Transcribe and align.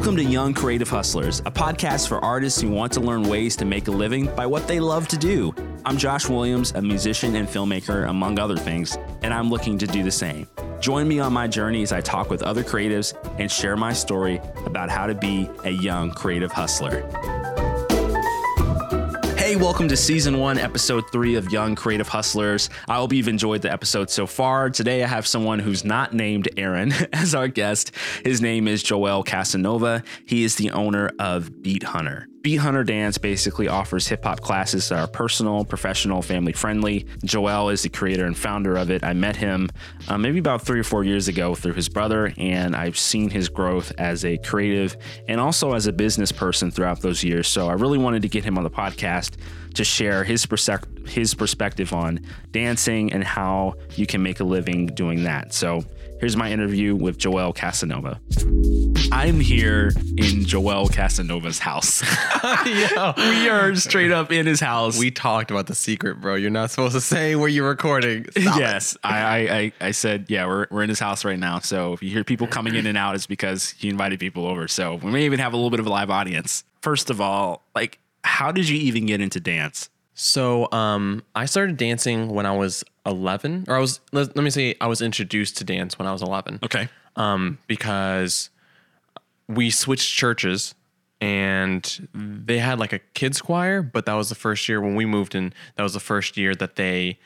Welcome 0.00 0.16
to 0.16 0.24
Young 0.24 0.54
Creative 0.54 0.88
Hustlers, 0.88 1.40
a 1.40 1.50
podcast 1.50 2.08
for 2.08 2.24
artists 2.24 2.58
who 2.58 2.70
want 2.70 2.90
to 2.94 3.00
learn 3.00 3.24
ways 3.24 3.54
to 3.56 3.66
make 3.66 3.86
a 3.86 3.90
living 3.90 4.34
by 4.34 4.46
what 4.46 4.66
they 4.66 4.80
love 4.80 5.06
to 5.08 5.18
do. 5.18 5.54
I'm 5.84 5.98
Josh 5.98 6.26
Williams, 6.26 6.72
a 6.72 6.80
musician 6.80 7.36
and 7.36 7.46
filmmaker, 7.46 8.08
among 8.08 8.38
other 8.38 8.56
things, 8.56 8.96
and 9.20 9.34
I'm 9.34 9.50
looking 9.50 9.76
to 9.76 9.86
do 9.86 10.02
the 10.02 10.10
same. 10.10 10.48
Join 10.80 11.06
me 11.06 11.20
on 11.20 11.34
my 11.34 11.46
journey 11.46 11.82
as 11.82 11.92
I 11.92 12.00
talk 12.00 12.30
with 12.30 12.42
other 12.42 12.64
creatives 12.64 13.12
and 13.38 13.50
share 13.50 13.76
my 13.76 13.92
story 13.92 14.40
about 14.64 14.88
how 14.88 15.06
to 15.06 15.14
be 15.14 15.50
a 15.64 15.70
young 15.70 16.12
creative 16.12 16.50
hustler. 16.50 17.02
Hey, 19.50 19.56
welcome 19.56 19.88
to 19.88 19.96
season 19.96 20.38
one, 20.38 20.58
episode 20.58 21.10
three 21.10 21.34
of 21.34 21.50
Young 21.50 21.74
Creative 21.74 22.06
Hustlers. 22.06 22.70
I 22.88 22.94
hope 22.94 23.12
you've 23.12 23.26
enjoyed 23.26 23.62
the 23.62 23.72
episode 23.72 24.08
so 24.08 24.24
far. 24.24 24.70
Today, 24.70 25.02
I 25.02 25.08
have 25.08 25.26
someone 25.26 25.58
who's 25.58 25.84
not 25.84 26.14
named 26.14 26.48
Aaron 26.56 26.92
as 27.12 27.34
our 27.34 27.48
guest. 27.48 27.90
His 28.24 28.40
name 28.40 28.68
is 28.68 28.80
Joel 28.80 29.24
Casanova. 29.24 30.04
He 30.24 30.44
is 30.44 30.54
the 30.54 30.70
owner 30.70 31.10
of 31.18 31.64
Beat 31.64 31.82
Hunter. 31.82 32.29
Beat 32.42 32.56
Hunter 32.56 32.84
Dance 32.84 33.18
basically 33.18 33.68
offers 33.68 34.08
hip 34.08 34.24
hop 34.24 34.40
classes 34.40 34.88
that 34.88 34.98
are 34.98 35.06
personal, 35.06 35.62
professional, 35.62 36.22
family 36.22 36.54
friendly. 36.54 37.06
Joel 37.22 37.68
is 37.68 37.82
the 37.82 37.90
creator 37.90 38.24
and 38.24 38.36
founder 38.36 38.76
of 38.76 38.90
it. 38.90 39.04
I 39.04 39.12
met 39.12 39.36
him 39.36 39.68
uh, 40.08 40.16
maybe 40.16 40.38
about 40.38 40.62
three 40.62 40.80
or 40.80 40.84
four 40.84 41.04
years 41.04 41.28
ago 41.28 41.54
through 41.54 41.74
his 41.74 41.90
brother, 41.90 42.32
and 42.38 42.74
I've 42.74 42.98
seen 42.98 43.28
his 43.28 43.50
growth 43.50 43.92
as 43.98 44.24
a 44.24 44.38
creative 44.38 44.96
and 45.28 45.38
also 45.38 45.74
as 45.74 45.86
a 45.86 45.92
business 45.92 46.32
person 46.32 46.70
throughout 46.70 47.02
those 47.02 47.22
years. 47.22 47.46
So 47.46 47.68
I 47.68 47.74
really 47.74 47.98
wanted 47.98 48.22
to 48.22 48.28
get 48.28 48.42
him 48.42 48.56
on 48.56 48.64
the 48.64 48.70
podcast 48.70 49.36
to 49.74 49.84
share 49.84 50.24
his 50.24 50.46
persec- 50.46 51.06
his 51.06 51.34
perspective 51.34 51.92
on 51.92 52.20
dancing 52.52 53.12
and 53.12 53.22
how 53.22 53.74
you 53.96 54.06
can 54.06 54.22
make 54.22 54.40
a 54.40 54.44
living 54.44 54.86
doing 54.86 55.24
that. 55.24 55.52
So 55.52 55.84
here's 56.20 56.36
my 56.36 56.52
interview 56.52 56.94
with 56.94 57.18
Joel 57.18 57.52
Casanova. 57.52 58.20
I'm 59.10 59.40
here 59.40 59.90
in 60.16 60.44
Joel 60.44 60.88
Casanova's 60.88 61.58
house. 61.58 62.02
Yo, 62.66 63.14
we 63.16 63.48
are 63.48 63.74
straight 63.74 64.12
up 64.12 64.30
in 64.30 64.46
his 64.46 64.60
house. 64.60 64.98
we 64.98 65.10
talked 65.10 65.50
about 65.50 65.66
the 65.66 65.74
secret, 65.74 66.20
bro. 66.20 66.34
You're 66.36 66.50
not 66.50 66.70
supposed 66.70 66.94
to 66.94 67.00
say 67.00 67.34
where 67.34 67.48
you're 67.48 67.68
recording. 67.68 68.26
Stop 68.30 68.58
yes, 68.58 68.96
I, 69.02 69.18
I, 69.18 69.38
I, 69.38 69.72
I 69.80 69.90
said, 69.90 70.26
yeah, 70.28 70.46
we're, 70.46 70.66
we're 70.70 70.82
in 70.82 70.90
his 70.90 71.00
house 71.00 71.24
right 71.24 71.38
now. 71.38 71.58
So 71.58 71.94
if 71.94 72.02
you 72.02 72.10
hear 72.10 72.22
people 72.22 72.46
coming 72.46 72.74
in 72.74 72.86
and 72.86 72.96
out, 72.96 73.14
it's 73.14 73.26
because 73.26 73.70
he 73.70 73.88
invited 73.88 74.20
people 74.20 74.46
over. 74.46 74.68
So 74.68 74.96
we 74.96 75.10
may 75.10 75.24
even 75.24 75.40
have 75.40 75.54
a 75.54 75.56
little 75.56 75.70
bit 75.70 75.80
of 75.80 75.86
a 75.86 75.90
live 75.90 76.10
audience. 76.10 76.64
First 76.82 77.10
of 77.10 77.20
all, 77.20 77.64
like, 77.74 77.98
how 78.22 78.52
did 78.52 78.68
you 78.68 78.78
even 78.78 79.06
get 79.06 79.20
into 79.20 79.40
dance? 79.40 79.88
So, 80.14 80.70
um, 80.72 81.22
I 81.34 81.46
started 81.46 81.76
dancing 81.76 82.28
when 82.28 82.44
I 82.46 82.56
was 82.56 82.84
11, 83.06 83.64
or 83.68 83.76
I 83.76 83.78
was. 83.78 84.00
Let, 84.12 84.36
let 84.36 84.42
me 84.42 84.50
say, 84.50 84.74
I 84.80 84.86
was 84.86 85.00
introduced 85.00 85.56
to 85.58 85.64
dance 85.64 85.98
when 85.98 86.06
I 86.06 86.12
was 86.12 86.22
11. 86.22 86.60
Okay. 86.62 86.88
Um, 87.16 87.58
because 87.66 88.50
we 89.48 89.70
switched 89.70 90.14
churches, 90.14 90.74
and 91.20 92.08
they 92.14 92.58
had 92.58 92.78
like 92.78 92.92
a 92.92 92.98
kids 92.98 93.40
choir, 93.40 93.82
but 93.82 94.06
that 94.06 94.14
was 94.14 94.28
the 94.28 94.34
first 94.34 94.68
year 94.68 94.80
when 94.80 94.94
we 94.94 95.04
moved 95.04 95.34
in. 95.34 95.52
That 95.76 95.82
was 95.82 95.92
the 95.92 96.00
first 96.00 96.36
year 96.36 96.54
that 96.54 96.76
they 96.76 97.18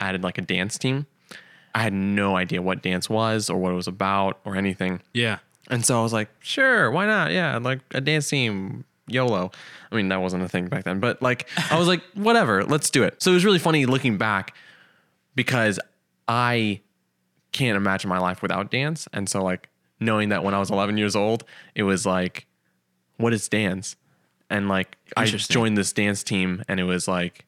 added 0.00 0.22
like 0.22 0.38
a 0.38 0.42
dance 0.42 0.78
team. 0.78 1.06
I 1.74 1.82
had 1.82 1.92
no 1.92 2.36
idea 2.36 2.60
what 2.60 2.82
dance 2.82 3.08
was 3.08 3.48
or 3.48 3.58
what 3.58 3.72
it 3.72 3.76
was 3.76 3.88
about 3.88 4.38
or 4.44 4.56
anything. 4.56 5.00
Yeah. 5.14 5.38
And 5.68 5.84
so 5.84 5.98
I 5.98 6.02
was 6.02 6.12
like, 6.12 6.28
sure, 6.40 6.90
why 6.90 7.06
not? 7.06 7.32
Yeah, 7.32 7.56
like 7.58 7.80
a 7.92 8.00
dance 8.00 8.28
team, 8.28 8.84
YOLO. 9.08 9.50
I 9.90 9.94
mean, 9.96 10.08
that 10.08 10.20
wasn't 10.20 10.42
a 10.42 10.48
thing 10.48 10.68
back 10.68 10.84
then, 10.84 11.00
but 11.00 11.20
like, 11.20 11.48
I 11.70 11.78
was 11.78 11.88
like, 11.88 12.02
whatever, 12.14 12.64
let's 12.64 12.90
do 12.90 13.02
it. 13.02 13.22
So 13.22 13.30
it 13.30 13.34
was 13.34 13.44
really 13.44 13.58
funny 13.58 13.86
looking 13.86 14.16
back 14.16 14.54
because 15.34 15.78
I 16.28 16.80
can't 17.52 17.76
imagine 17.76 18.08
my 18.08 18.18
life 18.18 18.42
without 18.42 18.70
dance. 18.70 19.08
And 19.12 19.28
so, 19.28 19.42
like, 19.42 19.68
knowing 20.00 20.30
that 20.30 20.44
when 20.44 20.54
I 20.54 20.58
was 20.58 20.70
11 20.70 20.96
years 20.98 21.14
old, 21.14 21.44
it 21.74 21.82
was 21.82 22.06
like, 22.06 22.46
what 23.16 23.32
is 23.32 23.48
dance? 23.48 23.96
And 24.50 24.68
like, 24.68 24.96
I 25.16 25.24
Interesting. 25.24 25.54
joined 25.54 25.76
this 25.78 25.92
dance 25.92 26.22
team 26.22 26.62
and 26.68 26.78
it 26.80 26.84
was 26.84 27.06
like, 27.08 27.46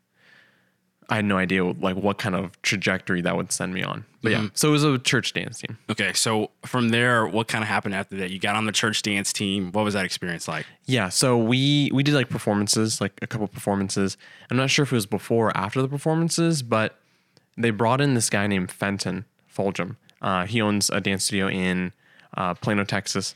I 1.10 1.16
had 1.16 1.24
no 1.24 1.36
idea 1.36 1.64
like 1.64 1.96
what 1.96 2.18
kind 2.18 2.34
of 2.34 2.60
trajectory 2.62 3.20
that 3.20 3.36
would 3.36 3.52
send 3.52 3.74
me 3.74 3.82
on. 3.82 4.04
But 4.22 4.32
yeah, 4.32 4.48
so 4.54 4.68
it 4.68 4.72
was 4.72 4.84
a 4.84 4.98
church 4.98 5.34
dance 5.34 5.58
team. 5.58 5.76
Okay. 5.90 6.12
So 6.14 6.50
from 6.64 6.88
there, 6.88 7.26
what 7.26 7.46
kind 7.46 7.62
of 7.62 7.68
happened 7.68 7.94
after 7.94 8.16
that? 8.16 8.30
You 8.30 8.38
got 8.38 8.56
on 8.56 8.64
the 8.64 8.72
church 8.72 9.02
dance 9.02 9.32
team. 9.32 9.70
What 9.72 9.84
was 9.84 9.94
that 9.94 10.06
experience 10.06 10.48
like? 10.48 10.64
Yeah, 10.86 11.10
so 11.10 11.36
we 11.36 11.90
we 11.92 12.02
did 12.02 12.14
like 12.14 12.30
performances, 12.30 13.00
like 13.00 13.12
a 13.20 13.26
couple 13.26 13.46
performances. 13.48 14.16
I'm 14.50 14.56
not 14.56 14.70
sure 14.70 14.84
if 14.84 14.92
it 14.92 14.94
was 14.94 15.06
before 15.06 15.48
or 15.48 15.56
after 15.56 15.82
the 15.82 15.88
performances, 15.88 16.62
but 16.62 16.98
they 17.56 17.70
brought 17.70 18.00
in 18.00 18.14
this 18.14 18.30
guy 18.30 18.46
named 18.46 18.70
Fenton 18.70 19.26
Fulgham. 19.54 19.96
Uh, 20.22 20.46
he 20.46 20.60
owns 20.62 20.88
a 20.90 21.00
dance 21.00 21.24
studio 21.24 21.48
in 21.48 21.92
uh, 22.36 22.54
Plano, 22.54 22.84
Texas. 22.84 23.34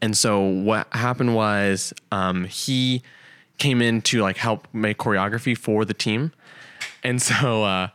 And 0.00 0.16
so 0.16 0.40
what 0.40 0.86
happened 0.92 1.34
was 1.34 1.92
um, 2.12 2.44
he 2.44 3.02
came 3.58 3.82
in 3.82 4.02
to 4.02 4.20
like 4.20 4.36
help 4.36 4.66
make 4.72 4.98
choreography 4.98 5.56
for 5.56 5.84
the 5.84 5.94
team, 5.94 6.32
and 7.02 7.20
so 7.20 7.64
uh, 7.64 7.88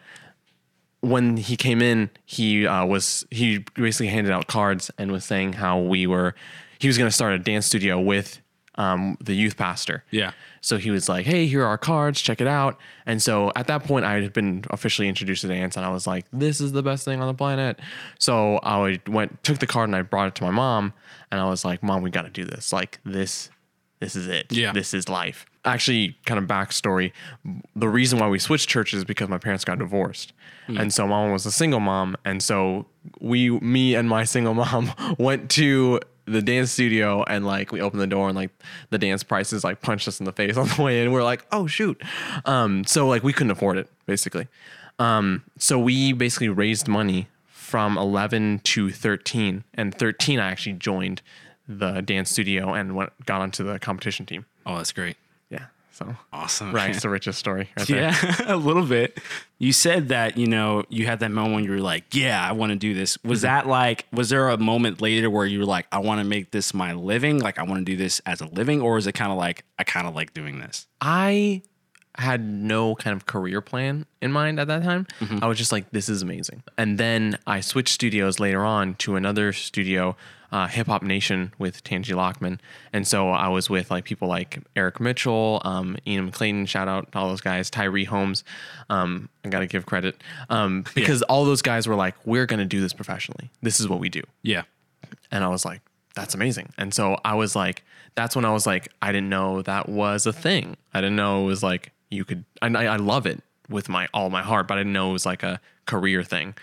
when 1.01 1.35
he 1.38 1.57
came 1.57 1.81
in, 1.81 2.09
he 2.25 2.66
uh, 2.66 2.85
was 2.85 3.25
he 3.29 3.59
basically 3.75 4.07
handed 4.07 4.31
out 4.31 4.47
cards 4.47 4.90
and 4.97 5.12
was 5.12 5.25
saying 5.25 5.53
how 5.53 5.79
we 5.79 6.07
were 6.07 6.34
he 6.79 6.88
was 6.88 6.97
going 6.97 7.07
to 7.07 7.13
start 7.13 7.34
a 7.34 7.40
dance 7.40 7.66
studio 7.66 8.00
with 8.00 8.40
um, 8.75 9.18
the 9.22 9.34
youth 9.34 9.57
pastor. 9.57 10.03
Yeah. 10.12 10.31
So 10.62 10.78
he 10.78 10.91
was 10.91 11.09
like, 11.09 11.25
"Hey, 11.25 11.46
here 11.46 11.63
are 11.63 11.68
our 11.68 11.78
cards. 11.78 12.22
Check 12.22 12.41
it 12.41 12.47
out." 12.47 12.78
And 13.06 13.22
so 13.22 13.51
at 13.56 13.68
that 13.68 13.84
point, 13.84 14.06
I 14.06 14.22
had 14.22 14.34
been 14.34 14.63
officially 14.69 15.09
introduced 15.09 15.41
to 15.41 15.47
dance, 15.47 15.75
and 15.75 15.85
I 15.85 15.90
was 15.90 16.07
like, 16.07 16.25
"This 16.31 16.62
is 16.62 16.72
the 16.72 16.81
best 16.84 17.06
thing 17.06 17.22
on 17.22 17.28
the 17.28 17.34
planet." 17.34 17.80
So 18.18 18.57
I 18.57 19.00
went, 19.07 19.44
took 19.44 19.59
the 19.59 19.68
card, 19.68 19.90
and 19.90 19.95
I 19.95 20.01
brought 20.01 20.28
it 20.30 20.35
to 20.35 20.44
my 20.44 20.51
mom, 20.51 20.94
and 21.31 21.41
I 21.41 21.50
was 21.50 21.66
like, 21.66 21.84
"Mom, 21.84 22.01
we 22.01 22.09
got 22.09 22.24
to 22.24 22.30
do 22.30 22.45
this. 22.45 22.72
Like 22.72 23.00
this, 23.03 23.50
this 24.00 24.16
is 24.16 24.28
it. 24.28 24.51
Yeah. 24.51 24.72
this 24.72 24.94
is 24.94 25.09
life." 25.09 25.45
Actually, 25.66 26.18
kind 26.25 26.40
of 26.40 26.46
backstory: 26.46 27.12
the 27.75 27.88
reason 27.88 28.19
why 28.19 28.28
we 28.28 28.40
switched 28.40 28.69
churches 28.69 29.00
is 29.00 29.06
because 29.06 29.29
my 29.29 29.38
parents 29.38 29.63
got 29.63 29.79
divorced, 29.79 30.34
and 30.68 30.94
so 30.94 31.07
mom 31.07 31.31
was 31.31 31.46
a 31.46 31.51
single 31.51 31.79
mom, 31.79 32.18
and 32.25 32.44
so 32.44 32.85
we, 33.19 33.50
me, 33.50 33.96
and 33.96 34.09
my 34.09 34.24
single 34.24 34.53
mom 34.66 34.91
went 35.18 35.50
to 35.51 36.00
the 36.25 36.41
dance 36.41 36.72
studio 36.72 37.24
and 37.24 37.46
like 37.46 37.72
we 37.72 37.81
opened 37.81 38.01
the 38.01 38.07
door 38.07 38.29
and 38.29 38.35
like 38.35 38.50
the 38.90 38.97
dance 38.97 39.24
prices 39.24 39.63
like 39.63 39.81
punched 39.81 40.07
us 40.07 40.19
in 40.19 40.25
the 40.25 40.31
face 40.31 40.57
on 40.57 40.68
the 40.68 40.81
way 40.81 41.03
in. 41.03 41.12
We're 41.12 41.24
like, 41.24 41.46
oh 41.51 41.68
shoot. 41.68 42.01
Um, 42.45 42.84
so 42.85 43.07
like 43.07 43.24
we 43.24 43.34
couldn't 43.34 43.51
afford 43.51 43.78
it 43.78 43.90
basically. 44.06 44.47
Um, 45.00 45.44
so 45.57 45.80
we 45.80 46.13
basically 46.13 46.50
raised 46.50 46.88
money 46.88 47.28
from 47.47 47.97
11 47.97 48.62
to 48.63 48.91
13 48.91 49.63
and 49.74 49.95
13 49.95 50.40
I 50.40 50.51
actually 50.51 50.74
joined 50.74 51.22
the 51.68 52.01
dance 52.01 52.30
studio 52.30 52.74
and 52.74 52.95
went 52.95 53.25
got 53.25 53.41
onto 53.41 53.63
the 53.63 53.80
competition 53.80 54.25
team. 54.25 54.45
Oh, 54.66 54.78
that's 54.78 54.91
great. 54.91 55.18
So 55.93 56.15
Awesome. 56.33 56.73
Right. 56.73 56.89
It's 56.89 57.03
the 57.03 57.09
richest 57.09 57.37
story 57.37 57.69
right. 57.77 57.89
Yeah, 57.89 58.35
a 58.47 58.57
little 58.57 58.85
bit. 58.85 59.19
You 59.59 59.71
said 59.71 60.09
that, 60.09 60.37
you 60.37 60.47
know, 60.47 60.83
you 60.89 61.05
had 61.05 61.19
that 61.19 61.29
moment 61.29 61.53
when 61.53 61.63
you 61.63 61.69
were 61.69 61.77
like, 61.77 62.15
yeah, 62.15 62.43
I 62.43 62.51
want 62.51 62.71
to 62.71 62.75
do 62.75 62.95
this. 62.95 63.17
Was 63.23 63.39
mm-hmm. 63.39 63.45
that 63.45 63.67
like, 63.67 64.07
was 64.11 64.29
there 64.29 64.49
a 64.49 64.57
moment 64.57 65.01
later 65.01 65.29
where 65.29 65.45
you 65.45 65.59
were 65.59 65.65
like, 65.65 65.85
I 65.91 65.99
want 65.99 66.19
to 66.19 66.25
make 66.25 66.49
this 66.49 66.73
my 66.73 66.93
living? 66.93 67.39
Like, 67.39 67.59
I 67.59 67.63
want 67.63 67.79
to 67.79 67.85
do 67.85 67.95
this 67.95 68.19
as 68.25 68.41
a 68.41 68.47
living? 68.47 68.81
Or 68.81 68.97
is 68.97 69.05
it 69.05 69.11
kind 69.13 69.31
of 69.31 69.37
like, 69.37 69.65
I 69.77 69.83
kind 69.83 70.07
of 70.07 70.15
like 70.15 70.33
doing 70.33 70.59
this? 70.59 70.87
I 70.99 71.61
had 72.16 72.44
no 72.44 72.96
kind 72.96 73.16
of 73.16 73.25
career 73.25 73.62
plan 73.62 74.06
in 74.22 74.31
mind 74.31 74.59
at 74.59 74.68
that 74.68 74.84
time. 74.84 75.07
I 75.41 75.47
was 75.47 75.57
just 75.57 75.72
like, 75.72 75.90
this 75.91 76.09
is 76.09 76.22
amazing. 76.22 76.63
And 76.78 76.97
then 76.97 77.38
I 77.47 77.62
switched 77.62 77.94
studios 77.94 78.40
later 78.40 78.63
on 78.63 78.96
to 78.96 79.16
another 79.16 79.51
studio, 79.51 80.16
uh, 80.51 80.68
Hip 80.68 80.85
Hop 80.88 81.01
Nation 81.01 81.53
with 81.57 81.84
Tangi 81.84 82.13
Lockman. 82.13 82.62
And 82.94 83.07
so 83.07 83.29
I 83.29 83.47
was 83.47 83.69
with 83.69 83.90
like 83.90 84.06
people 84.06 84.28
like 84.28 84.59
Eric 84.75 85.00
Mitchell, 85.00 85.62
um, 85.66 85.97
Ian 86.06 86.31
McClayton, 86.31 86.68
shout 86.68 86.88
out 86.88 87.12
to 87.12 87.18
all 87.18 87.29
those 87.29 87.41
guys, 87.41 87.72
Tyree 87.72 88.06
Holmes. 88.06 88.44
Um, 88.90 89.30
I 89.44 89.50
got 89.50 89.62
to 89.62 89.68
give 89.68 89.88
credit 89.88 90.22
um, 90.50 90.85
because 90.95 91.24
all 91.24 91.45
those 91.45 91.63
guys 91.63 91.88
were 91.88 91.95
like, 91.95 92.16
we're 92.25 92.45
going 92.45 92.59
to 92.59 92.66
do 92.66 92.80
this 92.80 92.94
professionally. 92.94 93.50
This 93.63 93.80
is 93.80 93.88
what 93.88 94.00
we 94.00 94.09
do. 94.09 94.22
Yeah. 94.44 94.63
And 95.31 95.44
I 95.44 95.48
was 95.48 95.66
like, 95.66 95.81
that's 96.16 96.36
amazing. 96.36 96.71
And 96.77 96.94
so 96.94 97.18
I 97.25 97.33
was 97.33 97.56
like, 97.56 97.83
that's 98.16 98.36
when 98.36 98.45
I 98.45 98.54
was 98.54 98.68
like, 98.68 98.89
I 99.01 99.12
didn't 99.12 99.30
know 99.30 99.63
that 99.63 99.89
was 99.89 100.27
a 100.27 100.33
thing. 100.33 100.77
I 100.94 101.01
didn't 101.01 101.16
know 101.16 101.44
it 101.44 101.48
was 101.48 101.63
like 101.63 101.92
you 102.13 102.25
could, 102.25 102.45
and 102.62 102.77
I, 102.77 102.94
I 102.94 102.95
love 102.98 103.25
it 103.25 103.42
with 103.69 103.89
my 103.89 104.07
all 104.13 104.30
my 104.30 104.42
heart, 104.42 104.68
but 104.68 104.75
I 104.75 104.81
didn't 104.81 104.94
know 104.94 105.10
it 105.10 105.13
was 105.13 105.25
like 105.25 105.44
a 105.44 105.60
career 105.86 106.24
thing. 106.24 106.56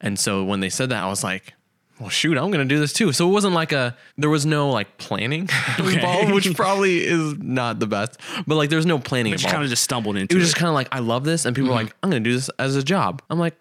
And 0.00 0.18
so 0.18 0.44
when 0.44 0.60
they 0.60 0.70
said 0.70 0.88
that, 0.90 1.02
I 1.02 1.08
was 1.08 1.22
like, 1.22 1.54
well, 2.00 2.08
shoot, 2.08 2.38
I'm 2.38 2.50
gonna 2.50 2.64
do 2.64 2.80
this 2.80 2.92
too. 2.92 3.12
So 3.12 3.28
it 3.28 3.32
wasn't 3.32 3.54
like 3.54 3.72
a, 3.72 3.96
there 4.16 4.30
was 4.30 4.46
no 4.46 4.70
like 4.70 4.96
planning 4.96 5.48
involved, 5.78 6.32
which 6.32 6.54
probably 6.56 7.04
is 7.04 7.36
not 7.38 7.78
the 7.78 7.86
best, 7.86 8.18
but 8.46 8.54
like 8.54 8.70
there's 8.70 8.86
no 8.86 8.98
planning 8.98 9.32
involved. 9.32 9.52
kind 9.52 9.62
of 9.62 9.68
just 9.68 9.84
stumbled 9.84 10.16
into 10.16 10.34
it 10.34 10.36
it. 10.36 10.40
was 10.40 10.48
just 10.48 10.56
kind 10.56 10.68
of 10.68 10.74
like, 10.74 10.88
I 10.92 11.00
love 11.00 11.24
this. 11.24 11.44
And 11.44 11.54
people 11.54 11.70
were 11.70 11.76
mm-hmm. 11.76 11.86
like, 11.86 11.96
I'm 12.02 12.10
gonna 12.10 12.20
do 12.20 12.32
this 12.32 12.48
as 12.58 12.74
a 12.74 12.82
job. 12.82 13.20
I'm 13.28 13.38
like, 13.38 13.54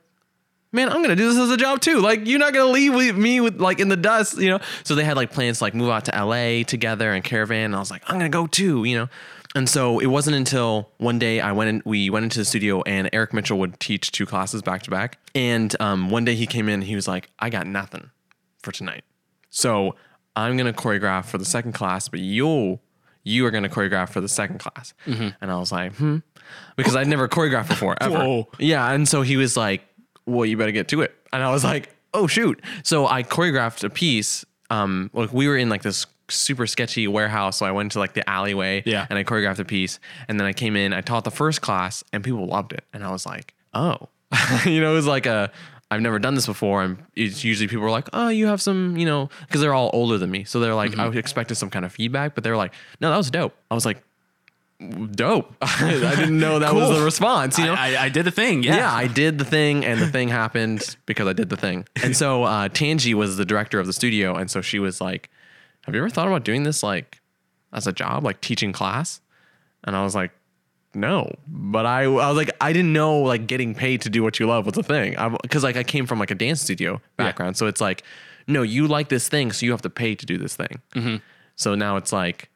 man, 0.71 0.87
I'm 0.87 1.01
gonna 1.01 1.17
do 1.17 1.27
this 1.27 1.37
as 1.37 1.49
a 1.49 1.57
job 1.57 1.81
too. 1.81 1.99
Like, 1.99 2.27
you're 2.27 2.39
not 2.39 2.53
gonna 2.53 2.71
leave 2.71 2.95
with 2.95 3.17
me 3.17 3.41
with 3.41 3.59
like 3.59 3.79
in 3.79 3.89
the 3.89 3.97
dust, 3.97 4.37
you 4.37 4.49
know. 4.49 4.59
So 4.85 4.95
they 4.95 5.03
had 5.03 5.17
like 5.17 5.31
plans 5.31 5.57
to 5.57 5.65
like 5.65 5.73
move 5.73 5.89
out 5.89 6.05
to 6.05 6.11
LA 6.11 6.63
together 6.63 7.11
and 7.11 7.23
caravan. 7.23 7.65
And 7.65 7.75
I 7.75 7.79
was 7.79 7.91
like, 7.91 8.03
I'm 8.07 8.15
gonna 8.15 8.29
go 8.29 8.47
too, 8.47 8.85
you 8.85 8.97
know. 8.97 9.09
And 9.55 9.67
so 9.67 9.99
it 9.99 10.05
wasn't 10.07 10.35
until 10.35 10.91
one 10.97 11.17
day 11.17 11.39
I 11.41 11.51
went 11.53 11.69
in, 11.69 11.81
we 11.83 12.09
went 12.09 12.23
into 12.23 12.37
the 12.37 12.45
studio 12.45 12.83
and 12.83 13.09
Eric 13.13 13.33
Mitchell 13.33 13.57
would 13.59 13.79
teach 13.79 14.11
two 14.11 14.25
classes 14.27 14.61
back 14.61 14.83
to 14.83 14.91
back. 14.91 15.17
And 15.33 15.75
um, 15.79 16.11
one 16.11 16.23
day 16.23 16.35
he 16.35 16.45
came 16.45 16.69
in, 16.69 16.83
he 16.83 16.95
was 16.95 17.07
like, 17.07 17.29
I 17.39 17.49
got 17.49 17.65
nothing 17.65 18.11
for 18.61 18.71
tonight. 18.71 19.03
So 19.49 19.95
I'm 20.35 20.55
gonna 20.55 20.73
choreograph 20.73 21.25
for 21.25 21.39
the 21.39 21.45
second 21.45 21.73
class, 21.73 22.07
but 22.07 22.19
you 22.19 22.79
you 23.23 23.45
are 23.45 23.51
gonna 23.51 23.69
choreograph 23.69 24.09
for 24.09 24.21
the 24.21 24.29
second 24.29 24.59
class. 24.59 24.93
And 25.05 25.33
I 25.41 25.57
was 25.57 25.71
like, 25.71 25.95
hmm, 25.95 26.17
because 26.75 26.95
I'd 26.95 27.07
never 27.07 27.27
choreographed 27.27 27.69
before 27.69 27.95
ever. 27.99 28.17
Whoa. 28.19 28.47
Yeah, 28.59 28.91
and 28.91 29.07
so 29.07 29.23
he 29.23 29.35
was 29.37 29.57
like, 29.57 29.81
well, 30.27 30.45
you 30.45 30.57
better 30.57 30.71
get 30.71 30.87
to 30.89 31.01
it. 31.01 31.13
And 31.33 31.41
I 31.41 31.49
was 31.51 31.63
like, 31.63 31.95
oh 32.13 32.27
shoot. 32.27 32.61
So 32.83 33.07
I 33.07 33.23
choreographed 33.23 33.83
a 33.83 33.89
piece. 33.89 34.45
Um, 34.69 35.09
like 35.13 35.33
we 35.33 35.47
were 35.47 35.57
in 35.57 35.69
like 35.69 35.81
this 35.81 36.05
super 36.29 36.67
sketchy 36.67 37.07
warehouse. 37.07 37.57
So 37.57 37.65
I 37.65 37.71
went 37.71 37.91
to 37.93 37.99
like 37.99 38.13
the 38.13 38.27
alleyway 38.29 38.83
Yeah. 38.85 39.05
and 39.09 39.17
I 39.19 39.23
choreographed 39.23 39.59
a 39.59 39.65
piece. 39.65 39.99
And 40.27 40.39
then 40.39 40.47
I 40.47 40.53
came 40.53 40.75
in, 40.75 40.93
I 40.93 41.01
taught 41.01 41.23
the 41.23 41.31
first 41.31 41.61
class 41.61 42.03
and 42.13 42.23
people 42.23 42.45
loved 42.45 42.73
it. 42.73 42.83
And 42.93 43.03
I 43.03 43.11
was 43.11 43.25
like, 43.25 43.53
oh. 43.73 44.09
you 44.65 44.79
know, 44.81 44.91
it 44.91 44.95
was 44.95 45.07
like 45.07 45.25
a 45.25 45.51
I've 45.91 46.01
never 46.01 46.19
done 46.19 46.35
this 46.35 46.45
before. 46.45 46.83
And 46.83 47.03
it's 47.15 47.43
usually 47.43 47.67
people 47.67 47.83
are 47.85 47.89
like, 47.91 48.09
oh, 48.13 48.29
you 48.29 48.45
have 48.47 48.61
some, 48.61 48.95
you 48.95 49.05
know, 49.05 49.29
because 49.47 49.59
they're 49.61 49.73
all 49.73 49.89
older 49.91 50.17
than 50.19 50.29
me. 50.29 50.43
So 50.43 50.59
they're 50.59 50.75
like, 50.75 50.97
I 50.99 51.07
expected 51.07 51.55
some 51.55 51.71
kind 51.71 51.83
of 51.83 51.91
feedback, 51.91 52.35
but 52.35 52.43
they 52.43 52.51
were 52.51 52.57
like, 52.57 52.73
no, 53.01 53.09
that 53.09 53.17
was 53.17 53.31
dope. 53.31 53.55
I 53.71 53.73
was 53.75 53.87
like, 53.87 54.03
dope. 55.11 55.53
I 55.61 56.15
didn't 56.15 56.39
know 56.39 56.59
that 56.59 56.73
was 56.75 56.97
the 56.97 57.03
response, 57.03 57.57
you 57.57 57.65
know? 57.65 57.73
I, 57.73 57.95
I, 57.95 58.03
I 58.03 58.09
did 58.09 58.25
the 58.25 58.31
thing. 58.31 58.63
Yeah. 58.63 58.77
yeah, 58.77 58.93
I 58.93 59.07
did 59.07 59.37
the 59.37 59.45
thing, 59.45 59.83
and 59.85 59.99
the 59.99 60.07
thing 60.07 60.29
happened 60.29 60.95
because 61.05 61.27
I 61.27 61.33
did 61.33 61.49
the 61.49 61.57
thing. 61.57 61.85
And 62.03 62.15
so 62.15 62.43
uh, 62.43 62.69
Tangi 62.69 63.13
was 63.13 63.37
the 63.37 63.45
director 63.45 63.79
of 63.79 63.87
the 63.87 63.93
studio, 63.93 64.35
and 64.35 64.49
so 64.49 64.61
she 64.61 64.79
was 64.79 65.01
like, 65.01 65.29
"Have 65.89 65.95
you 65.95 66.01
ever 66.01 66.09
thought 66.09 66.27
about 66.27 66.43
doing 66.43 66.63
this 66.63 66.83
like 66.83 67.19
as 67.73 67.87
a 67.87 67.91
job, 67.91 68.23
like 68.23 68.41
teaching 68.41 68.71
class?" 68.71 69.21
And 69.83 69.95
I 69.95 70.03
was 70.03 70.15
like, 70.15 70.31
"No," 70.93 71.33
but 71.47 71.85
I, 71.85 72.03
I 72.03 72.07
was 72.07 72.37
like, 72.37 72.51
I 72.61 72.73
didn't 72.73 72.93
know 72.93 73.19
like 73.19 73.47
getting 73.47 73.75
paid 73.75 74.01
to 74.01 74.09
do 74.09 74.23
what 74.23 74.39
you 74.39 74.47
love 74.47 74.65
was 74.65 74.77
a 74.77 74.83
thing, 74.83 75.15
because 75.41 75.63
like 75.63 75.77
I 75.77 75.83
came 75.83 76.05
from 76.05 76.19
like 76.19 76.31
a 76.31 76.35
dance 76.35 76.61
studio 76.61 77.01
background, 77.17 77.57
so 77.57 77.67
it's 77.67 77.81
like, 77.81 78.03
no, 78.47 78.61
you 78.61 78.87
like 78.87 79.09
this 79.09 79.27
thing, 79.29 79.51
so 79.51 79.65
you 79.65 79.71
have 79.71 79.81
to 79.83 79.89
pay 79.89 80.15
to 80.15 80.25
do 80.25 80.37
this 80.37 80.55
thing. 80.55 81.21
So 81.55 81.75
now 81.75 81.97
it's 81.97 82.11
like. 82.13 82.49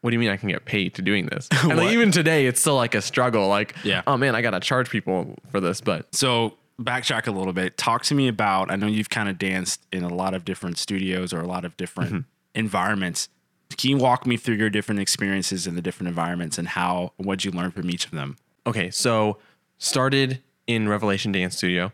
What 0.00 0.10
do 0.10 0.16
you 0.16 0.20
mean 0.20 0.28
I 0.28 0.36
can 0.36 0.50
get 0.50 0.66
paid 0.66 0.92
to 0.96 1.00
doing 1.02 1.24
this? 1.24 1.48
And 1.62 1.78
like 1.78 1.92
even 1.92 2.10
today, 2.10 2.44
it's 2.44 2.60
still 2.60 2.76
like 2.76 2.94
a 2.94 3.00
struggle. 3.00 3.48
Like, 3.48 3.74
Yeah. 3.84 4.02
oh 4.06 4.18
man, 4.18 4.34
I 4.34 4.42
gotta 4.42 4.60
charge 4.60 4.90
people 4.90 5.34
for 5.50 5.60
this, 5.60 5.80
but 5.80 6.14
So 6.14 6.58
backtrack 6.78 7.26
a 7.26 7.30
little 7.30 7.54
bit. 7.54 7.78
Talk 7.78 8.02
to 8.02 8.14
me 8.14 8.28
about. 8.28 8.70
I 8.70 8.76
know 8.76 8.86
you've 8.86 9.08
kind 9.08 9.30
of 9.30 9.38
danced 9.38 9.80
in 9.92 10.02
a 10.04 10.14
lot 10.14 10.34
of 10.34 10.44
different 10.44 10.76
studios 10.76 11.32
or 11.32 11.40
a 11.40 11.46
lot 11.46 11.64
of 11.64 11.74
different 11.78 12.10
Mm-hmm. 12.12 12.20
Environments. 12.54 13.28
Can 13.76 13.90
you 13.90 13.96
walk 13.98 14.26
me 14.26 14.36
through 14.36 14.56
your 14.56 14.70
different 14.70 15.00
experiences 15.00 15.66
in 15.66 15.74
the 15.74 15.82
different 15.82 16.08
environments 16.08 16.58
and 16.58 16.68
how 16.68 17.12
what'd 17.16 17.44
you 17.44 17.50
learn 17.50 17.70
from 17.70 17.90
each 17.90 18.04
of 18.04 18.12
them? 18.12 18.36
Okay, 18.66 18.90
so 18.90 19.38
started 19.78 20.40
in 20.66 20.88
Revelation 20.88 21.32
Dance 21.32 21.56
Studio. 21.56 21.92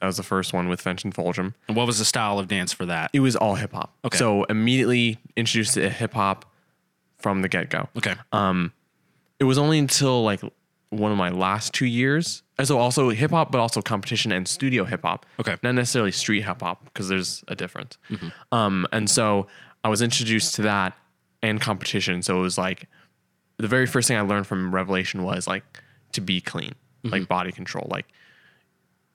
That 0.00 0.06
was 0.06 0.16
the 0.16 0.22
first 0.22 0.52
one 0.52 0.68
with 0.68 0.80
Fenton 0.80 1.12
Fulgham. 1.12 1.54
And 1.68 1.76
what 1.76 1.86
was 1.86 1.98
the 1.98 2.04
style 2.04 2.38
of 2.38 2.48
dance 2.48 2.72
for 2.72 2.86
that? 2.86 3.10
It 3.12 3.20
was 3.20 3.36
all 3.36 3.54
hip 3.54 3.72
hop. 3.72 3.94
Okay. 4.04 4.16
So 4.16 4.44
immediately 4.44 5.18
introduced 5.36 5.74
to 5.74 5.88
hip 5.90 6.14
hop 6.14 6.46
from 7.18 7.42
the 7.42 7.48
get 7.48 7.68
go. 7.68 7.88
Okay. 7.96 8.14
Um, 8.32 8.72
it 9.38 9.44
was 9.44 9.58
only 9.58 9.78
until 9.78 10.22
like 10.24 10.40
one 10.88 11.12
of 11.12 11.18
my 11.18 11.28
last 11.28 11.72
two 11.74 11.84
years. 11.86 12.42
and 12.58 12.66
So 12.66 12.78
also 12.78 13.10
hip 13.10 13.30
hop, 13.30 13.52
but 13.52 13.60
also 13.60 13.82
competition 13.82 14.32
and 14.32 14.48
studio 14.48 14.84
hip 14.84 15.02
hop. 15.02 15.26
Okay. 15.38 15.56
Not 15.62 15.74
necessarily 15.74 16.12
street 16.12 16.42
hip 16.42 16.62
hop 16.62 16.84
because 16.86 17.08
there's 17.08 17.44
a 17.48 17.54
difference. 17.54 17.98
Um, 18.52 18.86
and 18.92 19.08
so 19.08 19.46
I 19.84 19.88
was 19.88 20.02
introduced 20.02 20.54
to 20.56 20.62
that 20.62 20.96
and 21.42 21.60
competition. 21.60 22.22
So 22.22 22.38
it 22.38 22.42
was 22.42 22.58
like 22.58 22.88
the 23.56 23.68
very 23.68 23.86
first 23.86 24.08
thing 24.08 24.16
I 24.16 24.22
learned 24.22 24.46
from 24.46 24.74
Revelation 24.74 25.22
was 25.22 25.46
like 25.46 25.64
to 26.12 26.20
be 26.20 26.40
clean, 26.40 26.74
like 27.04 27.28
body 27.28 27.52
control. 27.52 27.86
Like 27.90 28.06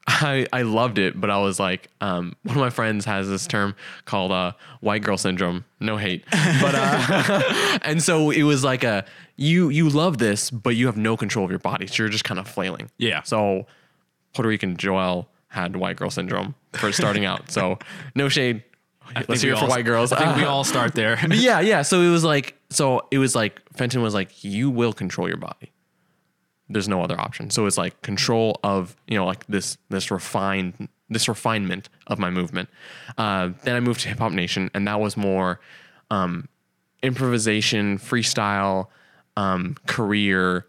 I, 0.08 0.46
I 0.54 0.62
loved 0.62 1.00
it, 1.00 1.20
but 1.20 1.30
I 1.30 1.40
was 1.40 1.60
like, 1.60 1.88
um, 2.00 2.36
one 2.44 2.56
of 2.56 2.62
my 2.62 2.70
friends 2.70 3.06
has 3.06 3.28
this 3.28 3.48
term 3.48 3.76
called 4.06 4.32
uh, 4.32 4.54
white 4.82 5.02
girl 5.02 5.18
syndrome. 5.18 5.66
No 5.80 5.98
hate, 5.98 6.24
but 6.32 6.76
uh, 6.76 7.80
and 7.82 8.02
so 8.04 8.30
it 8.30 8.44
was 8.44 8.64
like 8.64 8.84
a 8.84 9.06
you 9.36 9.70
you 9.70 9.90
love 9.90 10.20
this, 10.20 10.52
but 10.52 10.76
you 10.76 10.86
have 10.86 10.98
no 10.98 11.18
control 11.18 11.44
of 11.44 11.52
your 11.52 11.60
body, 11.60 11.88
so 11.88 12.04
you're 12.04 12.10
just 12.10 12.24
kind 12.24 12.40
of 12.40 12.48
flailing. 12.48 12.92
Yeah. 12.98 13.24
So 13.24 13.66
Puerto 14.34 14.50
Rican 14.50 14.78
Joel 14.78 15.28
had 15.48 15.76
white 15.76 15.96
girl 15.96 16.12
syndrome 16.12 16.54
for 16.74 16.92
starting 16.92 17.26
out. 17.26 17.50
So 17.50 17.80
no 18.14 18.30
shade. 18.30 18.64
Let's 19.28 19.42
hear 19.42 19.54
it 19.54 19.58
for 19.58 19.64
all- 19.64 19.70
white 19.70 19.86
girls. 19.86 20.12
I 20.12 20.20
think 20.26 20.38
we 20.38 20.44
all 20.46 20.64
start 20.64 20.96
there. 20.96 21.18
yeah, 21.32 21.60
yeah. 21.60 21.82
So 21.82 22.02
it 22.02 22.10
was 22.10 22.24
like, 22.24 22.56
so 22.70 23.08
it 23.12 23.18
was 23.18 23.36
like 23.36 23.62
Fenton 23.74 24.02
was 24.02 24.14
like, 24.14 24.44
you 24.44 24.70
will 24.70 24.94
control 24.94 25.28
your 25.28 25.38
body. 25.38 25.72
There's 26.68 26.88
no 26.88 27.04
other 27.04 27.20
option. 27.20 27.50
So 27.52 27.66
it's 27.68 27.78
like 27.78 28.02
control 28.02 28.60
of 28.64 28.96
you 29.08 29.18
know 29.18 29.26
like 29.26 29.46
this 29.48 29.78
this 29.90 30.10
refined 30.10 30.90
this 31.10 31.28
refinement 31.28 31.90
of 32.08 32.18
my 32.18 32.32
movement. 32.32 32.70
Uh, 33.18 33.50
then 33.64 33.76
I 33.76 33.80
moved 33.80 34.00
to 34.02 34.10
Hip 34.10 34.18
Hop 34.20 34.32
Nation, 34.32 34.72
and 34.74 34.88
that 34.88 35.00
was 35.00 35.16
more 35.16 35.60
um, 36.10 36.48
improvisation, 37.04 38.00
freestyle, 38.00 38.88
um, 39.38 39.76
career, 39.86 40.66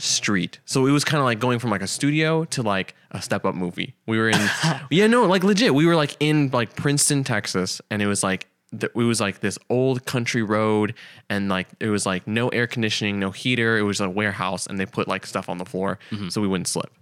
street. 0.00 0.58
So 0.64 0.86
it 0.86 0.90
was 0.90 1.04
kind 1.04 1.18
of 1.20 1.24
like 1.24 1.38
going 1.38 1.58
from 1.58 1.70
like 1.70 1.82
a 1.82 1.86
studio 1.86 2.44
to 2.46 2.62
like 2.62 2.94
a 3.10 3.20
step 3.22 3.44
up 3.44 3.54
movie. 3.54 3.94
We 4.06 4.18
were 4.18 4.28
in, 4.30 4.40
yeah, 4.90 5.06
no, 5.06 5.26
like 5.26 5.44
legit. 5.44 5.74
We 5.74 5.86
were 5.86 5.96
like 5.96 6.16
in 6.20 6.50
like 6.52 6.76
Princeton, 6.76 7.24
Texas, 7.24 7.80
and 7.90 8.02
it 8.02 8.06
was 8.06 8.22
like 8.22 8.46
it 8.72 8.94
was 8.94 9.20
like 9.20 9.40
this 9.40 9.58
old 9.68 10.04
country 10.06 10.42
road, 10.42 10.94
and 11.28 11.48
like 11.48 11.68
it 11.80 11.88
was 11.88 12.06
like 12.06 12.26
no 12.26 12.48
air 12.48 12.66
conditioning, 12.66 13.18
no 13.18 13.30
heater. 13.30 13.78
It 13.78 13.82
was 13.82 14.00
a 14.00 14.08
warehouse, 14.08 14.66
and 14.66 14.78
they 14.78 14.86
put 14.86 15.08
like 15.08 15.26
stuff 15.26 15.48
on 15.48 15.58
the 15.58 15.64
floor 15.66 15.98
so 16.28 16.40
we 16.40 16.48
wouldn't 16.48 16.68
slip. 16.68 16.92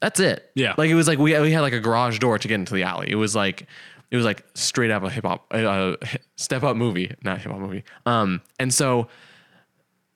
That's 0.00 0.20
it. 0.20 0.50
Yeah. 0.54 0.74
like 0.76 0.90
it 0.90 0.94
was 0.94 1.08
like 1.08 1.18
we 1.18 1.38
we 1.40 1.52
had 1.52 1.60
like 1.60 1.72
a 1.72 1.80
garage 1.80 2.18
door 2.18 2.38
to 2.38 2.48
get 2.48 2.56
into 2.56 2.74
the 2.74 2.82
alley. 2.82 3.10
It 3.10 3.16
was 3.16 3.34
like. 3.34 3.66
It 4.10 4.16
was 4.16 4.26
like 4.26 4.44
straight 4.54 4.92
up 4.92 5.02
a 5.02 5.10
hip 5.10 5.24
hop, 5.24 5.46
uh, 5.50 5.96
step 6.36 6.62
up 6.62 6.76
movie, 6.76 7.12
not 7.24 7.38
a 7.38 7.40
hip 7.40 7.50
hop 7.50 7.60
movie. 7.60 7.82
Um, 8.06 8.42
and 8.60 8.72
so 8.72 9.08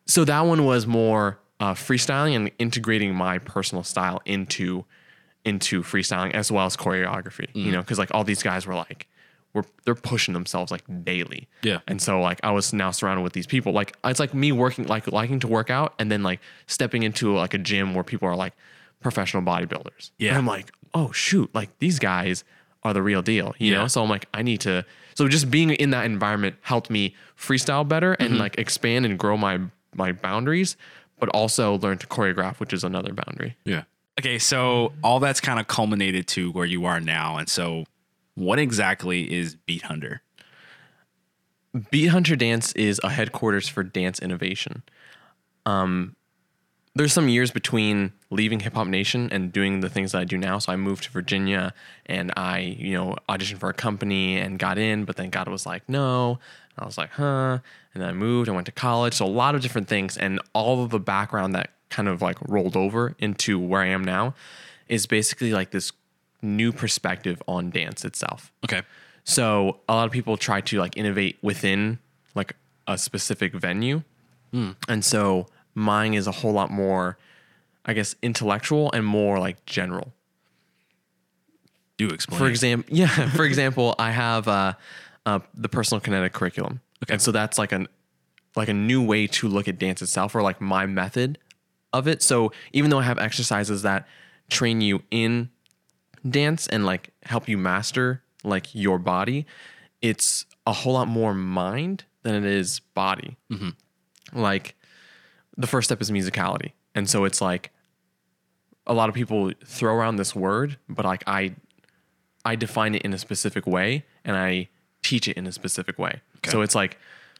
so 0.06 0.24
that 0.24 0.40
one 0.42 0.64
was 0.64 0.86
more 0.86 1.38
uh, 1.60 1.74
freestyling 1.74 2.36
and 2.36 2.50
integrating 2.58 3.14
my 3.14 3.38
personal 3.38 3.82
style 3.84 4.20
into 4.24 4.84
into 5.44 5.82
freestyling 5.82 6.32
as 6.34 6.52
well 6.52 6.66
as 6.66 6.76
choreography. 6.76 7.46
You 7.54 7.72
know, 7.72 7.80
because 7.80 7.98
like 7.98 8.10
all 8.12 8.24
these 8.24 8.42
guys 8.42 8.66
were 8.66 8.74
like, 8.74 9.06
were 9.54 9.64
they're 9.84 9.94
pushing 9.94 10.34
themselves 10.34 10.70
like 10.70 10.82
daily. 11.04 11.48
Yeah. 11.62 11.78
And 11.88 12.02
so 12.02 12.20
like 12.20 12.40
I 12.42 12.50
was 12.50 12.72
now 12.72 12.90
surrounded 12.90 13.22
with 13.22 13.32
these 13.32 13.46
people. 13.46 13.72
Like 13.72 13.96
it's 14.04 14.20
like 14.20 14.34
me 14.34 14.52
working 14.52 14.86
like 14.86 15.10
liking 15.10 15.40
to 15.40 15.48
work 15.48 15.70
out 15.70 15.94
and 15.98 16.10
then 16.12 16.22
like 16.22 16.40
stepping 16.66 17.02
into 17.02 17.34
like 17.34 17.54
a 17.54 17.58
gym 17.58 17.94
where 17.94 18.04
people 18.04 18.28
are 18.28 18.36
like 18.36 18.52
professional 19.00 19.42
bodybuilders. 19.42 20.10
Yeah. 20.18 20.30
And 20.30 20.38
I'm 20.38 20.46
like, 20.46 20.70
oh 20.94 21.12
shoot, 21.12 21.54
like 21.54 21.76
these 21.78 21.98
guys 21.98 22.44
are 22.82 22.92
the 22.92 23.02
real 23.02 23.22
deal. 23.22 23.54
You 23.58 23.72
Yeah. 23.72 23.78
know? 23.82 23.86
So 23.88 24.02
I'm 24.02 24.08
like, 24.10 24.26
I 24.34 24.42
need 24.42 24.60
to 24.62 24.84
so 25.14 25.26
just 25.28 25.50
being 25.50 25.70
in 25.70 25.90
that 25.90 26.04
environment 26.04 26.56
helped 26.60 26.90
me 26.90 27.14
freestyle 27.36 27.88
better 27.88 28.12
and 28.14 28.38
like 28.38 28.58
expand 28.58 29.06
and 29.06 29.18
grow 29.18 29.36
my 29.36 29.60
my 29.94 30.12
boundaries, 30.12 30.76
but 31.18 31.28
also 31.30 31.78
learn 31.78 31.98
to 31.98 32.06
choreograph, 32.06 32.60
which 32.60 32.72
is 32.72 32.84
another 32.84 33.12
boundary. 33.12 33.56
Yeah. 33.64 33.82
Okay, 34.18 34.38
so 34.38 34.92
all 35.02 35.20
that's 35.20 35.40
kind 35.40 35.60
of 35.60 35.68
culminated 35.68 36.26
to 36.28 36.50
where 36.50 36.66
you 36.66 36.84
are 36.86 37.00
now. 37.00 37.36
And 37.36 37.48
so 37.48 37.84
what 38.34 38.58
exactly 38.58 39.32
is 39.32 39.54
Beat 39.54 39.82
Hunter? 39.82 40.22
Beat 41.90 42.06
Hunter 42.06 42.34
Dance 42.34 42.72
is 42.72 43.00
a 43.04 43.10
headquarters 43.10 43.68
for 43.68 43.82
dance 43.82 44.18
innovation. 44.18 44.82
Um, 45.66 46.16
there's 46.94 47.12
some 47.12 47.28
years 47.28 47.52
between 47.52 48.12
leaving 48.30 48.60
Hip 48.60 48.74
Hop 48.74 48.88
Nation 48.88 49.28
and 49.30 49.52
doing 49.52 49.80
the 49.80 49.88
things 49.88 50.12
that 50.12 50.18
I 50.18 50.24
do 50.24 50.36
now. 50.36 50.58
So 50.58 50.72
I 50.72 50.76
moved 50.76 51.04
to 51.04 51.10
Virginia 51.10 51.72
and 52.06 52.32
I, 52.36 52.58
you 52.58 52.94
know, 52.94 53.16
auditioned 53.28 53.58
for 53.58 53.68
a 53.68 53.74
company 53.74 54.38
and 54.38 54.58
got 54.58 54.78
in, 54.78 55.04
but 55.04 55.16
then 55.16 55.30
God 55.30 55.48
was 55.48 55.64
like, 55.64 55.88
no. 55.88 56.40
I 56.78 56.86
was 56.86 56.98
like, 56.98 57.10
huh. 57.10 57.58
And 57.94 58.02
then 58.02 58.08
I 58.08 58.12
moved, 58.12 58.48
I 58.48 58.52
went 58.52 58.66
to 58.66 58.72
college. 58.72 59.14
So 59.14 59.24
a 59.24 59.26
lot 59.26 59.54
of 59.54 59.60
different 59.62 59.88
things. 59.88 60.16
And 60.16 60.40
all 60.52 60.82
of 60.82 60.90
the 60.90 61.00
background 61.00 61.54
that 61.54 61.70
kind 61.90 62.08
of 62.08 62.22
like 62.22 62.36
rolled 62.42 62.76
over 62.76 63.14
into 63.18 63.58
where 63.58 63.82
I 63.82 63.86
am 63.88 64.04
now 64.04 64.34
is 64.88 65.06
basically 65.06 65.52
like 65.52 65.70
this 65.70 65.92
new 66.42 66.72
perspective 66.72 67.42
on 67.48 67.70
dance 67.70 68.04
itself. 68.04 68.52
Okay. 68.64 68.82
So 69.24 69.80
a 69.88 69.94
lot 69.94 70.06
of 70.06 70.12
people 70.12 70.36
try 70.36 70.60
to 70.62 70.78
like 70.78 70.96
innovate 70.96 71.38
within 71.42 71.98
like 72.34 72.54
a 72.86 72.96
specific 72.96 73.54
venue. 73.54 74.02
And 74.88 75.04
so 75.04 75.46
mine 75.74 76.14
is 76.14 76.26
a 76.26 76.32
whole 76.32 76.52
lot 76.52 76.70
more, 76.70 77.18
I 77.84 77.92
guess, 77.92 78.14
intellectual 78.22 78.90
and 78.92 79.04
more 79.04 79.38
like 79.38 79.64
general. 79.66 80.12
Do 81.98 82.08
explain. 82.08 82.38
For 82.38 82.46
example, 82.46 82.94
yeah, 82.96 83.30
for 83.30 83.44
example, 83.44 83.94
I 83.98 84.12
have 84.12 84.46
uh, 84.48 84.74
uh, 85.28 85.40
the 85.54 85.68
personal 85.68 86.00
kinetic 86.00 86.32
curriculum. 86.32 86.80
Okay. 87.02 87.14
And 87.14 87.22
so 87.22 87.32
that's 87.32 87.58
like 87.58 87.72
an 87.72 87.86
like 88.56 88.68
a 88.68 88.74
new 88.74 89.04
way 89.04 89.26
to 89.26 89.46
look 89.46 89.68
at 89.68 89.78
dance 89.78 90.00
itself 90.00 90.34
or 90.34 90.42
like 90.42 90.60
my 90.60 90.86
method 90.86 91.38
of 91.92 92.08
it. 92.08 92.22
So 92.22 92.50
even 92.72 92.90
though 92.90 92.98
I 92.98 93.02
have 93.02 93.18
exercises 93.18 93.82
that 93.82 94.08
train 94.48 94.80
you 94.80 95.02
in 95.10 95.50
dance 96.28 96.66
and 96.66 96.86
like 96.86 97.10
help 97.24 97.46
you 97.46 97.58
master 97.58 98.22
like 98.42 98.74
your 98.74 98.98
body, 98.98 99.46
it's 100.00 100.46
a 100.66 100.72
whole 100.72 100.94
lot 100.94 101.08
more 101.08 101.34
mind 101.34 102.04
than 102.22 102.34
it 102.34 102.44
is 102.44 102.80
body. 102.94 103.36
Like 104.32 104.74
the 105.56 105.66
first 105.66 105.88
step 105.88 106.00
is 106.00 106.10
musicality. 106.10 106.72
And 106.94 107.08
so 107.08 107.24
it's 107.24 107.40
like 107.40 107.70
a 108.86 108.94
lot 108.94 109.10
of 109.10 109.14
people 109.14 109.52
throw 109.64 109.94
around 109.94 110.16
this 110.16 110.34
word, 110.34 110.78
but 110.88 111.04
like 111.04 111.22
I 111.26 111.54
I 112.46 112.56
define 112.56 112.94
it 112.94 113.02
in 113.02 113.12
a 113.12 113.18
specific 113.18 113.66
way 113.66 114.06
and 114.24 114.34
I 114.34 114.68
teach 115.02 115.28
it 115.28 115.36
in 115.36 115.46
a 115.46 115.52
specific 115.52 115.98
way. 115.98 116.20
So 116.46 116.62
it's 116.62 116.74
like 116.74 116.98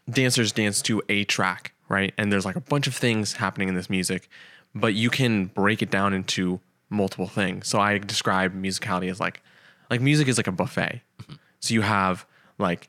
dancers 0.09 0.53
dance 0.53 0.83
to 0.83 1.03
a 1.09 1.25
track, 1.25 1.73
right? 1.88 2.12
And 2.19 2.33
there's 2.33 2.45
like 2.45 2.57
a 2.57 2.61
bunch 2.61 2.87
of 2.87 2.95
things 2.95 3.35
happening 3.35 3.69
in 3.69 3.75
this 3.75 3.91
music, 3.91 4.29
but 4.75 4.95
you 4.95 5.11
can 5.11 5.47
break 5.47 5.83
it 5.83 5.91
down 5.91 6.15
into 6.15 6.61
multiple 6.91 7.29
things. 7.29 7.69
So 7.69 7.81
I 7.81 7.99
describe 7.99 8.55
musicality 8.55 9.11
as 9.11 9.21
like 9.21 9.43
like 9.91 10.00
music 10.00 10.29
is 10.29 10.37
like 10.37 10.47
a 10.47 10.53
buffet. 10.53 11.00
Mm-hmm. 11.23 11.35
So 11.61 11.75
you 11.75 11.83
have 11.83 12.27
like 12.59 12.88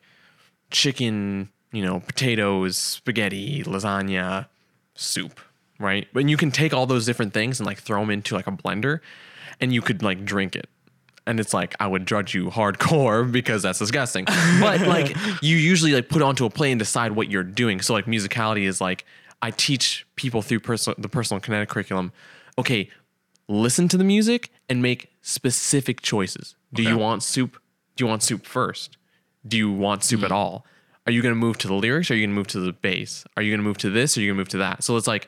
chicken, 0.72 1.50
you 1.72 1.84
know, 1.84 2.00
potatoes, 2.02 2.78
spaghetti, 2.78 3.64
lasagna, 3.64 4.48
soup, 4.96 5.40
right? 5.80 6.08
And 6.14 6.30
you 6.30 6.38
can 6.38 6.52
take 6.52 6.74
all 6.74 6.86
those 6.86 7.06
different 7.06 7.34
things 7.34 7.60
and 7.60 7.68
like 7.68 7.80
throw 7.80 8.00
them 8.02 8.10
into 8.10 8.36
like 8.36 8.48
a 8.48 8.52
blender 8.52 9.00
and 9.60 9.74
you 9.74 9.82
could 9.82 10.04
like 10.04 10.26
drink 10.26 10.56
it. 10.56 10.70
And 11.30 11.40
it's 11.40 11.54
like 11.54 11.76
I 11.80 11.88
would 11.88 12.08
judge 12.08 12.34
you 12.34 12.50
hardcore 12.50 13.32
because 13.40 13.62
that's 13.62 13.80
disgusting. 13.80 14.26
But 14.60 14.82
like 14.82 15.16
you 15.42 15.56
usually 15.56 15.94
like 15.94 16.10
put 16.10 16.22
onto 16.22 16.46
a 16.46 16.50
plate 16.50 16.72
and 16.72 16.80
decide 16.80 17.14
what 17.14 17.30
you're 17.30 17.44
doing. 17.44 17.82
So 17.82 17.94
like 17.94 18.06
musicality 18.06 18.68
is 18.68 18.82
like 18.82 19.06
I 19.42 19.52
teach 19.52 20.06
people 20.16 20.42
through 20.42 20.62
personal 20.62 20.96
the 20.98 21.10
personal 21.10 21.40
kinetic 21.40 21.70
curriculum. 21.70 22.12
Okay, 22.58 22.90
listen 23.48 23.88
to 23.90 23.98
the 23.98 24.04
music 24.04 24.52
and 24.68 24.82
make 24.82 25.12
specific 25.22 26.02
choices. 26.02 26.56
Do 26.74 26.84
you 26.84 26.98
want 26.98 27.24
soup? 27.24 27.62
Do 27.96 28.04
you 28.04 28.08
want 28.08 28.24
soup 28.24 28.46
first? 28.46 28.98
Do 29.48 29.58
you 29.58 29.72
want 29.72 30.04
soup 30.04 30.22
at 30.22 30.26
mm-hmm. 30.26 30.36
all? 30.36 30.66
Are 31.06 31.12
you 31.12 31.22
going 31.22 31.34
to 31.34 31.40
move 31.40 31.58
to 31.60 31.68
the 31.68 31.74
lyrics? 31.74 32.12
Or 32.12 32.14
are 32.14 32.18
you 32.18 32.26
going 32.26 32.36
to 32.36 32.40
move 32.40 32.48
to 32.48 32.60
the 32.60 32.74
bass? 32.74 33.26
Are 33.36 33.42
you 33.42 33.52
going 33.52 33.60
to 33.60 33.64
move 33.64 33.78
to 33.80 33.90
this? 33.90 34.16
Or 34.16 34.20
are 34.20 34.24
you 34.24 34.30
going 34.30 34.38
to 34.38 34.40
move 34.42 34.50
to 34.50 34.58
that? 34.60 34.84
So 34.84 34.96
it's 34.96 35.08
like, 35.08 35.28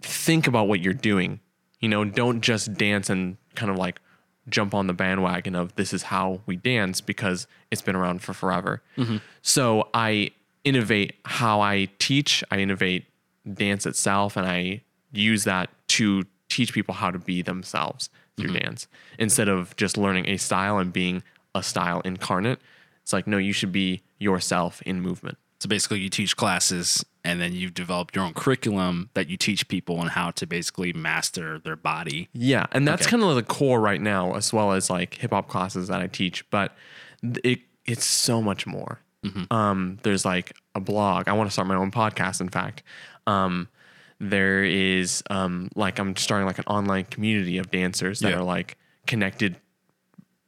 think 0.00 0.46
about 0.46 0.68
what 0.68 0.80
you're 0.80 0.94
doing. 0.94 1.40
You 1.80 1.88
know, 1.88 2.04
don't 2.04 2.40
just 2.40 2.72
dance 2.74 3.10
and 3.10 3.36
kind 3.56 3.70
of 3.70 3.76
like 3.76 4.00
jump 4.48 4.74
on 4.74 4.86
the 4.86 4.92
bandwagon 4.92 5.54
of 5.54 5.74
this 5.76 5.92
is 5.92 6.04
how 6.04 6.40
we 6.46 6.56
dance 6.56 7.00
because 7.00 7.46
it's 7.70 7.82
been 7.82 7.96
around 7.96 8.22
for 8.22 8.32
forever. 8.32 8.82
Mm-hmm. 8.96 9.18
So 9.42 9.88
I 9.94 10.30
innovate 10.64 11.14
how 11.24 11.60
I 11.60 11.88
teach, 11.98 12.44
I 12.50 12.58
innovate 12.58 13.06
dance 13.52 13.86
itself, 13.86 14.36
and 14.36 14.46
I 14.46 14.82
use 15.12 15.44
that 15.44 15.70
to 15.88 16.24
teach 16.48 16.72
people 16.72 16.94
how 16.94 17.10
to 17.10 17.18
be 17.18 17.42
themselves 17.42 18.10
through 18.36 18.50
mm-hmm. 18.50 18.64
dance 18.64 18.86
instead 19.18 19.48
of 19.48 19.76
just 19.76 19.96
learning 19.96 20.28
a 20.28 20.36
style 20.36 20.78
and 20.78 20.92
being 20.92 21.22
a 21.54 21.62
style 21.62 22.00
incarnate. 22.00 22.60
It's 23.02 23.12
like, 23.12 23.26
no, 23.26 23.36
you 23.36 23.52
should 23.52 23.72
be 23.72 24.02
yourself 24.18 24.82
in 24.82 25.00
movement. 25.00 25.38
So 25.60 25.68
basically, 25.68 26.00
you 26.00 26.10
teach 26.10 26.36
classes, 26.36 27.04
and 27.24 27.40
then 27.40 27.52
you've 27.54 27.72
developed 27.74 28.14
your 28.16 28.24
own 28.24 28.34
curriculum 28.34 29.08
that 29.14 29.28
you 29.30 29.36
teach 29.38 29.66
people 29.68 29.98
on 29.98 30.08
how 30.08 30.30
to 30.32 30.46
basically 30.46 30.92
master 30.92 31.58
their 31.58 31.76
body. 31.76 32.28
Yeah, 32.34 32.66
and 32.72 32.86
that's 32.86 33.02
Okay. 33.06 33.12
kind 33.12 33.22
of 33.22 33.34
the 33.34 33.42
core 33.42 33.80
right 33.80 34.00
now, 34.00 34.34
as 34.34 34.52
well 34.52 34.72
as 34.72 34.90
like 34.90 35.14
hip 35.14 35.30
hop 35.30 35.48
classes 35.48 35.88
that 35.88 36.00
I 36.00 36.06
teach. 36.06 36.48
But 36.50 36.76
it 37.42 37.60
it's 37.86 38.04
so 38.04 38.42
much 38.42 38.66
more. 38.66 39.00
Um, 39.50 39.98
there's 40.02 40.26
like 40.26 40.52
a 40.74 40.80
blog. 40.80 41.28
I 41.28 41.32
want 41.32 41.48
to 41.48 41.52
start 41.52 41.66
my 41.66 41.76
own 41.76 41.90
podcast. 41.90 42.42
In 42.42 42.50
fact, 42.50 42.82
um, 43.26 43.68
there 44.20 44.62
is 44.64 45.22
um, 45.30 45.70
like 45.74 45.98
I'm 45.98 46.14
starting 46.16 46.46
like 46.46 46.58
an 46.58 46.64
online 46.66 47.04
community 47.06 47.56
of 47.56 47.70
dancers 47.70 48.20
that 48.20 48.30
Yeah. 48.32 48.40
are 48.40 48.42
like 48.44 48.76
connected 49.06 49.56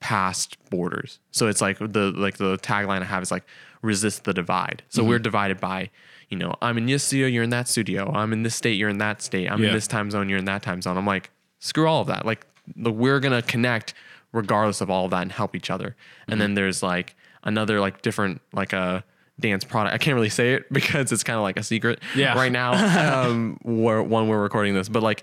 past 0.00 0.58
borders. 0.68 1.20
So 1.30 1.46
it's 1.46 1.60
like 1.62 1.78
the 1.78 2.12
like 2.14 2.36
the 2.36 2.58
tagline 2.58 3.00
I 3.00 3.06
have 3.06 3.22
is 3.22 3.30
like 3.30 3.44
resist 3.86 4.24
the 4.24 4.34
divide. 4.34 4.82
So 4.88 5.02
we're 5.04 5.18
divided 5.18 5.60
by, 5.60 5.90
you 6.28 6.36
know, 6.36 6.54
I'm 6.60 6.76
in 6.78 6.86
this 6.86 7.04
studio, 7.04 7.26
you're 7.26 7.44
in 7.44 7.50
that 7.50 7.68
studio. 7.68 8.10
I'm 8.12 8.32
in 8.32 8.42
this 8.42 8.54
state, 8.54 8.74
you're 8.74 8.88
in 8.90 8.98
that 8.98 9.22
state. 9.22 9.50
I'm 9.50 9.62
Yeah. 9.62 9.68
in 9.68 9.74
this 9.74 9.86
time 9.86 10.10
zone, 10.10 10.28
you're 10.28 10.38
in 10.38 10.44
that 10.46 10.62
time 10.62 10.82
zone. 10.82 10.96
I'm 10.98 11.06
like, 11.06 11.30
screw 11.60 11.86
all 11.86 12.00
of 12.02 12.08
that. 12.08 12.26
Like 12.26 12.46
the, 12.76 12.90
we're 12.92 13.20
gonna 13.20 13.42
connect 13.42 13.94
regardless 14.32 14.80
of 14.80 14.90
all 14.90 15.04
of 15.06 15.10
that 15.12 15.22
and 15.22 15.32
help 15.32 15.54
each 15.56 15.70
other. 15.70 15.96
And 16.28 16.40
then 16.40 16.54
there's 16.54 16.82
like 16.82 17.14
another 17.44 17.80
like 17.80 18.02
different 18.02 18.42
like 18.52 18.72
a 18.72 19.04
dance 19.38 19.64
product. 19.64 19.94
I 19.94 19.98
can't 19.98 20.14
really 20.14 20.28
say 20.30 20.54
it 20.54 20.70
because 20.72 21.12
it's 21.12 21.22
kind 21.22 21.36
of 21.36 21.42
like 21.42 21.56
a 21.58 21.62
secret 21.62 22.00
Yeah. 22.14 22.34
right 22.34 22.52
now. 22.52 22.72
um, 23.28 23.58
where, 23.62 24.02
when 24.02 24.28
we're 24.28 24.42
recording 24.42 24.74
this, 24.74 24.88
but 24.88 25.02
like 25.02 25.22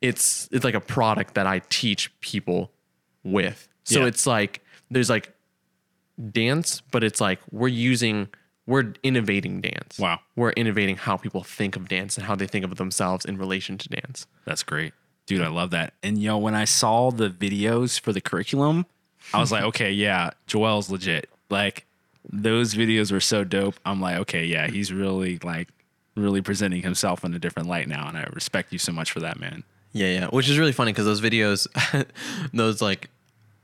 it's 0.00 0.48
it's 0.50 0.64
like 0.64 0.74
a 0.74 0.80
product 0.80 1.34
that 1.34 1.46
I 1.46 1.60
teach 1.68 2.10
people 2.20 2.70
with. 3.22 3.68
So 3.84 4.00
Yeah. 4.00 4.06
it's 4.06 4.26
like 4.26 4.62
there's 4.90 5.10
like 5.10 5.32
dance, 6.32 6.80
but 6.90 7.04
it's 7.04 7.20
like 7.20 7.40
we're 7.50 7.68
using 7.68 8.28
we're 8.66 8.92
innovating 9.02 9.60
dance. 9.60 9.98
Wow. 9.98 10.20
We're 10.36 10.50
innovating 10.52 10.96
how 10.96 11.16
people 11.16 11.42
think 11.42 11.74
of 11.74 11.88
dance 11.88 12.16
and 12.16 12.26
how 12.26 12.36
they 12.36 12.46
think 12.46 12.64
of 12.64 12.76
themselves 12.76 13.24
in 13.24 13.36
relation 13.36 13.78
to 13.78 13.88
dance. 13.88 14.26
That's 14.44 14.62
great. 14.62 14.92
Dude, 15.26 15.42
I 15.42 15.48
love 15.48 15.70
that. 15.70 15.94
And 16.02 16.18
yo, 16.18 16.38
when 16.38 16.54
I 16.54 16.64
saw 16.66 17.10
the 17.10 17.30
videos 17.30 17.98
for 17.98 18.12
the 18.12 18.20
curriculum, 18.20 18.86
I 19.34 19.40
was 19.40 19.50
like, 19.50 19.64
okay, 19.70 19.90
yeah, 19.90 20.30
Joel's 20.46 20.88
legit. 20.88 21.28
Like 21.48 21.86
those 22.30 22.74
videos 22.74 23.10
were 23.10 23.20
so 23.20 23.42
dope. 23.44 23.74
I'm 23.84 24.00
like, 24.00 24.18
okay, 24.18 24.44
yeah, 24.44 24.68
he's 24.68 24.92
really 24.92 25.38
like 25.42 25.68
really 26.16 26.40
presenting 26.40 26.82
himself 26.82 27.24
in 27.24 27.34
a 27.34 27.38
different 27.38 27.68
light 27.68 27.88
now. 27.88 28.06
And 28.06 28.16
I 28.16 28.24
respect 28.32 28.72
you 28.72 28.78
so 28.78 28.92
much 28.92 29.10
for 29.10 29.20
that, 29.20 29.40
man. 29.40 29.64
Yeah, 29.92 30.06
yeah. 30.06 30.26
Which 30.28 30.48
is 30.48 30.58
really 30.58 30.72
funny 30.72 30.92
because 30.92 31.06
those 31.06 31.20
videos, 31.20 31.66
those 32.52 32.80
like 32.80 33.08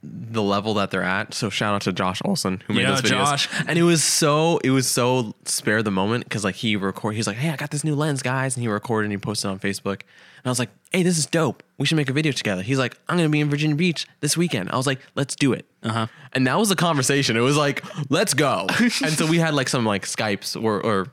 the 0.09 0.43
level 0.43 0.75
that 0.75 0.91
they're 0.91 1.03
at. 1.03 1.35
So 1.35 1.51
shout 1.51 1.75
out 1.75 1.83
to 1.83 1.93
Josh 1.93 2.21
Olson 2.25 2.63
who 2.67 2.75
made 2.75 2.83
Yeah, 2.83 2.91
those 2.91 3.03
videos. 3.03 3.09
Josh. 3.09 3.49
And 3.67 3.79
it 3.79 3.83
was 3.83 4.03
so 4.03 4.59
it 4.59 4.71
was 4.71 4.87
so 4.89 5.35
spare 5.45 5.83
the 5.83 5.91
moment 5.91 6.25
because 6.25 6.45
like 6.45 6.55
he 6.57 6.77
record 6.77 7.15
he's 7.15 7.27
like, 7.27 7.37
hey, 7.37 7.51
I 7.51 7.57
got 7.57 7.71
this 7.71 7.85
new 7.85 7.95
lens, 7.95 8.23
guys, 8.23 8.57
and 8.57 8.63
he 8.63 8.69
recorded 8.69 9.07
and 9.07 9.13
he 9.13 9.19
posted 9.19 9.51
on 9.51 9.59
Facebook. 9.59 10.03
And 10.03 10.47
I 10.47 10.49
was 10.51 10.59
like, 10.59 10.71
hey, 10.93 11.03
this 11.03 11.19
is 11.19 11.27
dope. 11.27 11.63
We 11.79 11.87
should 11.87 11.97
make 11.97 12.09
a 12.09 12.13
video 12.13 12.33
together. 12.33 12.63
He's 12.63 12.79
like, 12.79 12.99
I'm 13.09 13.17
gonna 13.17 13.29
be 13.29 13.41
in 13.41 13.51
Virginia 13.51 13.77
Beach 13.77 14.07
this 14.21 14.37
weekend. 14.37 14.71
I 14.71 14.77
was 14.77 14.87
like, 14.87 15.01
let's 15.15 15.35
do 15.35 15.53
it. 15.53 15.67
Uh-huh. 15.83 16.07
And 16.33 16.47
that 16.47 16.59
was 16.59 16.69
the 16.69 16.77
conversation. 16.77 17.37
It 17.37 17.41
was 17.41 17.57
like, 17.57 17.85
let's 18.11 18.35
go. 18.35 18.67
and 18.79 18.93
so 18.93 19.27
we 19.27 19.39
had 19.39 19.55
like 19.55 19.69
some 19.69 19.85
like 19.85 20.05
Skypes 20.07 20.61
or 20.63 20.81
or 20.81 21.09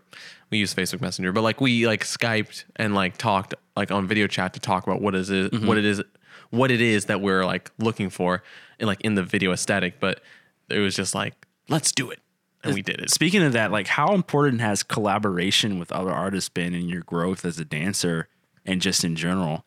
we 0.49 0.59
use 0.59 0.73
Facebook 0.73 1.01
Messenger, 1.01 1.31
but 1.31 1.41
like 1.41 1.59
we 1.61 1.87
like 1.87 2.03
Skyped 2.03 2.65
and 2.75 2.93
like 2.93 3.17
talked 3.17 3.55
like 3.75 3.91
on 3.91 4.07
video 4.07 4.27
chat 4.27 4.53
to 4.53 4.59
talk 4.59 4.85
about 4.85 5.01
what 5.01 5.15
is 5.15 5.31
it, 5.31 5.51
what 5.63 5.79
it 5.79 5.85
is, 5.85 6.03
what 6.51 6.69
it 6.69 6.79
is 6.79 7.05
that 7.05 7.21
we're 7.21 7.43
like 7.43 7.71
looking 7.79 8.11
for 8.11 8.43
like 8.85 9.01
in 9.01 9.15
the 9.15 9.23
video 9.23 9.51
aesthetic. 9.51 9.99
But 9.99 10.21
it 10.69 10.79
was 10.79 10.95
just 10.95 11.15
like, 11.15 11.33
let's 11.69 11.91
do 11.91 12.09
it, 12.11 12.19
and 12.63 12.73
we 12.73 12.81
did 12.81 12.99
it. 12.99 13.09
Speaking 13.09 13.43
of 13.43 13.53
that, 13.53 13.71
like 13.71 13.87
how 13.87 14.13
important 14.13 14.61
has 14.61 14.83
collaboration 14.83 15.79
with 15.79 15.91
other 15.91 16.11
artists 16.11 16.49
been 16.49 16.73
in 16.73 16.89
your 16.89 17.01
growth 17.01 17.45
as 17.45 17.59
a 17.59 17.65
dancer 17.65 18.27
and 18.65 18.81
just 18.81 19.03
in 19.03 19.15
general? 19.15 19.65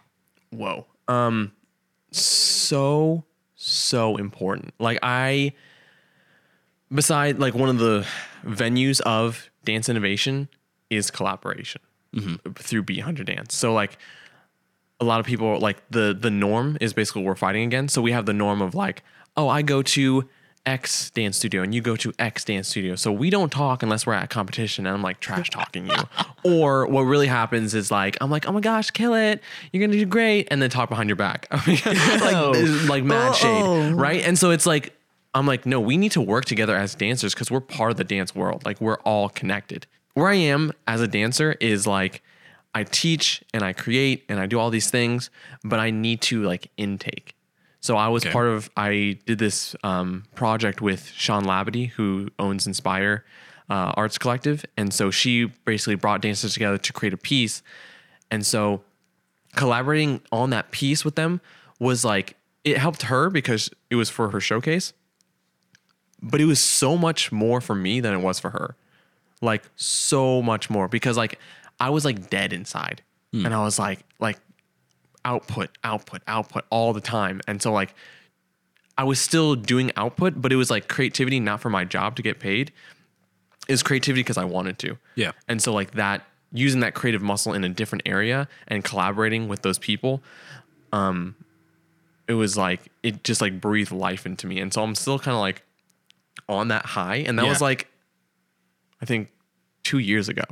Whoa. 0.50 0.86
Um, 1.08 1.52
so 2.10 3.24
so 3.54 4.16
important. 4.16 4.74
Like 4.78 4.98
I, 5.02 5.52
beside 6.92 7.38
like 7.38 7.54
one 7.54 7.68
of 7.68 7.78
the 7.78 8.06
venues 8.44 9.00
of 9.00 9.50
dance 9.64 9.88
innovation 9.88 10.48
is 10.90 11.10
collaboration 11.10 11.80
through 12.54 12.82
Beat 12.82 13.00
Hunter 13.00 13.24
Dance. 13.24 13.54
So 13.54 13.74
like 13.74 13.98
a 15.00 15.04
lot 15.04 15.20
of 15.20 15.26
people 15.26 15.58
like 15.58 15.82
the 15.90 16.16
the 16.18 16.30
norm 16.30 16.78
is 16.80 16.92
basically 16.92 17.22
what 17.22 17.28
we're 17.28 17.34
fighting 17.36 17.64
against. 17.64 17.94
So 17.94 18.02
we 18.02 18.12
have 18.12 18.26
the 18.26 18.32
norm 18.32 18.62
of 18.62 18.74
like, 18.74 19.02
oh, 19.36 19.48
I 19.48 19.62
go 19.62 19.82
to 19.82 20.28
X 20.66 21.10
dance 21.10 21.36
studio 21.36 21.62
and 21.62 21.74
you 21.74 21.80
go 21.80 21.94
to 21.96 22.12
X 22.18 22.44
dance 22.44 22.68
studio. 22.68 22.96
So 22.96 23.12
we 23.12 23.30
don't 23.30 23.50
talk 23.50 23.82
unless 23.82 24.04
we're 24.04 24.14
at 24.14 24.24
a 24.24 24.26
competition 24.26 24.86
and 24.86 24.94
I'm 24.94 25.02
like 25.02 25.20
trash 25.20 25.48
talking 25.50 25.86
you. 25.86 25.96
or 26.44 26.86
what 26.86 27.02
really 27.02 27.28
happens 27.28 27.74
is 27.74 27.90
like, 27.90 28.16
I'm 28.20 28.30
like, 28.30 28.48
oh 28.48 28.52
my 28.52 28.60
gosh, 28.60 28.90
kill 28.90 29.14
it. 29.14 29.40
You're 29.72 29.86
gonna 29.86 29.98
do 29.98 30.06
great. 30.06 30.48
And 30.50 30.60
then 30.60 30.68
talk 30.68 30.88
behind 30.88 31.08
your 31.08 31.16
back. 31.16 31.46
like, 31.52 31.66
it's 31.86 31.86
oh. 31.86 32.86
like 32.88 33.04
mad 33.04 33.36
shade. 33.36 33.94
Right. 33.94 34.22
And 34.22 34.38
so 34.38 34.50
it's 34.50 34.66
like, 34.66 34.92
I'm 35.34 35.46
like, 35.46 35.66
no, 35.66 35.80
we 35.80 35.96
need 35.96 36.12
to 36.12 36.20
work 36.20 36.46
together 36.46 36.74
as 36.74 36.94
dancers 36.94 37.34
because 37.34 37.50
we're 37.50 37.60
part 37.60 37.92
of 37.92 37.96
the 37.96 38.04
dance 38.04 38.34
world. 38.34 38.64
Like 38.64 38.80
we're 38.80 38.98
all 39.00 39.28
connected. 39.28 39.86
Where 40.14 40.28
I 40.28 40.34
am 40.34 40.72
as 40.86 41.00
a 41.00 41.06
dancer 41.06 41.56
is 41.60 41.86
like 41.86 42.22
I 42.76 42.84
teach 42.84 43.42
and 43.54 43.62
I 43.62 43.72
create 43.72 44.24
and 44.28 44.38
I 44.38 44.46
do 44.46 44.58
all 44.60 44.70
these 44.70 44.90
things, 44.90 45.30
but 45.64 45.78
I 45.80 45.90
need 45.90 46.20
to 46.22 46.42
like 46.42 46.70
intake. 46.76 47.34
So 47.80 47.96
I 47.96 48.08
was 48.08 48.22
Okay. 48.24 48.32
part 48.32 48.48
of 48.48 48.68
I 48.76 49.18
did 49.26 49.38
this 49.38 49.74
um, 49.82 50.24
project 50.34 50.80
with 50.80 51.06
Sean 51.08 51.44
Labadie, 51.44 51.88
who 51.96 52.28
owns 52.38 52.66
Inspire 52.66 53.24
uh, 53.70 53.92
Arts 53.96 54.18
Collective, 54.18 54.64
and 54.76 54.92
so 54.92 55.10
she 55.10 55.46
basically 55.64 55.94
brought 55.94 56.20
dancers 56.20 56.52
together 56.52 56.78
to 56.78 56.92
create 56.92 57.14
a 57.14 57.16
piece. 57.32 57.62
And 58.30 58.44
so 58.44 58.82
collaborating 59.54 60.20
on 60.30 60.50
that 60.50 60.70
piece 60.70 61.04
with 61.04 61.14
them 61.14 61.40
was 61.78 62.04
like 62.04 62.36
it 62.64 62.76
helped 62.76 63.02
her 63.02 63.30
because 63.30 63.70
it 63.90 63.96
was 63.96 64.10
for 64.10 64.30
her 64.30 64.40
showcase 64.40 64.92
but 66.22 66.40
it 66.40 66.44
was 66.46 66.60
so 66.60 66.96
much 66.96 67.30
more 67.32 67.60
for 67.60 67.74
me 67.74 68.00
than 68.00 68.12
it 68.12 68.18
was 68.20 68.38
for 68.38 68.50
her 68.50 68.76
like 69.40 69.62
so 69.76 70.42
much 70.42 70.68
more 70.68 70.88
because 70.88 71.16
like 71.16 71.38
i 71.80 71.90
was 71.90 72.04
like 72.04 72.30
dead 72.30 72.52
inside. 72.52 73.02
And 73.32 73.52
i 73.54 73.62
was 73.62 73.78
like 73.78 74.00
like 74.18 74.38
output 75.24 75.68
output 75.84 76.22
output 76.26 76.64
all 76.70 76.92
the 76.94 77.00
time. 77.02 77.40
And 77.46 77.60
so 77.60 77.70
like 77.72 77.94
i 78.96 79.04
was 79.04 79.20
still 79.20 79.54
doing 79.54 79.90
output 79.96 80.40
but 80.40 80.52
it 80.52 80.56
was 80.56 80.70
like 80.70 80.88
creativity 80.88 81.38
not 81.38 81.60
for 81.60 81.68
my 81.68 81.84
job 81.84 82.16
to 82.16 82.22
get 82.22 82.40
paid. 82.40 82.72
It 83.68 83.72
was 83.72 83.82
creativity 83.82 84.22
because 84.22 84.38
i 84.38 84.44
wanted 84.44 84.78
to. 84.80 84.96
Yeah. 85.16 85.32
and 85.48 85.60
so 85.60 85.72
like 85.74 85.92
that 85.92 86.22
using 86.52 86.80
that 86.80 86.94
creative 86.94 87.20
muscle 87.20 87.52
in 87.52 87.62
a 87.64 87.68
different 87.68 88.02
area 88.06 88.48
and 88.68 88.82
collaborating 88.82 89.48
with 89.48 89.60
those 89.62 89.78
people 89.78 90.22
um 90.92 91.34
it 92.28 92.34
was 92.34 92.56
like 92.56 92.80
it 93.02 93.22
just 93.22 93.40
like 93.42 93.60
breathed 93.60 93.92
life 93.92 94.24
into 94.24 94.46
me. 94.46 94.60
And 94.60 94.72
so 94.72 94.82
i'm 94.82 94.94
still 94.94 95.18
kind 95.18 95.34
of 95.34 95.40
like 95.40 95.62
on 96.48 96.68
that 96.68 96.86
high, 96.86 97.16
and 97.16 97.38
that 97.38 97.42
Yeah. 97.44 97.48
was 97.50 97.60
like, 97.60 97.88
I 99.02 99.04
think, 99.04 99.28
two 99.82 99.98
years 99.98 100.28
ago. 100.28 100.44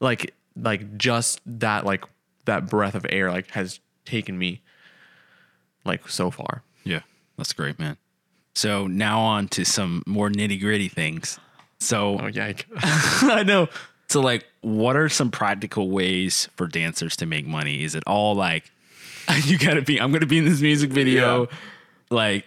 Like, 0.00 0.34
like 0.56 0.96
just 0.96 1.40
that, 1.46 1.84
like 1.84 2.04
that 2.44 2.68
breath 2.68 2.94
of 2.94 3.06
air, 3.08 3.30
like 3.30 3.50
has 3.52 3.80
taken 4.04 4.38
me, 4.38 4.62
like 5.84 6.08
so 6.08 6.30
far. 6.30 6.62
Yeah, 6.84 7.00
that's 7.36 7.52
great, 7.52 7.78
man. 7.78 7.96
So 8.54 8.86
now 8.86 9.20
on 9.20 9.48
to 9.48 9.64
some 9.64 10.02
more 10.06 10.28
nitty 10.28 10.60
gritty 10.60 10.88
things. 10.88 11.38
So 11.80 12.18
Oh 12.20 12.26
yike! 12.28 12.66
I 12.76 13.42
know. 13.44 13.68
So 14.08 14.20
like, 14.20 14.46
what 14.60 14.96
are 14.96 15.08
some 15.08 15.30
practical 15.30 15.90
ways 15.90 16.48
for 16.56 16.66
dancers 16.66 17.16
to 17.16 17.26
make 17.26 17.46
money? 17.46 17.82
Is 17.82 17.94
it 17.94 18.04
all 18.06 18.34
like 18.34 18.70
you 19.44 19.58
gotta 19.58 19.82
be? 19.82 20.00
I'm 20.00 20.12
gonna 20.12 20.26
be 20.26 20.38
in 20.38 20.44
this 20.44 20.60
music 20.60 20.90
video. 20.90 21.48
Like 22.10 22.44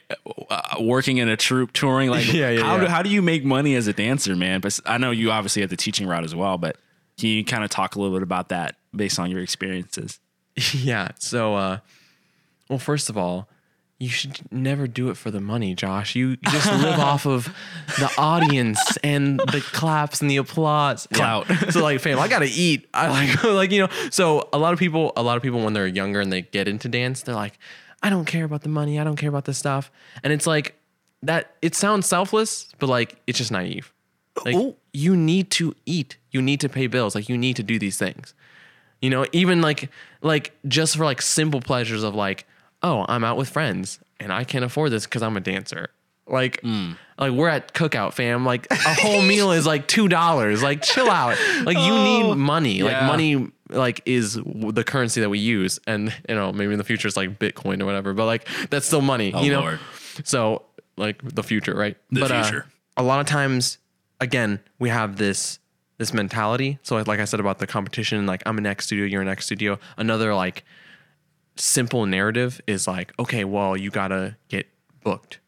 uh, 0.50 0.76
working 0.80 1.18
in 1.18 1.28
a 1.28 1.36
troupe, 1.36 1.74
touring. 1.74 2.10
Like, 2.10 2.26
Yeah, 2.34 2.52
yeah, 2.52 2.64
how 2.64 2.78
do 2.78 2.84
yeah. 2.84 2.90
how 2.90 3.02
do 3.02 3.10
you 3.10 3.22
make 3.22 3.44
money 3.44 3.76
as 3.76 3.88
a 3.88 3.94
dancer, 3.94 4.36
man? 4.36 4.62
But 4.62 4.80
I 4.86 4.98
know 4.98 5.12
you 5.12 5.32
obviously 5.32 5.62
have 5.62 5.70
the 5.72 5.76
teaching 5.76 6.08
route 6.08 6.24
as 6.24 6.34
well. 6.36 6.58
But 6.58 6.78
can 7.18 7.30
you 7.30 7.44
kind 7.44 7.64
of 7.64 7.70
talk 7.70 7.96
a 7.96 8.00
little 8.00 8.16
bit 8.16 8.24
about 8.24 8.50
that 8.50 8.76
based 8.96 9.20
on 9.20 9.32
your 9.32 9.42
experiences? 9.42 10.20
yeah. 10.74 11.10
So, 11.20 11.56
uh, 11.56 11.80
well, 12.70 12.80
first 12.80 13.10
of 13.10 13.18
all, 13.18 13.50
you 14.00 14.10
should 14.10 14.40
never 14.52 14.86
do 14.86 15.10
it 15.10 15.18
for 15.18 15.32
the 15.32 15.42
money, 15.42 15.74
Josh. 15.74 16.16
You, 16.16 16.36
just 16.38 16.72
live 16.72 17.00
off 17.00 17.26
of 17.26 17.46
the 18.00 18.12
audience 18.18 18.80
and 19.04 19.40
the 19.40 19.62
claps 19.74 20.22
and 20.22 20.30
the 20.30 20.38
applause. 20.38 21.08
Yeah. 21.12 21.18
Clout. 21.18 21.48
So, 21.72 21.82
like, 21.82 22.00
fam, 22.00 22.20
I 22.20 22.28
gotta 22.28 22.48
eat. 22.50 22.88
I 22.94 23.10
like, 23.10 23.44
like 23.44 23.72
you 23.72 23.82
know. 23.82 23.90
So, 24.12 24.50
a 24.54 24.60
lot 24.60 24.74
of 24.74 24.80
people, 24.80 25.14
a 25.18 25.24
lot 25.24 25.38
of 25.38 25.44
people, 25.44 25.64
when 25.64 25.74
they're 25.74 25.88
younger 25.88 26.22
and 26.22 26.32
they 26.32 26.44
get 26.44 26.68
into 26.68 26.88
dance, 26.88 27.24
they're 27.24 27.36
like, 27.36 27.58
I 28.04 28.12
don't 28.12 28.26
care 28.26 28.46
about 28.46 28.62
the 28.62 28.70
money. 28.70 29.00
I 29.00 29.04
don't 29.04 29.16
care 29.16 29.30
about 29.30 29.46
this 29.46 29.58
stuff. 29.58 29.92
And 30.24 30.32
it's 30.32 30.46
like 30.46 30.76
that. 31.24 31.56
It 31.64 31.74
sounds 31.74 32.06
selfless, 32.06 32.70
but 32.78 32.88
like 32.90 33.20
it's 33.26 33.40
just 33.40 33.52
naive. 33.52 33.92
Like 34.46 34.56
Ooh. 34.56 34.76
You 34.98 35.16
need 35.16 35.52
to 35.52 35.76
eat. 35.86 36.18
You 36.32 36.42
need 36.42 36.60
to 36.62 36.70
pay 36.70 36.88
bills. 36.88 37.14
Like 37.14 37.30
you 37.30 37.38
need 37.38 37.56
to 37.58 37.64
do 37.64 37.78
these 37.78 38.00
things. 38.00 38.34
You 39.00 39.12
know, 39.12 39.28
even 39.32 39.62
like 39.62 39.92
like 40.24 40.54
just 40.68 40.98
for 40.98 41.06
like 41.06 41.22
simple 41.22 41.62
pleasures 41.62 42.02
of 42.02 42.16
like, 42.16 42.48
oh, 42.82 43.06
I'm 43.08 43.24
out 43.24 43.38
with 43.38 43.48
friends 43.48 44.00
and 44.20 44.34
I 44.34 44.44
can't 44.44 44.66
afford 44.66 44.92
this 44.92 45.06
because 45.06 45.22
I'm 45.22 45.38
a 45.38 45.40
dancer. 45.40 45.90
Like, 46.26 46.62
like 47.18 47.32
we're 47.32 47.48
at 47.48 47.74
cookout, 47.74 48.14
fam. 48.14 48.44
Like 48.44 48.68
a 48.72 48.76
whole 48.96 49.22
meal 49.22 49.52
is 49.52 49.68
like 49.68 49.88
two 49.88 50.08
dollars. 50.08 50.64
Like, 50.64 50.82
chill 50.82 51.10
out. 51.10 51.38
Like 51.64 51.78
you 51.78 51.94
need 51.94 52.36
money. 52.36 52.82
Like 52.82 53.04
money, 53.04 53.52
like 53.70 54.02
is 54.06 54.34
the 54.34 54.84
currency 54.84 55.22
that 55.22 55.30
we 55.30 55.40
use. 55.40 55.80
And 55.86 56.12
you 56.28 56.36
know, 56.36 56.52
maybe 56.52 56.72
in 56.74 56.80
the 56.80 56.84
future 56.84 57.08
it's 57.08 57.16
like 57.16 57.38
Bitcoin 57.38 57.82
or 57.84 57.86
whatever. 57.86 58.14
But 58.14 58.26
like 58.26 58.48
that's 58.72 58.88
still 58.88 59.02
money. 59.02 59.32
you 59.44 59.52
know. 59.52 59.62
Lord. 59.62 59.80
So 60.24 60.64
like 60.98 61.22
the 61.24 61.44
future, 61.44 61.76
right? 61.76 61.96
The 62.10 62.22
but, 62.22 62.32
uh, 62.32 62.44
future. 62.44 62.66
a 62.98 63.04
lot 63.04 63.20
of 63.20 63.28
times, 63.28 63.78
again, 64.20 64.60
we 64.80 64.90
have 64.90 65.18
this 65.18 65.60
this 65.98 66.14
mentality. 66.14 66.78
So 66.84 66.96
like 66.96 67.20
I 67.20 67.26
said 67.26 67.40
about 67.40 67.58
the 67.58 67.68
competition, 67.68 68.26
like 68.28 68.44
I'm 68.46 68.58
an 68.58 68.66
X 68.66 68.86
studio, 68.86 69.06
you're 69.06 69.22
an 69.22 69.28
X 69.28 69.46
studio. 69.46 69.80
Another 69.98 70.34
like 70.36 70.64
simple 71.56 72.06
narrative 72.06 72.62
is 72.68 72.88
like, 72.88 73.14
okay, 73.20 73.44
well, 73.44 73.76
you 73.76 73.90
gotta 73.90 74.38
get 74.48 74.68
booked. 75.04 75.40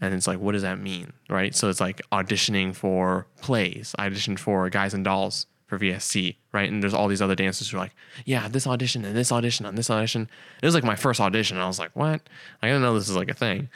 And 0.00 0.14
it's 0.14 0.26
like, 0.26 0.40
what 0.40 0.52
does 0.52 0.62
that 0.62 0.78
mean? 0.78 1.12
Right. 1.28 1.54
So 1.54 1.68
it's 1.68 1.80
like 1.80 2.00
auditioning 2.12 2.74
for 2.74 3.26
plays. 3.40 3.94
I 3.98 4.08
auditioned 4.08 4.38
for 4.38 4.68
Guys 4.68 4.94
and 4.94 5.04
Dolls 5.04 5.46
for 5.66 5.78
VSC, 5.78 6.36
right? 6.52 6.70
And 6.70 6.82
there's 6.82 6.94
all 6.94 7.08
these 7.08 7.22
other 7.22 7.34
dancers 7.34 7.70
who 7.70 7.76
are 7.76 7.80
like, 7.80 7.94
yeah, 8.24 8.48
this 8.48 8.66
audition 8.66 9.04
and 9.04 9.16
this 9.16 9.32
audition 9.32 9.64
and 9.64 9.78
this 9.78 9.90
audition. 9.90 10.28
It 10.62 10.66
was 10.66 10.74
like 10.74 10.84
my 10.84 10.96
first 10.96 11.20
audition. 11.20 11.56
I 11.56 11.66
was 11.66 11.78
like, 11.78 11.90
what? 11.94 12.20
I 12.62 12.66
didn't 12.68 12.82
know 12.82 12.94
this 12.94 13.08
is 13.08 13.16
like 13.16 13.30
a 13.30 13.34
thing. 13.34 13.68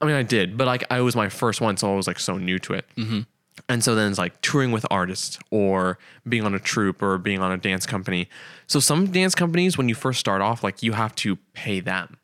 I 0.00 0.06
mean, 0.06 0.14
I 0.14 0.22
did, 0.22 0.56
but 0.58 0.66
like 0.66 0.84
I 0.90 1.00
was 1.00 1.16
my 1.16 1.28
first 1.28 1.60
one, 1.60 1.76
so 1.76 1.92
I 1.92 1.96
was 1.96 2.06
like 2.06 2.20
so 2.20 2.38
new 2.38 2.58
to 2.60 2.74
it. 2.74 2.86
Mm-hmm. 2.96 3.20
And 3.68 3.82
so 3.82 3.94
then 3.94 4.10
it's 4.10 4.18
like 4.18 4.40
touring 4.40 4.72
with 4.72 4.86
artists 4.90 5.38
or 5.50 5.98
being 6.28 6.44
on 6.44 6.54
a 6.54 6.58
troupe 6.58 7.02
or 7.02 7.18
being 7.18 7.40
on 7.40 7.52
a 7.52 7.56
dance 7.56 7.86
company. 7.86 8.28
So 8.66 8.80
some 8.80 9.06
dance 9.06 9.34
companies, 9.34 9.78
when 9.78 9.88
you 9.88 9.94
first 9.94 10.20
start 10.20 10.42
off, 10.42 10.62
like 10.62 10.82
you 10.82 10.92
have 10.92 11.14
to 11.16 11.36
pay 11.54 11.80
them 11.80 12.18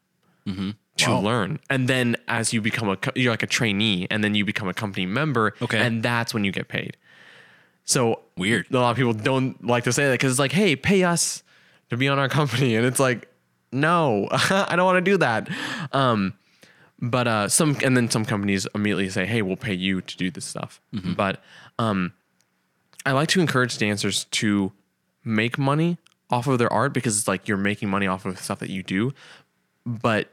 to 0.96 1.18
learn. 1.18 1.59
And 1.70 1.88
then 1.88 2.16
as 2.28 2.52
you 2.52 2.61
become 2.61 2.88
a, 2.88 2.98
you're 3.14 3.32
like 3.32 3.42
a 3.42 3.46
trainee 3.48 4.06
and 4.11 4.22
then 4.22 4.35
you 4.35 4.44
become 4.44 4.68
a 4.68 4.74
company 4.74 5.06
member. 5.06 5.54
Okay. 5.62 5.78
And 5.78 6.02
that's 6.02 6.32
when 6.35 6.44
you 6.44 6.52
get 6.52 6.68
paid. 6.68 6.96
So 7.85 8.20
Weird. 8.37 8.66
a 8.70 8.78
lot 8.78 8.90
of 8.90 8.96
people 8.96 9.12
don't 9.12 9.64
like 9.64 9.85
to 9.85 9.92
say 9.92 10.06
that 10.06 10.12
because 10.12 10.32
it's 10.32 10.38
like, 10.38 10.52
hey, 10.52 10.76
pay 10.76 11.04
us 11.04 11.42
to 11.90 11.96
be 11.96 12.09
on 12.09 12.18
our 12.18 12.28
company. 12.28 12.76
And 12.76 12.87
it's 12.87 13.00
like, 13.00 13.28
no, 13.72 14.28
I 14.30 14.74
don't 14.76 14.87
want 14.87 15.04
to 15.04 15.11
do 15.11 15.18
that. 15.18 15.48
Um, 15.92 16.35
but 17.10 17.28
uh, 17.28 17.48
some 17.48 17.76
and 17.82 17.96
then 17.96 18.10
some 18.10 18.24
companies 18.24 18.66
immediately 18.74 19.08
say, 19.10 19.26
"Hey, 19.26 19.42
we'll 19.42 19.56
pay 19.56 19.74
you 19.74 20.00
to 20.00 20.16
do 20.16 20.30
this 20.30 20.44
stuff." 20.44 20.80
But 21.14 21.42
um, 21.78 22.12
I 23.04 23.12
like 23.12 23.28
to 23.30 23.40
encourage 23.40 23.78
dancers 23.78 24.24
to 24.24 24.72
make 25.24 25.58
money 25.58 25.98
off 26.30 26.46
of 26.46 26.58
their 26.58 26.72
art 26.72 26.92
because 26.92 27.18
it's 27.18 27.28
like 27.28 27.48
you're 27.48 27.56
making 27.56 27.88
money 27.88 28.06
off 28.06 28.24
of 28.24 28.38
stuff 28.38 28.58
that 28.60 28.70
you 28.70 28.82
do, 28.82 29.12
but 29.84 30.28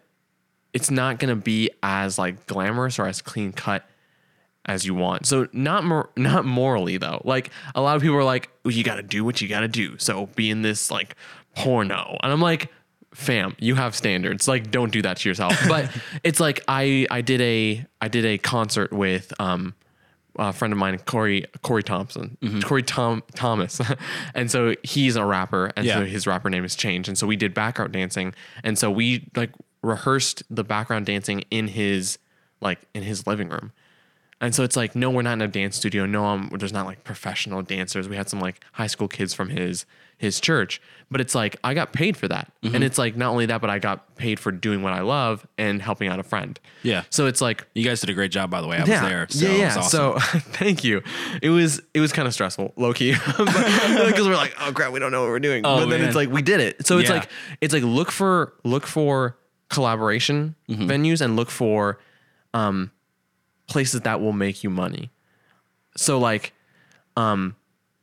it's 0.74 0.90
not 0.90 1.20
going 1.20 1.30
to 1.30 1.42
be 1.42 1.70
as 1.84 2.18
like 2.18 2.48
glamorous 2.48 2.98
or 2.98 3.08
as 3.08 3.22
clean 3.22 3.52
cut 3.52 3.84
as 4.66 4.86
you 4.86 4.94
want. 4.94 5.26
So 5.26 5.48
not 5.52 5.84
mor- 5.84 6.10
not 6.18 6.46
morally 6.46 6.98
though. 6.98 7.22
Like 7.26 7.50
a 7.76 7.82
lot 7.82 7.96
of 7.96 8.02
people 8.02 8.18
are 8.18 8.24
like, 8.24 8.50
"Well, 8.64 8.74
you 8.74 8.84
got 8.84 8.96
to 8.96 9.04
do 9.04 9.26
what 9.26 9.42
you 9.42 9.48
got 9.48 9.62
to 9.62 9.68
do. 9.68 9.98
So 9.98 10.28
be 10.28 10.50
in 10.50 10.62
this 10.62 10.90
like 10.90 11.16
porno. 11.56 12.18
And 12.24 12.32
I'm 12.32 12.42
like, 12.42 12.72
fam, 13.14 13.56
you 13.60 13.76
have 13.76 13.96
standards. 13.96 14.48
Like 14.48 14.72
don't 14.72 14.92
do 14.92 15.02
that 15.02 15.18
to 15.18 15.30
yourself. 15.30 15.54
But 15.68 15.90
it's 16.24 16.40
like 16.40 16.64
I 16.68 17.08
I 17.10 17.22
did 17.22 17.42
a 17.42 17.86
I 18.00 18.08
did 18.08 18.26
a 18.26 18.38
concert 18.38 18.92
with 18.92 19.34
um 19.40 19.74
a 20.38 20.54
friend 20.54 20.72
of 20.72 20.78
mine, 20.80 20.98
Corey 21.00 21.46
Corey 21.62 21.84
Thompson, 21.84 22.38
Corey 22.64 22.84
Tom 22.84 23.22
Thomas, 23.36 23.82
and 24.34 24.50
so 24.50 24.76
he's 24.82 25.16
a 25.18 25.26
rapper, 25.26 25.72
and 25.76 25.86
so 26.00 26.06
his 26.06 26.26
rapper 26.26 26.50
name 26.50 26.64
has 26.64 26.76
changed, 26.76 27.10
and 27.10 27.18
so 27.18 27.28
we 27.28 27.36
did 27.36 27.54
background 27.54 27.92
dancing, 27.92 28.34
and 28.64 28.78
so 28.78 28.90
we 28.90 29.30
like 29.36 29.52
rehearsed 29.84 30.44
the 30.50 30.64
background 30.64 31.06
dancing 31.06 31.44
in 31.52 31.68
his 31.68 32.18
like 32.62 32.80
in 32.94 33.04
his 33.04 33.28
living 33.28 33.50
room, 33.50 33.74
and 34.40 34.56
so 34.56 34.64
it's 34.64 34.78
like, 34.78 34.96
no, 34.96 35.10
we're 35.10 35.22
not 35.22 35.34
in 35.34 35.42
a 35.42 35.48
dance 35.48 35.76
studio. 35.76 36.06
No, 36.06 36.26
um, 36.26 36.50
there's 36.58 36.74
not 36.74 36.86
like 36.86 37.04
professional 37.04 37.62
dancers. 37.62 38.08
We 38.08 38.16
had 38.16 38.30
some 38.30 38.40
like 38.40 38.64
high 38.74 38.88
school 38.88 39.08
kids 39.10 39.34
from 39.34 39.50
his 39.50 39.86
his 40.22 40.40
church, 40.40 40.80
but 41.10 41.20
it's 41.20 41.34
like 41.34 41.58
I 41.64 41.74
got 41.74 41.92
paid 41.94 42.16
for 42.16 42.28
that, 42.28 42.52
and 42.64 42.84
it's 42.84 42.98
like 43.00 43.18
not 43.18 43.32
only 43.32 43.48
that, 43.48 43.60
but 43.60 43.70
I 43.72 43.80
got 43.80 44.16
paid 44.16 44.40
for 44.40 44.52
doing 44.52 44.84
what 44.84 44.94
I 44.94 45.02
love 45.02 45.46
and 45.58 45.82
helping 45.82 46.08
out 46.10 46.20
a 46.20 46.24
friend. 46.24 46.60
Yeah. 46.84 47.04
So 47.10 47.26
it's 47.26 47.42
like 47.42 47.66
You 47.74 47.84
guys 47.84 48.00
did 48.02 48.10
a 48.12 48.14
great 48.14 48.32
job, 48.32 48.52
by 48.52 48.62
the 48.62 48.68
way. 48.68 48.78
I 48.78 48.86
yeah, 48.86 49.02
was 49.02 49.10
there. 49.10 49.28
So 49.30 49.46
yeah, 49.48 49.54
yeah. 49.58 49.78
awesome. 49.80 49.90
So 49.90 50.20
thank 50.54 50.84
you. 50.84 51.02
It 51.42 51.50
was 51.50 51.82
it 51.96 52.00
was 52.00 52.14
kind 52.14 52.28
of 52.28 52.34
stressful, 52.36 52.74
low 52.78 52.94
key, 52.94 53.12
because 53.28 54.28
we're 54.28 54.36
like, 54.36 54.54
oh 54.62 54.72
crap, 54.72 54.92
we 54.94 55.00
don't 55.00 55.12
know 55.12 55.22
what 55.22 55.30
we're 55.30 55.40
doing. 55.40 55.66
Oh, 55.66 55.78
but 55.80 55.90
then 55.90 56.00
man. 56.02 56.08
it's 56.08 56.16
like 56.16 56.30
we 56.30 56.44
did 56.44 56.60
it. 56.60 56.86
So 56.86 57.00
it's 57.00 57.10
Yeah. 57.10 57.16
like 57.16 57.30
it's 57.62 57.74
like 57.74 57.84
look 57.84 58.12
for 58.12 58.54
look 58.64 58.86
for 58.86 59.38
collaboration 59.70 60.56
Mm-hmm. 60.70 60.90
venues 60.90 61.20
and 61.22 61.36
look 61.36 61.50
for 61.50 62.00
um 62.54 62.92
places 63.68 64.02
that 64.02 64.22
will 64.22 64.34
make 64.34 64.64
you 64.64 64.70
money. 64.70 65.10
So 65.98 66.20
like 66.20 66.54
um 67.18 67.56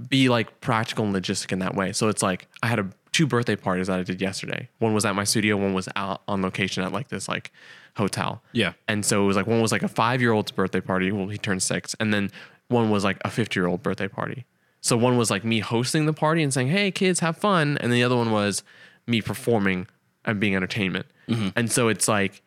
be 0.06 0.28
like 0.28 0.60
practical 0.60 1.04
and 1.04 1.14
logistic 1.14 1.52
in 1.52 1.58
that 1.58 1.74
way. 1.74 1.92
So 1.92 2.08
it's 2.08 2.22
like 2.22 2.46
I 2.62 2.68
had 2.68 2.78
a 2.78 2.88
two 3.12 3.26
birthday 3.26 3.56
parties 3.56 3.88
that 3.88 3.98
I 3.98 4.02
did 4.02 4.20
yesterday. 4.20 4.68
One 4.78 4.94
was 4.94 5.04
at 5.04 5.14
my 5.14 5.24
studio, 5.24 5.56
one 5.56 5.74
was 5.74 5.88
out 5.96 6.22
on 6.28 6.42
location 6.42 6.84
at 6.84 6.92
like 6.92 7.08
this 7.08 7.28
like 7.28 7.52
hotel. 7.96 8.42
Yeah. 8.52 8.74
And 8.86 9.04
so 9.04 9.24
it 9.24 9.26
was 9.26 9.36
like 9.36 9.46
one 9.46 9.60
was 9.60 9.72
like 9.72 9.82
a 9.82 9.88
five 9.88 10.20
year 10.20 10.32
old's 10.32 10.52
birthday 10.52 10.80
party. 10.80 11.10
Well, 11.10 11.28
he 11.28 11.38
turned 11.38 11.62
six. 11.62 11.96
And 11.98 12.14
then 12.14 12.30
one 12.68 12.90
was 12.90 13.04
like 13.04 13.18
a 13.24 13.30
50 13.30 13.58
year 13.58 13.66
old 13.66 13.82
birthday 13.82 14.08
party. 14.08 14.44
So 14.80 14.96
one 14.96 15.16
was 15.16 15.30
like 15.30 15.44
me 15.44 15.60
hosting 15.60 16.06
the 16.06 16.12
party 16.12 16.42
and 16.42 16.54
saying, 16.54 16.68
hey, 16.68 16.90
kids, 16.90 17.20
have 17.20 17.36
fun. 17.36 17.76
And 17.80 17.92
the 17.92 18.04
other 18.04 18.16
one 18.16 18.30
was 18.30 18.62
me 19.06 19.20
performing 19.20 19.88
and 20.24 20.38
being 20.38 20.54
entertainment. 20.54 21.06
Mm-hmm. 21.28 21.48
And 21.56 21.72
so 21.72 21.88
it's 21.88 22.06
like, 22.06 22.42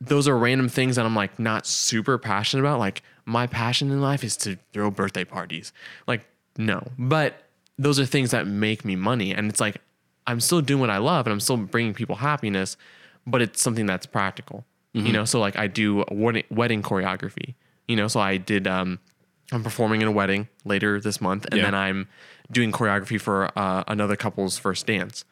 those 0.00 0.28
are 0.28 0.36
random 0.36 0.68
things 0.68 0.96
that 0.96 1.06
I'm 1.06 1.14
like 1.14 1.38
not 1.38 1.66
super 1.66 2.18
passionate 2.18 2.62
about. 2.62 2.78
Like 2.78 3.02
my 3.24 3.46
passion 3.46 3.90
in 3.90 4.00
life 4.00 4.24
is 4.24 4.36
to 4.38 4.58
throw 4.72 4.90
birthday 4.90 5.24
parties. 5.24 5.72
Like, 6.06 6.26
no. 6.56 6.88
But 6.98 7.42
those 7.78 7.98
are 7.98 8.04
things 8.06 8.30
that 8.32 8.46
make 8.46 8.84
me 8.84 8.96
money. 8.96 9.32
And 9.32 9.48
it's 9.50 9.60
like, 9.60 9.76
I'm 10.26 10.40
still 10.40 10.60
doing 10.60 10.80
what 10.80 10.90
I 10.90 10.98
love 10.98 11.26
and 11.26 11.32
I'm 11.32 11.40
still 11.40 11.56
bringing 11.56 11.94
people 11.94 12.16
happiness, 12.16 12.76
but 13.26 13.40
it's 13.42 13.60
something 13.62 13.86
that's 13.86 14.06
practical. 14.06 14.64
You 14.92 15.12
know, 15.12 15.24
so 15.24 15.38
like 15.38 15.56
I 15.56 15.68
do 15.68 16.04
wedding, 16.10 16.42
wedding 16.50 16.82
choreography, 16.82 17.54
you 17.86 17.94
know, 17.94 18.08
so 18.08 18.18
I 18.18 18.38
did, 18.38 18.66
um, 18.66 18.98
I'm 19.52 19.62
performing 19.62 20.02
in 20.02 20.08
a 20.08 20.10
wedding 20.12 20.48
later 20.64 21.00
this 21.00 21.20
month 21.20 21.46
and 21.46 21.58
Yeah. 21.58 21.66
then 21.66 21.74
I'm 21.76 22.08
doing 22.50 22.72
choreography 22.72 23.20
for 23.20 23.56
uh, 23.56 23.84
another 23.86 24.16
couple's 24.16 24.58
first 24.58 24.86
dance. 24.88 25.24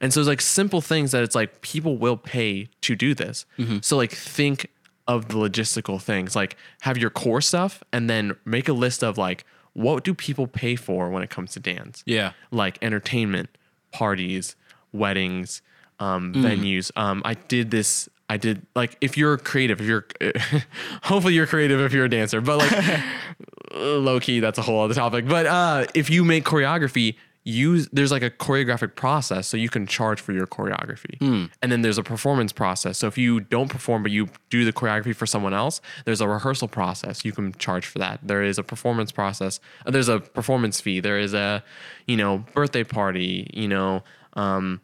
And 0.00 0.12
so 0.14 0.20
it's 0.20 0.28
like 0.28 0.40
simple 0.40 0.80
things 0.80 1.12
that 1.12 1.22
it's 1.22 1.34
like 1.34 1.60
people 1.60 1.98
will 1.98 2.16
pay 2.16 2.68
to 2.80 2.96
do 2.96 3.14
this. 3.14 3.44
So 3.82 3.98
like 3.98 4.12
think 4.12 4.68
of 5.06 5.28
the 5.28 5.34
logistical 5.34 6.00
things, 6.00 6.34
like 6.34 6.56
have 6.80 6.96
your 6.96 7.10
core 7.10 7.42
stuff 7.42 7.84
and 7.92 8.08
then 8.08 8.34
make 8.46 8.66
a 8.68 8.72
list 8.72 9.04
of 9.04 9.18
like 9.18 9.44
what 9.74 10.04
do 10.04 10.14
people 10.14 10.46
pay 10.46 10.76
for 10.76 11.08
when 11.10 11.22
it 11.22 11.30
comes 11.30 11.52
to 11.52 11.60
dance? 11.60 12.02
Yeah. 12.06 12.32
Like 12.50 12.78
entertainment, 12.82 13.48
parties, 13.92 14.54
weddings, 14.92 15.62
um, 15.98 16.32
Mm. 16.34 16.42
venues. 16.44 16.90
Um, 16.96 17.22
I 17.24 17.34
did 17.34 17.70
this 17.70 18.08
I 18.30 18.38
did 18.38 18.64
like 18.74 18.96
if 19.02 19.16
you're 19.18 19.36
creative, 19.36 19.80
if 19.80 19.86
you're 19.86 20.06
hopefully 21.02 21.34
you're 21.34 21.46
creative 21.46 21.80
if 21.80 21.92
you're 21.92 22.06
a 22.06 22.08
dancer, 22.10 22.40
but 22.40 22.58
like 22.58 23.00
low 23.74 24.20
key, 24.20 24.40
that's 24.40 24.58
a 24.58 24.62
whole 24.62 24.82
other 24.82 24.94
topic. 24.94 25.26
But 25.28 25.46
uh, 25.46 25.86
if 25.94 26.08
you 26.10 26.24
make 26.24 26.44
choreography, 26.44 27.16
use 27.44 27.88
there's 27.92 28.12
like 28.12 28.22
a 28.22 28.30
choreographic 28.30 28.94
process, 28.94 29.48
so 29.48 29.56
you 29.56 29.68
can 29.68 29.86
charge 29.86 30.20
for 30.20 30.32
your 30.32 30.46
choreography, 30.46 31.18
and 31.60 31.72
then 31.72 31.82
there's 31.82 31.98
a 31.98 32.02
performance 32.02 32.52
process. 32.52 32.98
So 32.98 33.06
if 33.08 33.18
you 33.18 33.40
don't 33.40 33.68
perform 33.68 34.02
but 34.04 34.12
you 34.12 34.28
do 34.50 34.64
the 34.64 34.72
choreography 34.72 35.14
for 35.14 35.26
someone 35.26 35.52
else, 35.54 35.80
there's 36.04 36.20
a 36.20 36.28
rehearsal 36.28 36.68
process. 36.68 37.24
You 37.24 37.32
can 37.32 37.52
charge 37.54 37.84
for 37.86 37.98
that. 37.98 38.20
There 38.22 38.42
is 38.42 38.58
a 38.58 38.62
performance 38.62 39.10
process. 39.12 39.58
uh, 39.86 39.90
There's 39.90 40.08
a 40.08 40.20
performance 40.20 40.80
fee. 40.80 41.00
There 41.00 41.18
is 41.18 41.34
a 41.34 41.64
you 42.06 42.16
know 42.16 42.44
birthday 42.54 42.84
party. 42.84 43.50
You 43.52 43.68
know. 43.68 44.02
Um, 44.34 44.80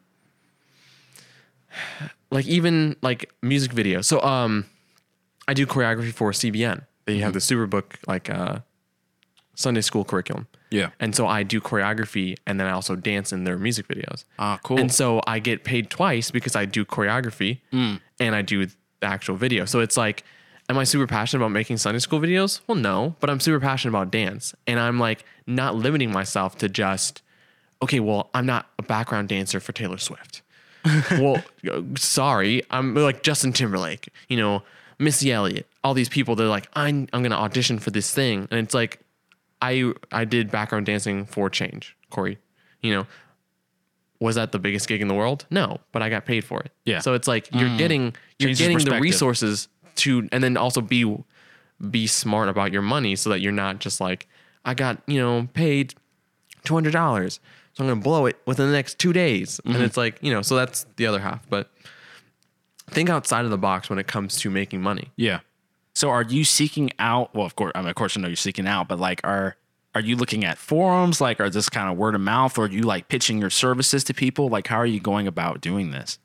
like 2.30 2.46
even 2.46 2.96
like 3.02 3.30
music 3.42 3.72
video 3.72 4.00
So 4.02 4.20
um 4.22 4.66
I 5.46 5.54
do 5.54 5.66
choreography 5.66 6.12
for 6.12 6.32
CBN. 6.32 6.84
They 7.06 7.18
have 7.18 7.32
the 7.32 7.38
Superbook 7.38 7.96
like 8.06 8.28
uh 8.28 8.58
Sunday 9.54 9.80
school 9.80 10.04
curriculum. 10.04 10.46
Yeah. 10.70 10.90
And 11.00 11.14
so 11.14 11.26
I 11.26 11.42
do 11.42 11.61
choreography 11.61 12.37
and 12.46 12.61
then 12.61 12.66
I 12.66 12.72
also 12.72 12.94
dance 12.96 13.33
in 13.33 13.44
their 13.44 13.59
music 13.59 13.88
videos. 13.88 14.24
Ah, 14.38 14.61
cool. 14.62 14.78
And 14.78 14.92
so 14.92 15.20
I 15.26 15.38
get 15.38 15.64
paid 15.64 15.90
twice 15.90 16.31
because 16.31 16.57
I 16.57 16.64
do 16.64 16.85
choreography 16.85 17.61
and 17.72 18.35
I 18.35 18.42
do 18.42 18.66
the 18.66 18.74
actual 19.07 19.37
video. 19.37 19.64
So 19.64 19.81
it's 19.81 19.96
like, 19.96 20.24
am 20.68 20.78
I 20.78 20.85
super 20.85 21.07
passionate 21.07 21.42
about 21.42 21.52
making 21.52 21.78
Sunday 21.78 22.00
school 22.00 22.20
videos? 22.20 22.61
Well, 22.66 22.76
no, 22.76 23.16
but 23.20 23.31
I'm 23.31 23.40
super 23.40 23.61
passionate 23.61 23.90
about 23.90 24.11
dance. 24.11 24.54
And 24.66 24.78
I'm 24.78 24.98
like 24.98 25.24
not 25.46 25.74
limiting 25.74 26.12
myself 26.12 26.59
to 26.59 26.68
just, 26.68 27.22
okay, 27.83 28.00
well, 28.00 28.31
I'm 28.35 28.46
not 28.46 28.66
a 28.78 28.83
background 28.83 29.28
dancer 29.28 29.61
for 29.61 29.72
Taylor 29.72 29.98
Swift. 29.98 30.42
well, 31.12 31.42
sorry, 31.96 32.62
I'm 32.70 32.94
like 32.94 33.22
Justin 33.22 33.52
Timberlake, 33.52 34.09
you 34.28 34.37
know, 34.37 34.62
Missy 34.98 35.33
Elliott, 35.33 35.66
all 35.85 35.94
these 35.94 36.09
people. 36.09 36.35
They're 36.35 36.46
like, 36.48 36.68
I'm 36.74 37.09
I'm 37.12 37.22
gonna 37.22 37.37
audition 37.37 37.78
for 37.78 37.90
this 37.90 38.12
thing, 38.12 38.48
and 38.50 38.61
it's 38.61 38.74
like, 38.74 39.00
I 39.60 39.92
I 40.12 40.24
did 40.24 40.50
background 40.50 40.86
dancing 40.86 41.26
for 41.26 41.50
Change, 41.50 41.96
Corey. 42.10 42.38
You 42.82 42.94
know, 42.94 43.06
was 44.20 44.36
that 44.36 44.52
the 44.52 44.58
biggest 44.58 44.88
gig 44.88 45.00
in 45.00 45.08
the 45.08 45.14
world? 45.14 45.46
No, 45.50 45.80
but 45.92 46.02
I 46.02 46.08
got 46.08 46.24
paid 46.24 46.44
for 46.44 46.60
it. 46.60 46.72
Yeah. 46.84 47.00
So 47.00 47.14
it's 47.14 47.28
like 47.28 47.52
you're 47.52 47.68
mm. 47.68 47.78
getting 47.78 48.14
you're 48.38 48.48
Changes 48.54 48.84
getting 48.84 48.94
the 48.94 49.00
resources 49.00 49.68
to, 49.96 50.28
and 50.32 50.42
then 50.42 50.56
also 50.56 50.80
be 50.80 51.16
be 51.90 52.06
smart 52.06 52.48
about 52.48 52.72
your 52.72 52.82
money 52.82 53.14
so 53.16 53.30
that 53.30 53.40
you're 53.40 53.52
not 53.52 53.78
just 53.78 54.00
like 54.00 54.26
I 54.64 54.74
got 54.74 55.02
you 55.06 55.18
know 55.18 55.48
paid 55.54 55.94
two 56.64 56.74
hundred 56.74 56.92
dollars, 56.92 57.40
so 57.72 57.84
I'm 57.84 57.88
gonna 57.88 58.00
blow 58.00 58.26
it 58.26 58.38
within 58.46 58.66
the 58.66 58.72
next 58.72 58.98
two 58.98 59.12
days, 59.12 59.60
and 59.64 59.74
mm-hmm. 59.74 59.84
it's 59.84 59.96
like 59.96 60.18
you 60.20 60.32
know 60.32 60.42
so 60.42 60.56
that's 60.56 60.86
the 60.96 61.06
other 61.06 61.20
half. 61.20 61.48
But 61.48 61.70
think 62.90 63.10
outside 63.10 63.44
of 63.44 63.50
the 63.50 63.58
box 63.58 63.90
when 63.90 63.98
it 63.98 64.06
comes 64.06 64.36
to 64.38 64.50
making 64.50 64.82
money. 64.82 65.12
Yeah. 65.16 65.40
So 65.98 66.11
are 66.11 66.22
you 66.22 66.44
seeking 66.44 66.92
out? 67.00 67.34
Well, 67.34 67.44
of 67.44 67.56
course, 67.56 67.72
I 67.74 67.80
mean, 67.80 67.88
of 67.88 67.96
course, 67.96 68.16
I 68.16 68.20
know 68.20 68.28
you're 68.28 68.37
seeking 68.37 68.68
out, 68.68 68.87
but 68.87 69.00
like, 69.00 69.20
are 69.24 69.56
are 69.96 70.00
you 70.00 70.14
looking 70.14 70.44
at 70.44 70.56
forums? 70.56 71.20
Like, 71.20 71.40
are 71.40 71.50
this 71.50 71.68
kind 71.68 71.90
of 71.90 71.98
word 71.98 72.14
of 72.14 72.20
mouth, 72.20 72.56
or 72.56 72.66
are 72.66 72.68
you 72.68 72.82
like 72.82 73.08
pitching 73.08 73.38
your 73.40 73.50
services 73.50 74.04
to 74.04 74.14
people? 74.14 74.48
Like, 74.48 74.68
how 74.68 74.76
are 74.76 74.87
you 74.87 75.00
going 75.00 75.26
about 75.26 75.61
doing 75.61 75.90
this? 75.90 76.20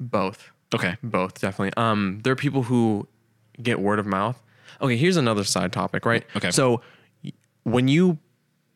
Both. 0.00 0.50
Okay. 0.74 0.96
Both 1.04 1.40
definitely. 1.40 1.72
Um, 1.76 2.18
there 2.24 2.32
are 2.32 2.36
people 2.36 2.64
who 2.64 3.06
get 3.62 3.78
word 3.78 4.00
of 4.00 4.06
mouth. 4.06 4.42
Okay, 4.80 4.96
here's 4.96 5.16
another 5.16 5.44
side 5.44 5.72
topic, 5.72 6.04
right? 6.04 6.24
Okay. 6.34 6.50
So 6.50 6.80
when 7.62 7.86
you 7.86 8.18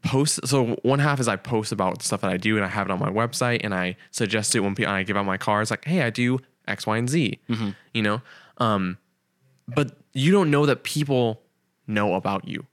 post, 0.05 0.47
so 0.47 0.77
one 0.85 1.01
half 1.01 1.19
is 1.19 1.27
I 1.27 1.35
post 1.35 1.73
about 1.73 1.99
the 1.99 2.05
stuff 2.05 2.21
that 2.21 2.31
I 2.31 2.37
do, 2.37 2.55
and 2.55 2.65
I 2.65 2.69
have 2.69 2.87
it 2.87 2.93
on 2.93 3.01
my 3.01 3.11
website, 3.11 3.63
and 3.65 3.75
I 3.75 3.97
suggest 4.13 4.55
it 4.55 4.61
when 4.61 4.77
people, 4.77 4.93
I 4.93 5.03
give 5.03 5.17
out 5.17 5.27
my 5.27 5.39
cards, 5.39 5.73
like, 5.73 5.85
hey, 5.85 6.03
I 6.03 6.11
do 6.11 6.39
X, 6.69 6.87
Y, 6.87 6.97
and 6.99 7.11
Z. 7.11 7.41
You 7.95 8.03
know, 8.03 8.23
um, 8.59 8.99
but 9.69 9.97
you 10.13 10.33
don't 10.33 10.51
know 10.51 10.67
that 10.67 10.83
people 10.83 11.41
know 11.87 12.15
about 12.15 12.49
you. 12.49 12.67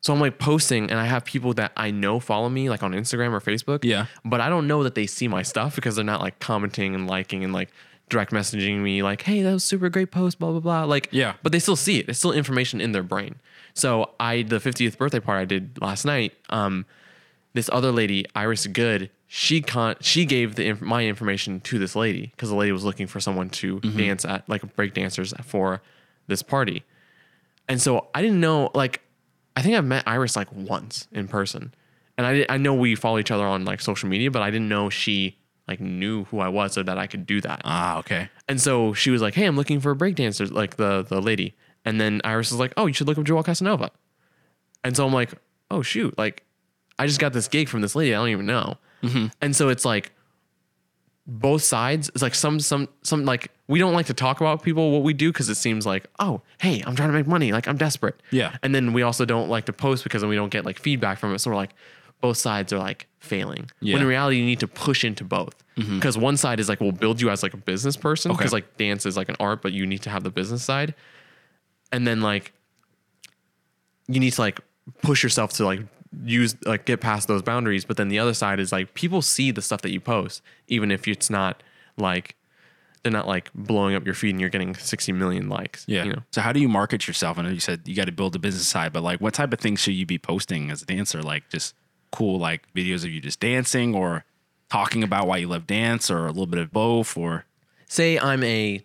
So 0.00 0.12
I'm 0.12 0.20
like 0.20 0.38
posting, 0.38 0.90
and 0.90 1.00
I 1.00 1.06
have 1.06 1.24
people 1.24 1.52
that 1.54 1.72
I 1.76 1.90
know 1.90 2.20
follow 2.20 2.48
me, 2.48 2.70
like 2.70 2.82
on 2.82 2.92
Instagram 2.92 3.32
or 3.32 3.40
Facebook. 3.40 3.84
Yeah. 3.84 4.06
But 4.24 4.40
I 4.40 4.48
don't 4.48 4.68
know 4.68 4.84
that 4.84 4.94
they 4.94 5.06
see 5.06 5.26
my 5.26 5.42
stuff 5.42 5.74
because 5.74 5.96
they're 5.96 6.04
not 6.04 6.20
like 6.20 6.38
commenting 6.38 6.94
and 6.94 7.08
liking 7.08 7.42
and 7.42 7.52
like 7.52 7.70
direct 8.08 8.32
messaging 8.32 8.78
me, 8.78 9.02
like, 9.02 9.22
"Hey, 9.22 9.42
that 9.42 9.52
was 9.52 9.64
super 9.64 9.88
great 9.88 10.10
post," 10.12 10.38
blah 10.38 10.52
blah 10.52 10.60
blah. 10.60 10.84
Like, 10.84 11.08
Yeah. 11.10 11.34
But 11.42 11.52
they 11.52 11.58
still 11.58 11.76
see 11.76 11.98
it. 11.98 12.08
It's 12.08 12.18
still 12.18 12.32
information 12.32 12.80
in 12.80 12.92
their 12.92 13.02
brain. 13.02 13.36
So 13.74 14.10
I, 14.20 14.42
the 14.42 14.56
50th 14.56 14.96
birthday 14.98 15.20
party 15.20 15.42
I 15.42 15.44
did 15.44 15.80
last 15.80 16.04
night. 16.04 16.32
Um, 16.48 16.86
this 17.54 17.68
other 17.72 17.90
lady, 17.92 18.24
Iris 18.34 18.66
Good, 18.68 19.10
she 19.26 19.60
con 19.60 19.96
she 20.00 20.24
gave 20.24 20.54
the 20.54 20.66
inf- 20.66 20.80
my 20.80 21.04
information 21.06 21.60
to 21.62 21.78
this 21.78 21.96
lady 21.96 22.28
because 22.28 22.50
the 22.50 22.56
lady 22.56 22.72
was 22.72 22.84
looking 22.84 23.06
for 23.08 23.20
someone 23.20 23.50
to 23.50 23.80
dance 23.80 24.24
at, 24.24 24.48
like 24.48 24.74
break 24.76 24.94
dancers 24.94 25.34
for 25.42 25.82
this 26.28 26.42
party. 26.42 26.84
And 27.68 27.82
so 27.82 28.08
I 28.14 28.22
didn't 28.22 28.40
know, 28.40 28.70
like, 28.74 29.02
I 29.56 29.62
think 29.62 29.74
I've 29.76 29.84
met 29.84 30.04
Iris 30.06 30.36
like 30.36 30.52
once 30.52 31.08
in 31.10 31.26
person. 31.26 31.74
And 32.16 32.26
I, 32.26 32.46
I 32.48 32.56
know 32.56 32.74
we 32.74 32.94
follow 32.94 33.18
each 33.18 33.30
other 33.30 33.44
on 33.44 33.64
like 33.64 33.80
social 33.80 34.08
media, 34.08 34.30
but 34.30 34.42
I 34.42 34.50
didn't 34.50 34.68
know 34.68 34.88
she 34.88 35.38
like 35.66 35.80
knew 35.80 36.24
who 36.24 36.38
I 36.38 36.48
was 36.48 36.72
so 36.72 36.82
that 36.82 36.96
I 36.96 37.06
could 37.06 37.26
do 37.26 37.40
that. 37.42 37.60
Ah, 37.64 37.98
okay. 37.98 38.30
And 38.48 38.60
so 38.60 38.94
she 38.94 39.10
was 39.10 39.20
like, 39.20 39.34
"Hey, 39.34 39.44
I'm 39.44 39.56
looking 39.56 39.80
for 39.80 39.90
a 39.90 39.96
breakdancer," 39.96 40.50
like 40.50 40.76
the 40.76 41.02
the 41.02 41.20
lady. 41.20 41.54
And 41.84 42.00
then 42.00 42.20
Iris 42.24 42.50
was 42.50 42.58
like, 42.58 42.72
"Oh, 42.76 42.86
you 42.86 42.94
should 42.94 43.06
look 43.06 43.18
up 43.18 43.24
Joel 43.24 43.42
Casanova." 43.42 43.90
And 44.82 44.96
so 44.96 45.06
I'm 45.06 45.12
like, 45.12 45.34
"Oh 45.70 45.82
shoot!" 45.82 46.16
Like, 46.16 46.44
I 46.98 47.06
just 47.06 47.20
got 47.20 47.32
this 47.32 47.48
gig 47.48 47.68
from 47.68 47.82
this 47.82 47.94
lady 47.94 48.14
I 48.14 48.18
don't 48.18 48.30
even 48.30 48.46
know. 48.46 48.78
And 49.40 49.54
so 49.54 49.68
it's 49.68 49.84
like 49.84 50.12
both 51.26 51.62
sides. 51.62 52.08
It's 52.08 52.22
like 52.22 52.34
some 52.34 52.58
some 52.60 52.88
some 53.02 53.24
like 53.24 53.50
we 53.68 53.78
don't 53.78 53.92
like 53.92 54.06
to 54.06 54.14
talk 54.14 54.40
about 54.40 54.62
people 54.62 54.90
what 54.90 55.02
we 55.02 55.12
do 55.12 55.30
because 55.30 55.48
it 55.48 55.56
seems 55.56 55.86
like, 55.86 56.06
"Oh, 56.18 56.40
hey, 56.60 56.82
I'm 56.86 56.96
trying 56.96 57.10
to 57.10 57.14
make 57.14 57.26
money. 57.26 57.52
Like 57.52 57.68
I'm 57.68 57.76
desperate." 57.76 58.20
Yeah. 58.30 58.56
And 58.62 58.74
then 58.74 58.92
we 58.92 59.02
also 59.02 59.24
don't 59.24 59.48
like 59.48 59.66
to 59.66 59.72
post 59.72 60.02
because 60.04 60.22
then 60.22 60.30
we 60.30 60.36
don't 60.36 60.48
get 60.48 60.64
like 60.64 60.78
feedback 60.78 61.18
from 61.18 61.34
it. 61.34 61.38
So 61.38 61.50
we're 61.50 61.56
like, 61.56 61.74
both 62.20 62.38
sides 62.38 62.72
are 62.72 62.78
like 62.78 63.06
failing. 63.20 63.70
Yeah. 63.80 63.94
When 63.94 64.02
in 64.02 64.08
reality, 64.08 64.38
you 64.38 64.44
need 64.44 64.60
to 64.60 64.68
push 64.68 65.04
into 65.04 65.22
both. 65.22 65.62
Mm-hmm. 65.76 65.96
Because 65.96 66.18
one 66.18 66.36
side 66.36 66.60
is 66.60 66.68
like, 66.68 66.80
we'll 66.80 66.92
build 66.92 67.20
you 67.20 67.30
as 67.30 67.42
like 67.42 67.54
a 67.54 67.58
business 67.58 67.96
person. 67.96 68.32
Okay. 68.32 68.38
Because 68.38 68.52
like 68.52 68.76
dance 68.76 69.06
is 69.06 69.16
like 69.16 69.28
an 69.28 69.36
art, 69.38 69.62
but 69.62 69.72
you 69.72 69.86
need 69.86 70.02
to 70.02 70.10
have 70.10 70.24
the 70.24 70.30
business 70.30 70.64
side. 70.64 70.94
And 71.92 72.06
then 72.06 72.20
like, 72.20 72.52
you 74.08 74.18
need 74.18 74.32
to 74.32 74.40
like 74.40 74.60
push 75.02 75.22
yourself 75.22 75.52
to 75.54 75.64
like 75.64 75.80
use 76.24 76.56
like 76.64 76.86
get 76.86 77.00
past 77.00 77.28
those 77.28 77.42
boundaries. 77.42 77.84
But 77.84 77.96
then 77.98 78.08
the 78.08 78.18
other 78.18 78.34
side 78.34 78.58
is 78.58 78.72
like 78.72 78.94
people 78.94 79.22
see 79.22 79.50
the 79.50 79.62
stuff 79.62 79.82
that 79.82 79.90
you 79.90 80.00
post, 80.00 80.42
even 80.66 80.90
if 80.90 81.06
it's 81.06 81.30
not 81.30 81.62
like 81.96 82.34
they're 83.02 83.12
not 83.12 83.26
like 83.26 83.50
blowing 83.54 83.94
up 83.94 84.04
your 84.04 84.14
feed 84.14 84.30
and 84.30 84.40
you're 84.40 84.50
getting 84.50 84.74
60 84.74 85.12
million 85.12 85.48
likes. 85.48 85.84
Yeah. 85.88 86.04
You 86.04 86.12
know. 86.14 86.22
So 86.32 86.40
how 86.40 86.52
do 86.52 86.60
you 86.60 86.68
market 86.68 87.06
yourself? 87.06 87.38
I 87.38 87.42
know 87.42 87.50
you 87.50 87.60
said 87.60 87.82
you 87.86 87.94
got 87.94 88.06
to 88.06 88.12
build 88.12 88.34
a 88.34 88.38
business 88.38 88.66
side, 88.66 88.92
but 88.92 89.02
like, 89.02 89.20
what 89.20 89.34
type 89.34 89.52
of 89.52 89.60
things 89.60 89.80
should 89.80 89.94
you 89.94 90.06
be 90.06 90.18
posting 90.18 90.70
as 90.70 90.82
a 90.82 90.86
dancer? 90.86 91.22
Like, 91.22 91.48
just 91.48 91.74
cool 92.10 92.38
like 92.38 92.62
videos 92.74 93.04
of 93.04 93.10
you 93.10 93.20
just 93.20 93.40
dancing, 93.40 93.94
or 93.94 94.24
talking 94.70 95.02
about 95.02 95.26
why 95.26 95.38
you 95.38 95.48
love 95.48 95.66
dance, 95.66 96.10
or 96.10 96.26
a 96.26 96.28
little 96.28 96.46
bit 96.46 96.60
of 96.60 96.72
both, 96.72 97.16
or 97.16 97.44
say 97.86 98.18
I'm 98.18 98.42
a 98.44 98.82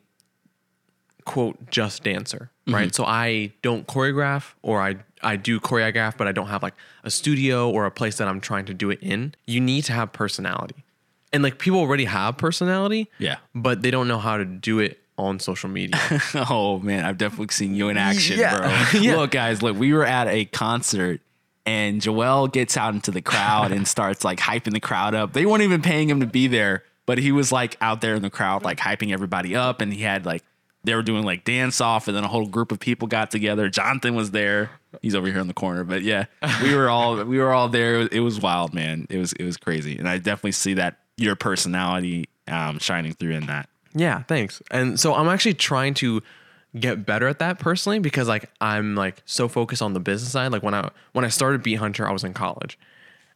quote 1.26 1.70
just 1.70 2.04
dancer, 2.04 2.52
mm-hmm. 2.66 2.76
right? 2.76 2.96
So 2.96 3.06
I 3.06 3.54
don't 3.62 3.88
choreograph 3.88 4.54
or 4.62 4.82
I 4.82 4.98
I 5.22 5.38
do 5.38 5.60
choreograph, 5.60 6.18
but 6.18 6.28
I 6.28 6.32
don't 6.32 6.48
have 6.48 6.64
like 6.64 6.76
a 7.04 7.12
studio 7.12 7.70
or 7.70 7.86
a 7.86 7.92
place 7.92 8.18
that 8.18 8.28
I'm 8.28 8.42
trying 8.42 8.66
to 8.66 8.74
do 8.74 8.90
it 8.90 9.00
in. 9.02 9.34
You 9.46 9.62
need 9.62 9.86
to 9.86 9.94
have 9.94 10.12
personality. 10.12 10.84
And 11.34 11.44
like 11.44 11.58
people 11.58 11.80
already 11.80 12.06
have 12.06 12.38
personality, 12.38 13.10
Yeah. 13.20 13.38
but 13.56 13.82
they 13.82 13.92
don't 13.92 14.08
know 14.08 14.20
how 14.20 14.38
to 14.38 14.46
do 14.46 14.80
it 14.80 15.00
on 15.18 15.40
social 15.40 15.70
media. 15.70 16.00
Oh 16.50 16.80
man, 16.80 17.04
I've 17.06 17.18
definitely 17.18 17.48
seen 17.52 17.76
you 17.76 17.90
in 17.90 17.98
action, 17.98 18.40
Yeah. 18.40 18.58
bro. 18.58 19.02
Yeah. 19.02 19.16
Look, 19.18 19.32
guys, 19.32 19.62
look, 19.62 19.78
we 19.78 19.94
were 19.94 20.06
at 20.06 20.28
a 20.28 20.46
concert 20.46 21.22
and 21.66 22.02
Joel 22.02 22.48
gets 22.48 22.78
out 22.78 22.94
into 22.94 23.10
the 23.12 23.22
crowd 23.22 23.72
and 23.72 23.88
starts 23.88 24.24
like 24.24 24.40
hyping 24.40 24.74
the 24.74 24.80
crowd 24.80 25.16
up. 25.16 25.34
They 25.34 25.46
weren't 25.46 25.64
even 25.64 25.82
paying 25.82 26.10
him 26.10 26.20
to 26.20 26.26
be 26.28 26.48
there, 26.48 26.84
but 27.06 27.18
he 27.18 27.32
was 27.32 27.52
like 27.52 27.78
out 27.82 28.02
there 28.02 28.16
in 28.16 28.22
the 28.22 28.30
crowd, 28.30 28.64
like 28.64 28.78
hyping 28.80 29.12
everybody 29.12 29.56
up. 29.56 29.82
And 29.82 29.94
he 29.94 30.02
had 30.02 30.26
like 30.26 30.44
they 30.84 30.94
were 30.94 31.02
doing 31.04 31.24
like 31.24 31.46
dance 31.46 31.80
off, 31.80 32.10
and 32.10 32.18
then 32.18 32.26
a 32.26 32.28
whole 32.28 32.46
group 32.46 32.72
of 32.74 32.80
people 32.80 33.08
got 33.08 33.32
together. 33.32 33.70
Jonathan 33.70 34.16
was 34.16 34.32
there. 34.32 34.70
He's 35.02 35.16
over 35.16 35.28
here 35.28 35.40
in 35.40 35.48
the 35.48 35.54
corner, 35.54 35.86
but 35.86 36.02
yeah, 36.02 36.26
we 36.62 36.76
were 36.76 36.90
all 36.90 37.24
we 37.24 37.38
were 37.40 37.54
all 37.54 37.70
there. 37.70 38.02
It 38.12 38.20
was 38.20 38.42
wild, 38.42 38.74
man. 38.74 39.08
It 39.10 39.18
was 39.18 39.32
it 39.34 39.46
was 39.46 39.56
crazy, 39.56 39.98
and 39.98 40.10
I 40.10 40.18
definitely 40.18 40.52
see 40.52 40.74
that 40.74 40.98
your 41.18 41.36
personality 41.36 42.30
um, 42.48 42.80
shining 42.80 43.14
through 43.14 43.32
in 43.32 43.46
that. 43.48 43.70
Yeah, 43.96 44.24
thanks. 44.24 44.62
And 44.72 45.00
so 45.00 45.14
I'm 45.14 45.28
actually 45.28 45.54
trying 45.54 45.94
to 45.96 46.22
get 46.80 47.06
better 47.06 47.28
at 47.28 47.40
that 47.40 47.60
personally 47.60 48.00
because 48.00 48.28
like 48.28 48.50
I'm 48.60 48.96
like 48.96 49.22
so 49.26 49.48
focused 49.48 49.82
on 49.82 49.94
the 49.94 50.00
business 50.00 50.32
side. 50.32 50.52
Like 50.52 50.64
when 50.64 50.74
I 50.74 50.90
when 51.12 51.24
I 51.26 51.30
started 51.30 51.64
Beat 51.64 51.76
Hunter, 51.76 52.08
I 52.08 52.12
was 52.12 52.24
in 52.24 52.34
college. 52.34 52.80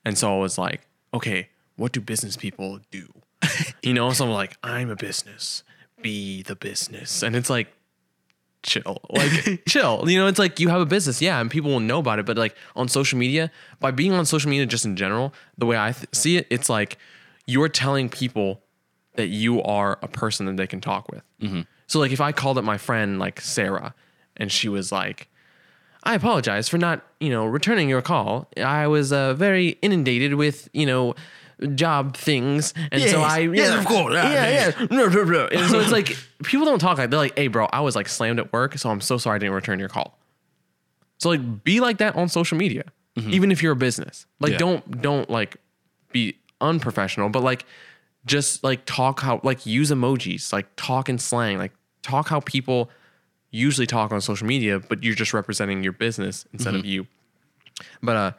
And 0.04 0.18
so 0.18 0.34
I 0.34 0.40
was 0.40 0.58
like, 0.58 0.82
okay, 1.14 1.50
what 1.76 1.92
do 1.92 2.02
business 2.02 2.38
people 2.38 2.80
do? 2.92 3.08
you 3.84 3.94
know, 3.94 4.12
so 4.12 4.26
I'm 4.26 4.32
like, 4.32 4.58
I'm 4.64 4.90
a 4.90 4.96
business. 4.96 5.64
Be 6.02 6.44
the 6.44 6.56
business. 6.56 7.24
And 7.24 7.36
it's 7.36 7.50
like 7.50 7.68
chill. 8.64 9.00
Like 9.10 9.64
chill. 9.68 10.10
You 10.10 10.20
know, 10.20 10.28
it's 10.28 10.40
like 10.40 10.60
you 10.60 10.70
have 10.70 10.82
a 10.82 10.86
business, 10.86 11.22
yeah, 11.22 11.40
and 11.40 11.50
people 11.50 11.72
will 11.72 11.80
know 11.80 12.00
about 12.00 12.20
it, 12.20 12.26
but 12.26 12.38
like 12.38 12.56
on 12.76 12.88
social 12.88 13.18
media, 13.18 13.52
by 13.80 13.92
being 13.92 14.14
on 14.14 14.26
social 14.26 14.50
media 14.50 14.66
just 14.66 14.86
in 14.86 14.96
general, 14.96 15.34
the 15.58 15.66
way 15.66 15.78
I 15.78 15.92
th- 15.92 16.08
see 16.14 16.38
it, 16.38 16.48
it's 16.50 16.70
like 16.70 16.98
you're 17.48 17.70
telling 17.70 18.10
people 18.10 18.62
that 19.16 19.28
you 19.28 19.64
are 19.64 19.98
a 20.04 20.08
person 20.08 20.46
that 20.46 20.58
they 20.58 20.68
can 20.68 20.80
talk 20.82 21.10
with. 21.10 21.24
So 21.88 22.00
like 22.00 22.12
if 22.12 22.20
I 22.22 22.32
called 22.34 22.58
up 22.58 22.64
my 22.66 22.78
friend 22.78 23.18
like 23.20 23.40
Sarah 23.42 23.96
and 24.36 24.52
she 24.52 24.68
was 24.70 24.92
like, 24.92 25.30
I 26.04 26.14
apologize 26.16 26.70
for 26.70 26.78
not, 26.78 27.02
you 27.20 27.30
know, 27.30 27.46
returning 27.46 27.90
your 27.90 28.02
call. 28.02 28.48
I 28.62 28.88
was 28.88 29.12
uh, 29.12 29.34
very 29.34 29.70
inundated 29.82 30.36
with, 30.36 30.70
you 30.74 30.86
know, 30.86 31.16
job 31.74 32.16
things, 32.16 32.74
and 32.92 33.02
so 33.02 33.20
Yes. 33.20 33.32
I, 33.32 33.40
Yes, 33.40 33.70
yeah, 33.74 33.80
of 33.80 33.86
course. 33.88 34.14
yeah, 34.14 34.24
Ah, 34.24 34.80
yeah, 34.80 34.88
no, 34.92 35.08
no, 35.08 35.24
no. 35.24 35.48
And 35.48 35.70
so 35.72 35.80
it's 35.80 35.92
like 35.92 36.16
people 36.44 36.66
don't 36.68 36.78
talk 36.80 37.00
like 37.00 37.10
they're 37.10 37.18
like, 37.18 37.36
"Hey, 37.38 37.48
bro, 37.48 37.66
I 37.74 37.80
was 37.82 37.96
like 37.96 38.08
slammed 38.10 38.38
at 38.40 38.54
work, 38.54 38.78
so 38.78 38.92
I'm 38.92 39.02
so 39.02 39.18
sorry 39.18 39.38
I 39.38 39.40
didn't 39.40 39.56
return 39.56 39.80
your 39.80 39.90
call." 39.90 40.20
So 41.18 41.30
like, 41.30 41.64
be 41.64 41.80
like 41.80 41.98
that 41.98 42.16
on 42.16 42.30
social 42.30 42.58
media, 42.60 42.84
even 43.18 43.52
if 43.52 43.64
you're 43.64 43.72
a 43.72 43.76
business. 43.76 44.28
Like, 44.40 44.52
Yeah. 44.52 44.58
don't 44.60 45.02
don't 45.02 45.30
like 45.32 45.58
be 46.12 46.38
unprofessional, 46.62 47.30
but 47.30 47.44
like 47.44 47.66
just 48.26 48.64
like 48.64 48.86
talk 48.86 49.22
how 49.22 49.40
like 49.44 49.66
use 49.66 49.92
emojis, 49.92 50.52
like 50.52 50.68
talk 50.76 51.10
in 51.10 51.18
slang, 51.18 51.58
like 51.58 51.72
talk 52.02 52.28
how 52.30 52.40
people 52.42 52.90
usually 53.52 53.88
talk 53.88 54.12
on 54.12 54.22
social 54.22 54.48
media, 54.48 54.80
but 54.80 55.04
you're 55.04 55.16
just 55.16 55.34
representing 55.34 55.84
your 55.84 55.94
business 55.94 56.46
instead 56.54 56.76
of 56.76 56.86
you. 56.86 57.08
But 58.04 58.16
uh 58.16 58.32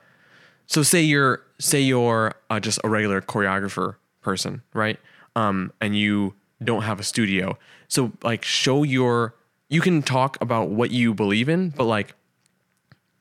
so 0.66 0.82
say 0.82 1.02
you're 1.02 1.42
say 1.58 1.80
you're 1.80 2.34
uh, 2.50 2.60
just 2.60 2.78
a 2.84 2.88
regular 2.88 3.20
choreographer 3.20 3.96
person, 4.20 4.62
right? 4.74 4.98
Um 5.34 5.72
and 5.80 5.96
you 5.96 6.34
don't 6.62 6.82
have 6.82 7.00
a 7.00 7.04
studio. 7.04 7.58
So 7.88 8.12
like 8.22 8.44
show 8.44 8.82
your 8.82 9.34
you 9.68 9.80
can 9.80 10.02
talk 10.02 10.38
about 10.40 10.70
what 10.70 10.90
you 10.90 11.14
believe 11.14 11.48
in, 11.48 11.70
but 11.70 11.84
like 11.84 12.14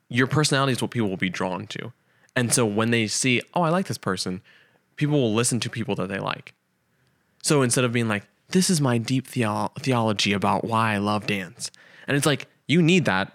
your 0.08 0.26
personality 0.26 0.72
is 0.72 0.82
what 0.82 0.90
people 0.90 1.08
will 1.08 1.16
be 1.16 1.30
drawn 1.30 1.66
to. 1.68 1.92
And 2.34 2.52
so 2.52 2.64
when 2.64 2.90
they 2.90 3.06
see, 3.06 3.42
oh, 3.54 3.62
I 3.62 3.70
like 3.70 3.86
this 3.86 3.98
person, 3.98 4.42
people 4.98 5.18
will 5.18 5.32
listen 5.32 5.60
to 5.60 5.70
people 5.70 5.94
that 5.94 6.08
they 6.08 6.18
like. 6.18 6.52
So 7.42 7.62
instead 7.62 7.84
of 7.84 7.92
being 7.92 8.08
like, 8.08 8.24
this 8.48 8.68
is 8.68 8.80
my 8.80 8.98
deep 8.98 9.26
theo- 9.26 9.72
theology 9.78 10.34
about 10.34 10.64
why 10.64 10.92
I 10.94 10.98
love 10.98 11.26
dance. 11.26 11.70
And 12.06 12.16
it's 12.16 12.26
like, 12.26 12.46
you 12.66 12.82
need 12.82 13.06
that. 13.06 13.30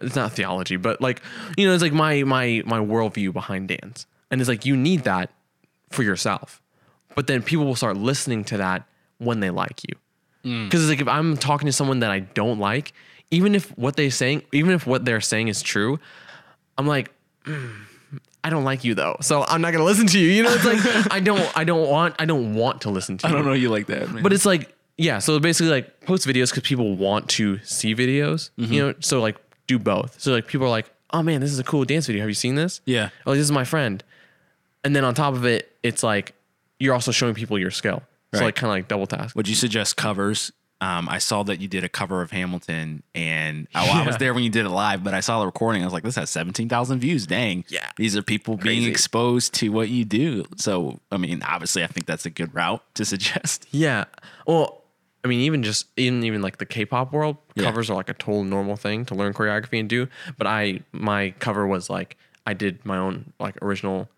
it's 0.00 0.16
not 0.16 0.32
theology, 0.32 0.76
but 0.76 1.00
like, 1.02 1.20
you 1.58 1.66
know, 1.66 1.74
it's 1.74 1.82
like 1.82 1.92
my 1.92 2.22
my 2.22 2.62
my 2.64 2.78
worldview 2.78 3.32
behind 3.32 3.68
dance. 3.68 4.06
And 4.30 4.40
it's 4.40 4.48
like 4.48 4.64
you 4.64 4.76
need 4.76 5.04
that 5.04 5.30
for 5.90 6.02
yourself. 6.02 6.62
But 7.14 7.26
then 7.26 7.42
people 7.42 7.66
will 7.66 7.76
start 7.76 7.96
listening 7.96 8.44
to 8.44 8.56
that 8.56 8.86
when 9.18 9.40
they 9.40 9.50
like 9.50 9.82
you. 9.86 10.64
Because 10.64 10.82
it's 10.82 10.90
like 10.90 11.00
if 11.00 11.08
I'm 11.08 11.36
talking 11.36 11.66
to 11.66 11.72
someone 11.72 12.00
that 12.00 12.10
I 12.10 12.20
don't 12.20 12.58
like, 12.58 12.92
even 13.30 13.54
if 13.54 13.70
what 13.78 13.96
they're 13.96 14.10
saying, 14.10 14.42
even 14.52 14.72
if 14.72 14.86
what 14.86 15.04
they're 15.04 15.20
saying 15.20 15.48
is 15.48 15.62
true, 15.62 15.98
I'm 16.76 16.86
like, 16.86 17.10
"Mm, 17.44 17.72
I 18.42 18.50
don't 18.50 18.64
like 18.64 18.84
you 18.84 18.94
though, 18.94 19.16
so 19.20 19.44
I'm 19.48 19.62
not 19.62 19.72
gonna 19.72 19.84
listen 19.84 20.06
to 20.08 20.18
you. 20.18 20.28
You 20.28 20.42
know, 20.42 20.52
it's 20.52 20.64
like 20.64 21.12
I 21.12 21.20
don't, 21.20 21.56
I 21.56 21.64
don't 21.64 21.88
want, 21.88 22.14
I 22.18 22.26
don't 22.26 22.54
want 22.54 22.82
to 22.82 22.90
listen 22.90 23.16
to 23.18 23.26
you. 23.26 23.28
I 23.28 23.36
you. 23.36 23.42
don't 23.42 23.50
know 23.50 23.54
you 23.54 23.70
like 23.70 23.86
that, 23.86 24.10
man. 24.10 24.22
But 24.22 24.32
it's 24.32 24.44
like, 24.44 24.74
yeah. 24.98 25.18
So 25.18 25.38
basically, 25.38 25.70
like 25.70 26.00
post 26.02 26.26
videos 26.26 26.50
because 26.50 26.62
people 26.62 26.96
want 26.96 27.28
to 27.30 27.58
see 27.60 27.94
videos. 27.94 28.50
Mm-hmm. 28.58 28.72
You 28.72 28.82
know, 28.82 28.94
so 29.00 29.20
like 29.20 29.36
do 29.66 29.78
both. 29.78 30.20
So 30.20 30.32
like 30.32 30.46
people 30.46 30.66
are 30.66 30.70
like, 30.70 30.92
oh 31.12 31.22
man, 31.22 31.40
this 31.40 31.52
is 31.52 31.58
a 31.58 31.64
cool 31.64 31.84
dance 31.84 32.06
video. 32.06 32.22
Have 32.22 32.28
you 32.28 32.34
seen 32.34 32.54
this? 32.54 32.80
Yeah. 32.84 33.10
Oh, 33.26 33.32
this 33.32 33.40
is 33.40 33.52
my 33.52 33.64
friend. 33.64 34.04
And 34.84 34.94
then 34.94 35.04
on 35.04 35.14
top 35.14 35.34
of 35.34 35.46
it, 35.46 35.74
it's 35.82 36.02
like 36.02 36.34
you're 36.78 36.94
also 36.94 37.12
showing 37.12 37.34
people 37.34 37.58
your 37.58 37.70
skill. 37.70 38.02
So 38.34 38.44
like 38.44 38.56
kind 38.56 38.68
of 38.68 38.74
like 38.74 38.88
double 38.88 39.06
task. 39.06 39.36
Would 39.36 39.46
you 39.46 39.54
suggest 39.54 39.96
covers? 39.96 40.50
Um, 40.84 41.08
I 41.08 41.18
saw 41.18 41.42
that 41.44 41.60
you 41.60 41.68
did 41.68 41.82
a 41.84 41.88
cover 41.88 42.20
of 42.20 42.30
Hamilton, 42.30 43.02
and 43.14 43.68
oh, 43.74 43.80
I 43.90 44.06
was 44.06 44.18
there 44.18 44.34
when 44.34 44.44
you 44.44 44.50
did 44.50 44.66
it 44.66 44.70
live, 44.70 45.02
but 45.02 45.14
I 45.14 45.20
saw 45.20 45.40
the 45.40 45.46
recording. 45.46 45.80
I 45.82 45.86
was 45.86 45.94
like, 45.94 46.02
this 46.02 46.16
has 46.16 46.28
17,000 46.30 46.98
views. 47.00 47.26
Dang. 47.26 47.64
Yeah. 47.68 47.88
These 47.96 48.16
are 48.16 48.22
people 48.22 48.56
being 48.56 48.82
exposed 48.84 49.54
to 49.54 49.70
what 49.70 49.88
you 49.88 50.04
do. 50.04 50.44
So, 50.56 51.00
I 51.10 51.16
mean, 51.16 51.42
obviously, 51.42 51.84
I 51.84 51.86
think 51.86 52.06
that's 52.06 52.26
a 52.26 52.30
good 52.30 52.54
route 52.54 52.82
to 52.96 53.04
suggest. 53.12 53.66
Yeah. 53.70 54.04
Well, 54.46 54.82
I 55.24 55.28
mean, 55.28 55.40
even 55.40 55.62
just 55.62 55.86
in 55.96 56.22
even 56.22 56.42
like 56.42 56.58
the 56.58 56.66
K-pop 56.66 57.12
world, 57.12 57.38
Yeah. 57.54 57.64
covers 57.64 57.88
are 57.88 57.94
like 57.94 58.10
a 58.10 58.14
total 58.14 58.44
normal 58.44 58.76
thing 58.76 59.06
to 59.06 59.14
learn 59.14 59.32
choreography 59.32 59.80
and 59.80 59.88
do. 59.88 60.08
But 60.36 60.46
I, 60.46 60.80
my 60.92 61.30
cover 61.38 61.66
was 61.66 61.88
like 61.88 62.18
I 62.46 62.52
did 62.52 62.84
my 62.84 62.98
own 62.98 63.32
like 63.40 63.56
original. 63.62 64.08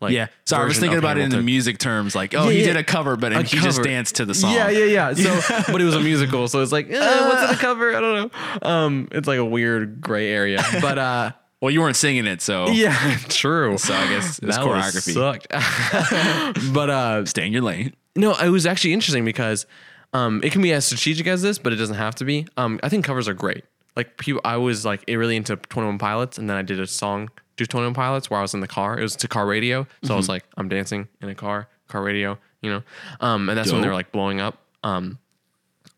Like 0.00 0.12
Yeah. 0.12 0.28
So 0.44 0.56
I 0.56 0.64
was 0.64 0.78
thinking 0.78 0.98
about 0.98 1.18
it 1.18 1.22
in 1.22 1.30
the 1.30 1.42
music 1.42 1.78
terms, 1.78 2.14
like, 2.14 2.34
oh, 2.34 2.44
Yeah, 2.44 2.50
he 2.52 2.60
yeah. 2.60 2.66
did 2.66 2.76
a 2.76 2.84
cover, 2.84 3.16
but 3.16 3.32
A 3.32 3.42
he 3.42 3.58
just 3.58 3.82
danced 3.82 4.16
to 4.16 4.24
the 4.24 4.34
song. 4.34 4.54
Yeah, 4.54 4.68
yeah, 4.70 4.84
yeah. 4.84 5.14
So, 5.14 5.62
but 5.72 5.80
it 5.80 5.84
was 5.84 5.94
a 5.94 6.00
musical, 6.00 6.48
so 6.48 6.62
it's 6.62 6.72
like, 6.72 6.88
eh, 6.90 6.98
what's 7.28 7.42
in 7.42 7.48
the 7.56 7.60
cover? 7.60 7.94
I 7.96 8.00
don't 8.00 8.32
know. 8.32 8.68
Um, 8.68 9.08
it's 9.12 9.26
like 9.28 9.38
a 9.38 9.44
weird 9.44 10.00
gray 10.00 10.30
area. 10.30 10.62
But 10.80 10.98
uh, 10.98 11.32
Well, 11.60 11.70
you 11.72 11.80
weren't 11.80 11.96
singing 11.96 12.26
it, 12.26 12.40
so 12.42 12.68
yeah, 12.68 13.16
true. 13.28 13.76
So 13.78 13.92
I 13.94 14.06
guess 14.08 14.38
That 14.38 14.64
was 14.64 14.94
choreography. 14.94 15.14
sucked. 15.14 16.72
but 16.72 16.90
uh, 16.90 17.24
stay 17.26 17.46
in 17.46 17.52
your 17.52 17.62
lane. 17.62 17.94
No, 18.16 18.34
it 18.34 18.48
was 18.50 18.66
actually 18.66 18.92
interesting 18.94 19.24
because 19.24 19.66
um, 20.12 20.40
it 20.42 20.52
can 20.52 20.62
be 20.62 20.72
as 20.72 20.84
strategic 20.86 21.26
as 21.26 21.42
this, 21.42 21.58
but 21.58 21.72
it 21.72 21.76
doesn't 21.76 21.96
have 21.96 22.14
to 22.16 22.24
be. 22.24 22.46
Um, 22.56 22.80
I 22.82 22.88
think 22.88 23.04
covers 23.04 23.28
are 23.28 23.34
great. 23.34 23.64
Like 23.96 24.16
people, 24.18 24.40
I 24.44 24.56
was 24.56 24.84
like 24.84 25.02
really 25.08 25.36
into 25.36 25.56
Twenty 25.56 25.86
One 25.88 25.98
Pilots, 25.98 26.38
and 26.38 26.48
then 26.48 26.56
I 26.56 26.62
did 26.62 26.78
a 26.80 26.86
song 26.86 27.30
One 27.72 27.94
Pilots 27.94 28.30
where 28.30 28.38
I 28.38 28.42
was 28.42 28.54
in 28.54 28.60
the 28.60 28.68
car. 28.68 28.98
It 28.98 29.02
was 29.02 29.16
to 29.16 29.28
car 29.28 29.46
radio, 29.46 29.86
so 30.02 30.14
I 30.14 30.16
was 30.16 30.28
like, 30.28 30.44
I'm 30.56 30.68
dancing 30.68 31.08
in 31.20 31.28
a 31.28 31.34
car, 31.34 31.68
car 31.88 32.02
radio, 32.02 32.38
you 32.62 32.70
know. 32.70 32.82
Um, 33.20 33.48
and 33.48 33.58
that's 33.58 33.72
when 33.72 33.82
they 33.82 33.88
were 33.88 33.94
like 33.94 34.12
blowing 34.12 34.40
up. 34.40 34.58
Um, 34.82 35.18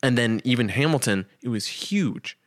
and 0.02 0.16
then 0.16 0.40
even 0.44 0.68
Hamilton, 0.68 1.26
it 1.42 1.48
was 1.48 1.66
huge. 1.66 2.38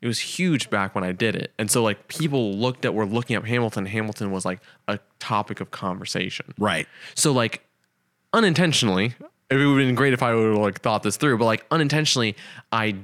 It 0.00 0.06
was 0.06 0.18
huge 0.18 0.68
back 0.68 0.94
when 0.94 1.04
I 1.04 1.12
did 1.12 1.36
it, 1.36 1.52
and 1.58 1.70
so 1.70 1.82
like 1.82 2.08
people 2.08 2.54
looked 2.54 2.84
at 2.84 2.92
were 2.92 3.06
looking 3.06 3.36
up 3.36 3.46
Hamilton. 3.46 3.86
Hamilton 3.86 4.32
was 4.32 4.44
like 4.44 4.60
a 4.88 4.98
topic 5.20 5.60
of 5.60 5.70
conversation. 5.70 6.52
Right. 6.58 6.88
So 7.14 7.32
like 7.32 7.64
unintentionally, 8.32 9.14
it 9.48 9.54
would 9.56 9.60
have 9.62 9.76
been 9.76 9.94
great 9.94 10.12
if 10.12 10.22
I 10.22 10.34
would 10.34 10.54
have 10.54 10.58
like 10.58 10.80
thought 10.80 11.02
this 11.02 11.16
through, 11.16 11.38
but 11.38 11.44
like 11.44 11.64
unintentionally, 11.70 12.36
I 12.72 12.96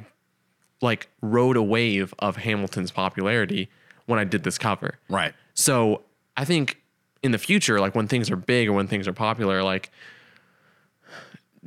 like 0.80 1.08
rode 1.20 1.56
a 1.56 1.62
wave 1.62 2.14
of 2.18 2.36
Hamilton's 2.36 2.90
popularity 2.90 3.68
when 4.08 4.18
I 4.18 4.24
did 4.24 4.42
this 4.42 4.58
cover. 4.58 4.98
Right. 5.08 5.34
So 5.54 6.02
I 6.36 6.44
think 6.44 6.78
in 7.22 7.30
the 7.30 7.38
future, 7.38 7.78
like 7.78 7.94
when 7.94 8.08
things 8.08 8.30
are 8.30 8.36
big 8.36 8.68
or 8.68 8.72
when 8.72 8.86
things 8.86 9.06
are 9.06 9.12
popular, 9.12 9.62
like 9.62 9.90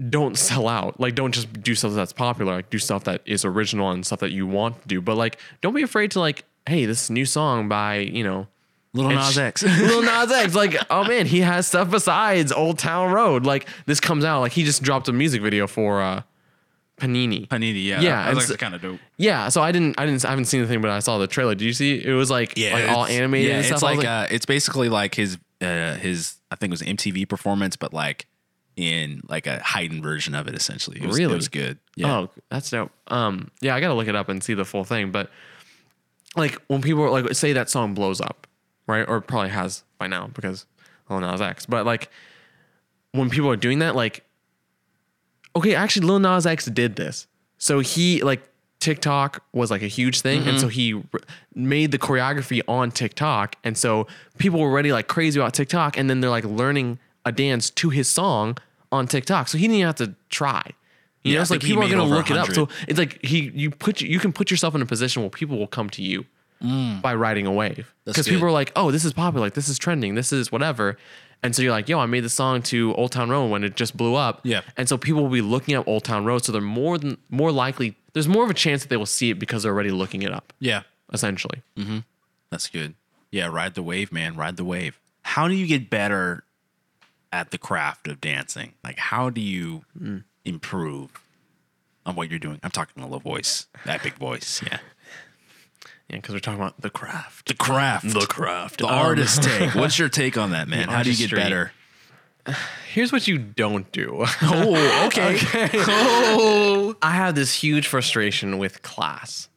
don't 0.10 0.38
sell 0.38 0.67
out. 0.67 0.99
Like 0.99 1.13
don't 1.13 1.34
just 1.34 1.62
do 1.62 1.75
stuff 1.75 1.93
that's 1.93 2.13
popular. 2.13 2.56
Like 2.56 2.69
do 2.69 2.80
stuff 2.80 3.04
that 3.04 3.21
is 3.25 3.45
original 3.45 3.91
and 3.91 4.06
stuff 4.06 4.21
that 4.21 4.32
you 4.32 4.47
want 4.47 4.82
to 4.82 4.88
do. 4.88 5.01
But 5.01 5.17
like 5.17 5.38
don't 5.62 5.75
be 5.75 5.84
afraid 5.84 6.12
to 6.12 6.19
like, 6.19 6.43
hey, 6.67 6.86
this 6.86 7.10
new 7.10 7.25
song 7.25 7.69
by, 7.69 7.97
you 7.97 8.23
know, 8.23 8.47
Little 8.93 9.12
Nas 9.12 9.38
X. 9.38 9.62
Lil 9.63 10.01
Nas 10.01 10.32
X, 10.32 10.56
like, 10.56 10.75
oh 10.89 11.04
man, 11.04 11.27
he 11.27 11.41
has 11.41 11.67
stuff 11.67 11.91
besides 11.91 12.51
Old 12.51 12.80
Town 12.80 13.12
Road. 13.12 13.45
Like 13.45 13.67
this 13.86 13.99
comes 13.99 14.25
out, 14.25 14.41
like 14.41 14.54
he 14.54 14.63
just 14.63 14.82
dropped 14.82 15.08
a 15.08 15.13
music 15.13 15.43
video 15.43 15.67
for 15.67 16.01
uh 16.01 16.23
Panini. 17.01 17.47
Panini, 17.47 17.83
yeah. 17.85 17.99
Yeah, 18.01 18.11
That 18.23 18.27
and 18.29 18.35
was 18.37 18.47
so- 18.47 18.55
kind 18.55 18.75
of 18.75 18.81
dope. 18.81 18.99
Yeah, 19.17 19.49
so 19.49 19.61
I 19.61 19.71
didn't, 19.71 19.99
I 19.99 20.05
didn't, 20.05 20.23
I 20.23 20.29
haven't 20.29 20.45
seen 20.45 20.61
the 20.61 20.67
thing, 20.67 20.81
but 20.81 20.91
I 20.91 20.99
saw 20.99 21.17
the 21.17 21.27
trailer. 21.27 21.55
Did 21.55 21.65
you 21.65 21.73
see? 21.73 22.03
It 22.03 22.13
was 22.13 22.29
like, 22.29 22.53
yeah, 22.57 22.73
like 22.73 22.89
all 22.89 23.03
it's- 23.05 23.17
animated 23.17 23.49
Yeah, 23.49 23.55
and 23.57 23.65
stuff. 23.65 23.75
it's 23.77 23.83
I 23.83 23.89
was 23.89 23.97
like, 23.97 24.07
uh, 24.07 24.27
it's 24.29 24.45
basically 24.45 24.89
like 24.89 25.15
his 25.15 25.37
uh, 25.61 25.95
his 25.95 26.35
I 26.51 26.55
think 26.55 26.71
it 26.71 26.73
was 26.73 26.81
an 26.81 26.95
MTV 26.97 27.27
performance, 27.27 27.75
but 27.75 27.93
like 27.93 28.27
in 28.77 29.21
like 29.27 29.47
a 29.47 29.59
heightened 29.61 30.03
version 30.03 30.33
of 30.35 30.47
it. 30.47 30.55
Essentially, 30.55 30.99
it 31.01 31.05
was, 31.07 31.17
Really? 31.17 31.33
it 31.33 31.35
was 31.35 31.47
good. 31.49 31.77
Yeah, 31.95 32.17
Oh, 32.19 32.29
that's 32.49 32.69
dope. 32.69 32.91
Um, 33.07 33.51
yeah, 33.61 33.75
I 33.75 33.79
gotta 33.81 33.93
look 33.93 34.07
it 34.07 34.15
up 34.15 34.29
and 34.29 34.43
see 34.43 34.53
the 34.53 34.65
full 34.65 34.83
thing. 34.83 35.11
But 35.11 35.29
like 36.35 36.57
when 36.67 36.81
people 36.81 37.09
like 37.11 37.33
say 37.33 37.53
that 37.53 37.69
song 37.69 37.93
blows 37.93 38.21
up, 38.21 38.47
right? 38.87 39.03
Or 39.07 39.21
probably 39.21 39.49
has 39.49 39.83
by 39.97 40.07
now 40.07 40.27
because 40.27 40.65
Lil 41.09 41.23
it's 41.33 41.41
X. 41.41 41.65
But 41.65 41.85
like 41.85 42.09
when 43.11 43.29
people 43.29 43.49
are 43.49 43.57
doing 43.57 43.79
that, 43.79 43.95
like 43.95 44.23
okay, 45.55 45.75
actually 45.75 46.07
Lil 46.07 46.19
Nas 46.19 46.45
X 46.45 46.65
did 46.65 46.95
this. 46.95 47.27
So 47.57 47.79
he 47.79 48.21
like 48.23 48.41
TikTok 48.79 49.43
was 49.53 49.69
like 49.69 49.83
a 49.83 49.87
huge 49.87 50.21
thing, 50.21 50.47
and 50.47 50.59
so 50.59 50.67
he 50.67 50.93
r- 50.95 51.01
made 51.53 51.91
the 51.91 51.99
choreography 51.99 52.61
on 52.67 52.89
TikTok, 52.91 53.55
and 53.63 53.77
so 53.77 54.07
people 54.39 54.59
were 54.59 54.69
already 54.69 54.91
like 54.91 55.07
crazy 55.07 55.39
about 55.39 55.53
TikTok, 55.53 55.97
and 55.97 56.09
then 56.09 56.21
they're 56.21 56.31
like 56.31 56.45
learning 56.45 56.97
a 57.25 57.31
dance 57.31 57.69
to 57.69 57.89
his 57.91 58.07
song 58.07 58.57
on 58.91 59.05
TikTok. 59.07 59.47
So 59.47 59.57
he 59.59 59.65
didn't 59.65 59.75
even 59.77 59.85
have 59.87 59.95
to 59.97 60.15
try. 60.29 60.63
You 61.23 61.33
Yeah, 61.33 61.37
know, 61.37 61.41
it's 61.43 61.51
like 61.51 61.61
people 61.61 61.83
are 61.83 61.89
gonna 61.89 62.03
look 62.03 62.31
it 62.31 62.37
up. 62.37 62.51
So 62.51 62.67
it's 62.87 62.97
like 62.97 63.23
he 63.23 63.51
you 63.53 63.69
put 63.69 64.01
you 64.01 64.17
can 64.19 64.33
put 64.33 64.49
yourself 64.49 64.73
in 64.73 64.81
a 64.81 64.85
position 64.87 65.21
where 65.21 65.29
people 65.29 65.59
will 65.59 65.67
come 65.67 65.89
to 65.91 66.01
you 66.01 66.25
by 67.01 67.13
riding 67.15 67.45
a 67.47 67.51
wave 67.51 67.93
Mm. 68.01 68.05
Because 68.05 68.27
people 68.27 68.47
are 68.47 68.51
like, 68.51 68.71
oh, 68.75 68.89
this 68.91 69.05
is 69.05 69.13
popular, 69.13 69.45
like 69.45 69.53
this 69.53 69.69
is 69.69 69.77
trending, 69.77 70.15
this 70.15 70.33
is 70.33 70.51
whatever. 70.51 70.97
And 71.43 71.56
so 71.56 71.62
you're 71.63 71.71
like, 71.71 71.89
yo, 71.89 71.99
I 71.99 72.06
made 72.06 72.23
the 72.23 72.30
song 72.30 72.62
to 72.63 72.93
Old 72.95 73.12
Town 73.12 73.30
Road 73.30 73.49
when 73.49 73.63
it 73.63 73.75
just 73.75 73.97
blew 73.97 74.13
up. 74.15 74.41
Yeah. 74.43 74.62
And 74.77 74.88
so 74.88 74.97
people 74.97 75.23
will 75.23 75.30
be 75.32 75.41
looking 75.41 75.75
up 75.75 75.88
Old 75.88 76.04
Town 76.04 76.23
Road. 76.23 76.45
So 76.45 76.51
they're 76.51 76.62
more 76.62 76.97
than 76.99 77.17
more 77.30 77.51
likely, 77.51 77.95
there's 78.13 78.27
more 78.27 78.43
of 78.43 78.49
a 78.51 78.54
chance 78.54 78.84
that 78.84 78.89
they 78.89 78.97
will 78.97 79.06
see 79.08 79.32
it 79.32 79.39
because 79.39 79.63
they're 79.63 79.71
already 79.73 79.89
looking 79.91 80.21
it 80.21 80.32
up, 80.32 80.54
yeah, 80.60 80.84
essentially. 81.12 81.62
Mm-hmm. 81.77 81.99
That's 82.51 82.67
good. 82.67 82.93
Yeah, 83.32 83.47
ride 83.47 83.73
the 83.75 83.82
wave, 83.84 84.12
man. 84.12 84.36
Ride 84.36 84.58
the 84.58 84.65
wave. 84.65 84.99
How 85.23 85.47
do 85.47 85.54
you 85.56 85.65
get 85.65 85.89
better 85.89 86.43
at 87.32 87.51
the 87.51 87.58
craft 87.58 88.08
of 88.08 88.19
dancing? 88.21 88.73
Like, 88.84 88.97
how 88.99 89.30
do 89.30 89.41
you 89.41 89.84
Mm. 89.99 90.23
improve 90.45 91.10
on 92.06 92.15
what 92.15 92.30
you're 92.30 92.39
doing? 92.39 92.60
I'm 92.62 92.71
talking 92.71 93.01
a 93.01 93.08
low 93.08 93.19
voice, 93.19 93.67
that 93.86 94.04
big 94.04 94.13
voice. 94.15 94.62
Yeah, 94.65 94.80
Yeah, 96.12 96.17
because 96.17 96.36
we're 96.36 96.39
talking 96.39 96.60
about 96.60 96.80
the 96.82 96.89
craft. 96.89 97.47
the 97.47 97.54
craft, 97.56 98.13
The 98.13 98.26
craft. 98.28 98.80
the 98.80 98.86
Um, 98.88 98.93
artist 98.93 99.41
take. 99.47 99.74
What's 99.74 99.97
your 99.97 100.10
take 100.10 100.38
on 100.38 100.52
that, 100.52 100.67
man? 100.67 100.89
How 100.89 101.02
do 101.04 101.10
you 101.12 101.15
get 101.15 101.32
artistry. 101.34 101.39
better? 101.39 101.71
Here's 102.93 103.12
what 103.13 103.28
you 103.30 103.38
don't 103.38 103.89
do. 103.93 104.26
Oh, 104.41 105.06
okay. 105.08 105.39
oh. 105.74 106.95
I 107.02 107.12
have 107.12 107.34
this 107.36 107.54
huge 107.54 107.88
frustration 107.88 108.58
with 108.58 108.82
class. 108.82 109.47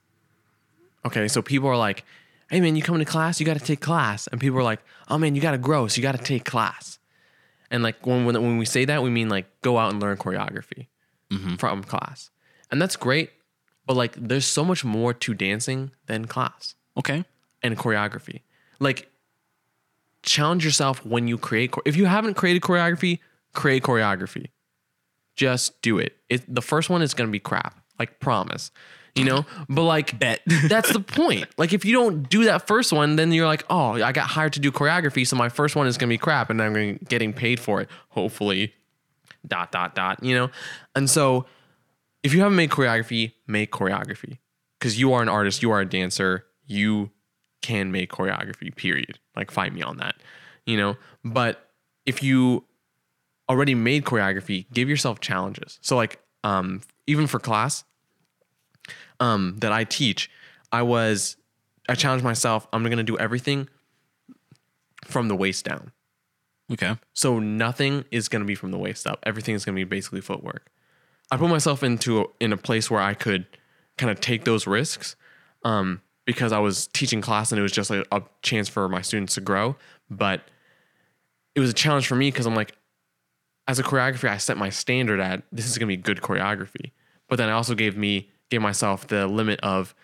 Okay, 1.05 1.27
so 1.29 1.43
people 1.43 1.69
are 1.69 1.77
like, 1.77 2.05
hey 2.51 2.61
man, 2.61 2.77
you 2.77 2.83
come 2.83 2.99
to 2.99 3.05
class, 3.05 3.41
you 3.41 3.47
got 3.47 3.59
to 3.59 3.65
take 3.65 3.81
class. 3.81 4.29
And 4.29 4.41
people 4.41 4.59
are 4.59 4.63
like, 4.63 4.81
oh 5.09 5.19
man, 5.19 5.35
you 5.35 5.41
got 5.43 5.51
to 5.53 5.59
grow, 5.59 5.89
so 5.89 5.97
you 5.97 6.03
got 6.03 6.13
to 6.17 6.23
take 6.23 6.45
class. 6.45 6.99
And 7.71 7.83
like 7.83 8.07
when, 8.07 8.25
when, 8.27 8.41
when 8.41 8.59
we 8.59 8.65
say 8.65 8.85
that, 8.85 9.03
we 9.03 9.11
mean 9.11 9.29
like 9.29 9.47
go 9.63 9.77
out 9.79 9.91
and 9.93 10.01
learn 10.01 10.17
choreography 10.17 10.87
from 11.59 11.83
class. 11.83 12.31
And 12.71 12.81
that's 12.81 12.95
great, 12.95 13.31
but 13.87 13.97
like 13.97 14.15
there's 14.17 14.47
so 14.47 14.65
much 14.65 14.85
more 14.85 15.13
to 15.15 15.35
dancing 15.35 15.91
than 16.07 16.27
class 16.27 16.75
Okay. 16.97 17.25
and 17.63 17.77
choreography. 17.77 18.41
Like, 18.81 19.09
challenge 20.23 20.65
yourself 20.65 21.05
when 21.05 21.29
you 21.29 21.39
create. 21.39 21.75
If 21.85 21.97
you 21.97 22.07
haven't 22.07 22.35
created 22.35 22.63
choreography, 22.63 23.19
create 23.53 23.83
choreography. 23.83 24.47
Just 25.37 25.81
do 25.83 25.99
it. 25.99 26.17
It 26.29 26.43
the 26.53 26.63
first 26.63 26.89
one 26.91 27.03
is 27.03 27.15
gonna 27.15 27.31
be 27.31 27.41
crap. 27.41 27.79
Like 27.99 28.21
promise, 28.21 28.71
you 29.15 29.25
know. 29.25 29.45
But 29.69 29.83
like 29.85 30.19
Bet. 30.19 30.41
that's 30.69 30.93
the 30.93 31.01
point. 31.21 31.47
Like 31.59 31.73
if 31.73 31.85
you 31.85 31.93
don't 31.93 32.29
do 32.29 32.45
that 32.45 32.67
first 32.67 32.93
one, 32.93 33.17
then 33.17 33.33
you're 33.33 33.47
like, 33.47 33.65
oh, 33.71 33.93
I 34.03 34.13
got 34.13 34.27
hired 34.29 34.53
to 34.55 34.61
do 34.61 34.71
choreography, 34.73 35.27
so 35.27 35.37
my 35.37 35.49
first 35.49 35.77
one 35.77 35.87
is 35.87 35.99
gonna 35.99 36.11
be 36.11 36.19
crap, 36.19 36.51
and 36.51 36.61
I'm 36.63 36.73
gonna 36.73 36.95
getting 36.95 37.33
paid 37.33 37.59
for 37.61 37.81
it. 37.81 37.89
Hopefully, 38.11 38.73
dot 39.47 39.73
dot 39.73 39.95
dot. 39.95 40.23
You 40.23 40.35
know. 40.35 40.51
And 40.95 41.09
so, 41.11 41.47
if 42.25 42.33
you 42.33 42.41
haven't 42.41 42.57
made 42.57 42.71
choreography, 42.71 43.35
make 43.47 43.71
choreography 43.71 44.39
because 44.81 44.99
you 44.99 45.13
are 45.13 45.23
an 45.23 45.29
artist, 45.29 45.63
you 45.63 45.71
are 45.71 45.81
a 45.81 45.85
dancer, 45.85 46.47
you 46.67 47.11
can 47.63 47.93
make 47.93 48.11
choreography, 48.11 48.75
period. 48.75 49.19
Like, 49.37 49.51
fight 49.51 49.75
me 49.75 49.83
on 49.83 49.99
that, 49.99 50.17
you 50.67 50.77
know? 50.77 50.97
But 51.23 51.71
if 52.07 52.23
you 52.23 52.65
already 53.49 53.75
made 53.75 54.05
choreography, 54.05 54.67
give 54.73 54.89
yourself 54.89 55.21
challenges. 55.21 55.79
So, 55.83 55.97
like, 55.97 56.19
um, 56.43 56.81
even 57.07 57.27
for 57.27 57.39
class 57.39 57.85
um, 59.21 59.57
that 59.59 59.73
I 59.73 59.85
teach, 59.85 60.31
I 60.73 60.81
was, 60.81 61.37
I 61.91 61.95
challenged 61.95 62.25
myself, 62.25 62.67
I'm 62.73 62.83
going 62.85 62.97
to 62.97 63.05
do 63.05 63.19
everything 63.19 63.69
from 65.05 65.29
the 65.29 65.37
waist 65.37 65.67
down. 65.67 65.93
Okay. 66.73 66.97
So 67.13 67.39
nothing 67.39 68.07
is 68.11 68.29
going 68.29 68.41
to 68.41 68.47
be 68.47 68.55
from 68.55 68.71
the 68.71 68.79
waist 68.79 69.07
up. 69.07 69.19
Everything 69.25 69.55
is 69.55 69.67
going 69.67 69.77
to 69.77 69.81
be 69.81 69.85
basically 69.85 70.23
footwork. 70.23 70.71
I 71.31 71.37
put 71.37 71.49
myself 71.49 71.83
into 71.83 72.21
a, 72.21 72.25
in 72.41 72.53
a 72.53 72.57
place 72.57 72.91
where 72.91 73.01
I 73.01 73.15
could 73.15 73.47
kind 73.97 74.11
of 74.11 74.21
take 74.21 74.45
those 74.45 74.67
risks 74.67 75.17
um, 75.65 76.01
because 76.25 76.53
I 76.53 76.59
was 76.59 76.87
teaching 76.89 77.21
class 77.21 77.53
and 77.53 77.59
it 77.59 77.63
was 77.63 77.73
just 77.73 77.91
a, 77.91 78.05
a 78.15 78.23
chance 78.43 78.69
for 78.69 78.89
my 78.89 79.03
students 79.03 79.35
to 79.35 79.41
grow. 79.41 79.77
But 80.11 80.43
it 81.55 81.61
was 81.61 81.71
a 81.71 81.75
challenge 81.75 82.07
for 82.07 82.15
me 82.15 82.31
because 82.31 82.47
I'm 82.47 82.55
like, 82.55 82.77
as 83.67 83.79
a 83.79 83.83
choreographer, 83.83 84.29
I 84.29 84.37
set 84.37 84.57
my 84.59 84.69
standard 84.71 85.21
at 85.21 85.43
this 85.51 85.67
is 85.67 85.79
going 85.79 85.89
to 85.89 85.97
be 85.97 86.03
good 86.03 86.21
choreography. 86.21 86.93
But 87.29 87.37
then 87.37 87.49
I 87.49 87.53
also 87.53 87.75
gave 87.75 87.97
me 87.97 88.31
gave 88.51 88.61
myself 88.61 89.07
the 89.07 89.27
limit 89.27 89.59
of 89.61 89.95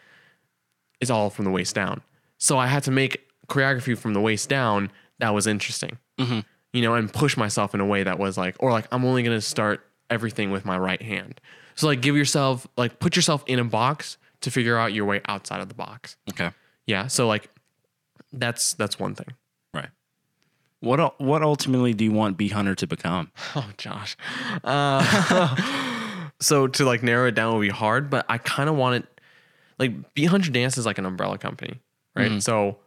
it's 1.01 1.11
all 1.11 1.29
from 1.29 1.45
the 1.45 1.51
waist 1.51 1.75
down. 1.75 2.01
So 2.39 2.59
I 2.59 2.67
had 2.67 2.83
to 2.85 2.91
make 2.91 3.29
choreography 3.49 3.97
from 3.97 4.15
the 4.15 4.21
waist 4.21 4.49
down 4.49 4.91
that 5.19 5.35
was 5.35 5.47
interesting 5.47 5.99
you 6.73 6.83
know, 6.83 6.95
and 6.95 7.13
push 7.13 7.37
myself 7.37 7.75
in 7.75 7.81
a 7.81 7.87
way 7.87 8.03
that 8.03 8.19
was 8.19 8.39
like, 8.39 8.57
or 8.61 8.71
like, 8.71 8.87
I'm 8.93 9.05
only 9.05 9.23
going 9.23 9.37
to 9.37 9.41
start 9.41 9.87
everything 10.11 10.51
with 10.51 10.65
my 10.65 10.77
right 10.77 11.01
hand. 11.01 11.41
So, 11.77 11.87
like, 11.87 12.03
give 12.03 12.17
yourself, 12.17 12.67
like, 12.77 12.99
put 12.99 13.17
yourself 13.17 13.43
in 13.47 13.59
a 13.59 13.65
box 13.65 14.19
to 14.43 14.51
figure 14.51 14.77
out 14.77 14.93
your 14.93 15.05
way 15.07 15.21
outside 15.27 15.61
of 15.61 15.69
the 15.69 15.75
box. 15.75 16.17
Okay. 16.31 16.51
Yeah. 16.87 17.07
So, 17.07 17.27
like, 17.27 17.49
that's, 18.33 18.75
that's 18.75 18.99
one 18.99 19.15
thing. 19.15 19.29
Right. 19.73 19.89
What 20.81 21.21
what 21.21 21.43
ultimately 21.43 21.95
do 21.95 22.05
you 22.05 22.13
want 22.13 22.37
Beat 22.37 22.53
Hunter 22.53 22.75
to 22.75 22.87
become? 22.87 23.31
Oh, 23.57 23.71
Josh. 23.79 24.17
Uh, 24.65 26.29
so, 26.41 26.67
to 26.67 26.85
like 26.85 27.03
narrow 27.03 27.29
it 27.29 27.35
down 27.35 27.55
would 27.55 27.61
be 27.61 27.69
hard, 27.69 28.11
but 28.11 28.27
I 28.29 28.39
kind 28.39 28.69
of 28.69 28.77
want 28.77 29.05
it, 29.05 29.21
like, 29.79 30.15
Beat 30.15 30.27
Hunter 30.27 30.51
Dance 30.51 30.77
is 30.77 30.87
like 30.87 30.99
an 30.99 31.07
umbrella 31.07 31.39
company, 31.39 31.81
right? 32.15 32.43
So, 32.43 32.79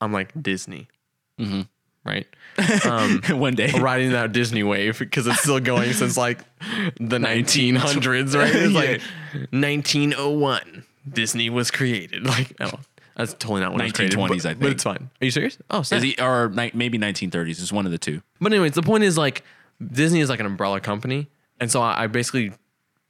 I'm 0.00 0.12
like 0.12 0.32
Disney, 0.42 0.88
right? 2.04 2.26
Um, 2.84 3.22
One 3.30 3.54
day. 3.54 3.70
riding 3.80 4.12
that 4.12 4.32
Disney 4.32 4.62
wave 4.62 4.98
because 4.98 5.26
it's 5.26 5.40
still 5.40 5.58
going 5.60 5.92
since 5.94 6.16
like 6.18 6.38
the 7.00 7.18
1900s, 7.18 8.34
right? 8.38 8.54
It's 8.54 8.74
like 8.74 9.00
1901. 9.72 10.84
Disney 11.10 11.50
was 11.50 11.70
created. 11.70 12.24
Like, 12.26 12.54
oh, 12.60 12.72
that's 13.16 13.32
totally 13.34 13.60
not 13.62 13.72
what 13.72 13.80
it 13.80 13.84
was 13.84 13.92
created, 13.92 14.18
1920s, 14.18 14.28
but, 14.42 14.46
I 14.46 14.54
But 14.54 14.60
think. 14.60 14.72
it's 14.74 14.84
fine. 14.84 15.10
Are 15.20 15.24
you 15.24 15.30
serious? 15.30 15.58
Oh, 15.70 15.80
Is 15.80 15.88
sick. 15.88 16.02
he, 16.02 16.16
or 16.20 16.48
ni- 16.50 16.70
maybe 16.74 16.98
1930s. 16.98 17.50
It's 17.60 17.72
one 17.72 17.86
of 17.86 17.92
the 17.92 17.98
two. 17.98 18.22
But 18.40 18.52
anyways, 18.52 18.72
the 18.72 18.82
point 18.82 19.04
is 19.04 19.18
like 19.18 19.42
Disney 19.84 20.20
is 20.20 20.28
like 20.28 20.40
an 20.40 20.46
umbrella 20.46 20.80
company, 20.80 21.28
and 21.58 21.70
so 21.70 21.80
I, 21.82 22.04
I 22.04 22.06
basically 22.06 22.52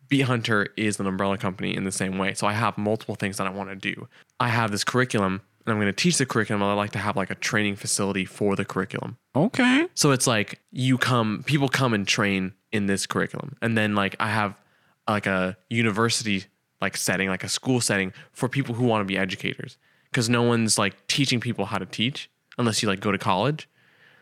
Beat 0.08 0.22
Hunter 0.22 0.68
is 0.76 0.98
an 1.00 1.06
umbrella 1.06 1.36
company 1.38 1.74
in 1.76 1.84
the 1.84 1.92
same 1.92 2.16
way. 2.18 2.34
So 2.34 2.46
I 2.46 2.52
have 2.52 2.78
multiple 2.78 3.14
things 3.14 3.36
that 3.38 3.46
I 3.46 3.50
want 3.50 3.68
to 3.70 3.76
do. 3.76 4.08
I 4.40 4.48
have 4.48 4.70
this 4.70 4.84
curriculum, 4.84 5.40
and 5.64 5.72
I'm 5.72 5.78
going 5.78 5.86
to 5.86 5.92
teach 5.92 6.18
the 6.18 6.26
curriculum. 6.26 6.62
I 6.62 6.72
like 6.74 6.90
to 6.92 6.98
have 6.98 7.16
like 7.16 7.30
a 7.30 7.34
training 7.34 7.76
facility 7.76 8.24
for 8.24 8.56
the 8.56 8.64
curriculum. 8.64 9.16
Okay. 9.34 9.86
So 9.94 10.10
it's 10.10 10.26
like 10.26 10.60
you 10.70 10.98
come, 10.98 11.42
people 11.46 11.68
come 11.68 11.94
and 11.94 12.06
train 12.06 12.52
in 12.72 12.86
this 12.86 13.06
curriculum, 13.06 13.56
and 13.62 13.76
then 13.76 13.94
like 13.94 14.16
I 14.18 14.28
have 14.28 14.60
like 15.08 15.26
a 15.26 15.56
university 15.70 16.44
like 16.80 16.96
setting, 16.96 17.28
like 17.28 17.44
a 17.44 17.48
school 17.48 17.80
setting 17.80 18.12
for 18.32 18.48
people 18.48 18.74
who 18.74 18.84
want 18.84 19.00
to 19.02 19.04
be 19.04 19.16
educators, 19.16 19.78
because 20.10 20.28
no 20.28 20.42
one's 20.42 20.78
like 20.78 21.06
teaching 21.06 21.38
people 21.38 21.66
how 21.66 21.78
to 21.78 21.86
teach 21.86 22.28
unless 22.58 22.82
you 22.82 22.88
like 22.88 23.00
go 23.00 23.12
to 23.12 23.18
college. 23.18 23.68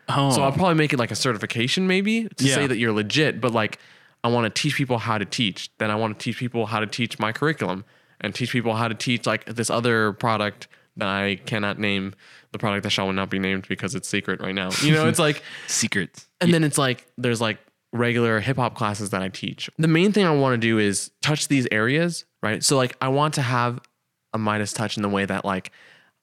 Oh. 0.09 0.29
So 0.31 0.43
I'll 0.43 0.51
probably 0.51 0.75
make 0.75 0.93
it 0.93 0.99
like 0.99 1.11
a 1.11 1.15
certification, 1.15 1.87
maybe 1.87 2.27
to 2.27 2.45
Yeah. 2.45 2.55
say 2.55 2.67
that 2.67 2.77
you're 2.77 2.91
legit. 2.91 3.41
But 3.41 3.51
like, 3.53 3.79
I 4.23 4.27
want 4.27 4.53
to 4.53 4.61
teach 4.61 4.75
people 4.75 4.99
how 4.99 5.17
to 5.17 5.25
teach. 5.25 5.71
Then 5.79 5.89
I 5.89 5.95
want 5.95 6.19
to 6.19 6.23
teach 6.23 6.37
people 6.37 6.67
how 6.67 6.79
to 6.79 6.85
teach 6.87 7.17
my 7.17 7.31
curriculum 7.31 7.83
and 8.19 8.35
teach 8.35 8.51
people 8.51 8.75
how 8.75 8.87
to 8.87 8.93
teach 8.93 9.25
like 9.25 9.45
this 9.45 9.69
other 9.69 10.13
product 10.13 10.67
I 10.99 11.39
cannot 11.45 11.79
name. 11.79 12.13
The 12.51 12.59
product 12.59 12.83
that 12.83 12.89
shall 12.89 13.11
not 13.13 13.29
be 13.29 13.39
named 13.39 13.67
because 13.69 13.95
it's 13.95 14.09
secret 14.09 14.41
right 14.41 14.53
now. 14.53 14.71
You 14.83 14.91
know, 14.91 15.07
it's 15.07 15.19
like, 15.19 15.41
Secrets. 15.67 16.27
and 16.41 16.53
then 16.53 16.65
it's 16.65 16.77
like 16.77 17.07
there's 17.17 17.39
like 17.39 17.59
regular 17.93 18.41
hip 18.41 18.57
hop 18.57 18.75
classes 18.75 19.11
that 19.11 19.21
I 19.21 19.29
teach. 19.29 19.69
The 19.77 19.87
main 19.87 20.11
thing 20.11 20.25
I 20.25 20.31
want 20.31 20.53
to 20.53 20.57
do 20.57 20.77
is 20.77 21.11
touch 21.21 21.47
these 21.47 21.67
areas, 21.71 22.25
right? 22.43 22.63
So 22.63 22.75
like 22.75 22.95
I 22.99 23.07
want 23.07 23.35
to 23.35 23.41
have 23.41 23.79
a 24.33 24.37
Midas 24.37 24.73
touch 24.73 24.97
in 24.97 25.03
the 25.03 25.09
way 25.09 25.25
that 25.25 25.45
like 25.45 25.71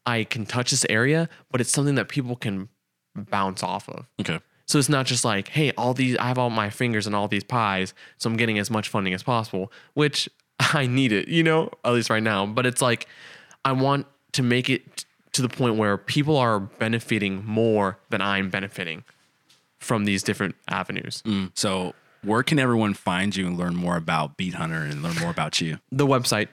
I 0.06 0.24
can 0.24 0.46
touch 0.46 0.70
this 0.70 0.86
area, 0.88 1.28
but 1.50 1.60
it's 1.60 1.72
something 1.72 1.94
that 1.96 2.08
people 2.08 2.36
can 2.36 2.68
bounce 3.14 3.62
off 3.62 3.88
of. 3.88 4.06
Okay. 4.20 4.40
So 4.66 4.78
it's 4.78 4.88
not 4.88 5.06
just 5.06 5.24
like, 5.24 5.48
hey, 5.48 5.72
all 5.72 5.94
these 5.94 6.16
I 6.18 6.28
have 6.28 6.38
all 6.38 6.50
my 6.50 6.68
fingers 6.70 7.06
and 7.06 7.16
all 7.16 7.26
these 7.26 7.44
pies, 7.44 7.94
so 8.18 8.28
I'm 8.28 8.36
getting 8.36 8.58
as 8.58 8.70
much 8.70 8.88
funding 8.88 9.14
as 9.14 9.22
possible, 9.22 9.72
which 9.94 10.28
I 10.60 10.86
need 10.86 11.12
it, 11.12 11.28
you 11.28 11.42
know, 11.42 11.70
at 11.84 11.92
least 11.92 12.10
right 12.10 12.22
now. 12.22 12.44
But 12.46 12.66
it's 12.66 12.82
like 12.82 13.06
I 13.64 13.72
want 13.72 14.06
to 14.32 14.42
make 14.42 14.68
it 14.70 15.04
to 15.32 15.42
the 15.42 15.48
point 15.48 15.76
where 15.76 15.96
people 15.96 16.36
are 16.36 16.58
benefiting 16.58 17.44
more 17.44 17.98
than 18.10 18.20
I'm 18.20 18.50
benefiting 18.50 19.04
from 19.78 20.04
these 20.04 20.22
different 20.22 20.56
avenues. 20.68 21.22
So, 21.54 21.94
where 22.22 22.42
can 22.42 22.58
everyone 22.58 22.94
find 22.94 23.34
you 23.36 23.46
and 23.46 23.56
learn 23.56 23.76
more 23.76 23.96
about 23.96 24.36
Beat 24.36 24.54
Hunter 24.54 24.82
and 24.82 25.02
learn 25.02 25.14
more 25.20 25.30
about 25.30 25.60
you? 25.60 25.78
The 25.92 26.06
website, 26.06 26.48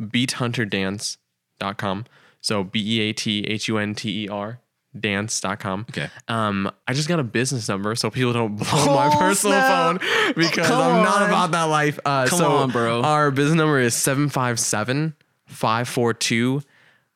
beathunterdance.com. 0.00 2.04
So 2.40 2.64
B 2.64 2.98
E 2.98 3.00
A 3.00 3.12
T 3.12 3.44
H 3.46 3.68
U 3.68 3.78
N 3.78 3.94
T 3.94 4.24
E 4.24 4.28
R 4.28 4.60
dance.com. 4.98 5.86
Okay. 5.90 6.08
Um, 6.28 6.70
I 6.86 6.92
just 6.92 7.08
got 7.08 7.20
a 7.20 7.24
business 7.24 7.68
number 7.68 7.94
so 7.94 8.10
people 8.10 8.32
don't 8.32 8.56
blow 8.56 8.86
my 8.86 9.14
personal 9.18 9.58
snap. 9.58 10.00
phone 10.00 10.34
because 10.34 10.66
Come 10.66 10.80
I'm 10.80 11.04
not 11.04 11.22
on. 11.22 11.28
about 11.28 11.50
that 11.52 11.64
life. 11.64 11.98
Uh, 12.04 12.26
Come 12.26 12.38
so 12.38 12.50
on, 12.52 12.70
bro. 12.70 13.02
Our 13.02 13.30
business 13.30 13.56
number 13.56 13.80
is 13.80 13.94
757 13.94 15.14
542 15.46 16.62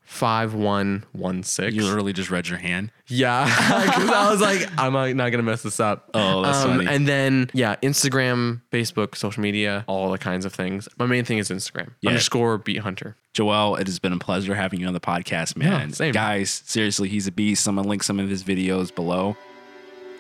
5116. 0.05 1.75
You 1.75 1.85
literally 1.85 2.12
just 2.12 2.31
read 2.31 2.49
your 2.49 2.59
hand. 2.59 2.91
Yeah, 3.09 3.45
because 3.85 4.11
I 4.11 4.31
was 4.31 4.41
like, 4.41 4.69
I'm 4.79 4.93
not, 4.93 5.15
not 5.15 5.31
gonna 5.31 5.43
mess 5.43 5.62
this 5.62 5.81
up. 5.81 6.11
Um, 6.15 6.23
Oh, 6.23 6.43
that's 6.43 6.62
funny. 6.65 6.87
And 6.87 7.07
then 7.07 7.51
yeah, 7.53 7.77
Instagram, 7.83 8.61
Facebook, 8.71 9.17
social 9.17 9.43
media, 9.43 9.85
all 9.87 10.11
the 10.11 10.19
kinds 10.19 10.44
of 10.44 10.53
things. 10.55 10.88
My 10.98 11.07
main 11.07 11.25
thing 11.25 11.38
is 11.38 11.50
Instagram 11.50 11.90
Yeah. 12.00 12.11
underscore 12.11 12.59
Beat 12.59 12.79
Hunter. 12.79 13.17
Joel, 13.35 13.77
it 13.77 13.87
has 13.87 13.98
been 13.98 14.13
a 14.13 14.19
pleasure 14.19 14.55
having 14.55 14.81
you 14.81 14.87
on 14.87 14.92
the 14.92 15.00
podcast, 15.00 15.57
man. 15.57 15.92
same. 15.92 16.13
Guys, 16.13 16.63
seriously, 16.67 17.09
he's 17.09 17.27
a 17.27 17.33
beast. 17.33 17.67
I'm 17.67 17.77
gonna 17.77 17.88
link 17.88 18.03
some 18.03 18.21
of 18.21 18.29
his 18.29 18.42
videos 18.44 18.94
below. 18.94 19.37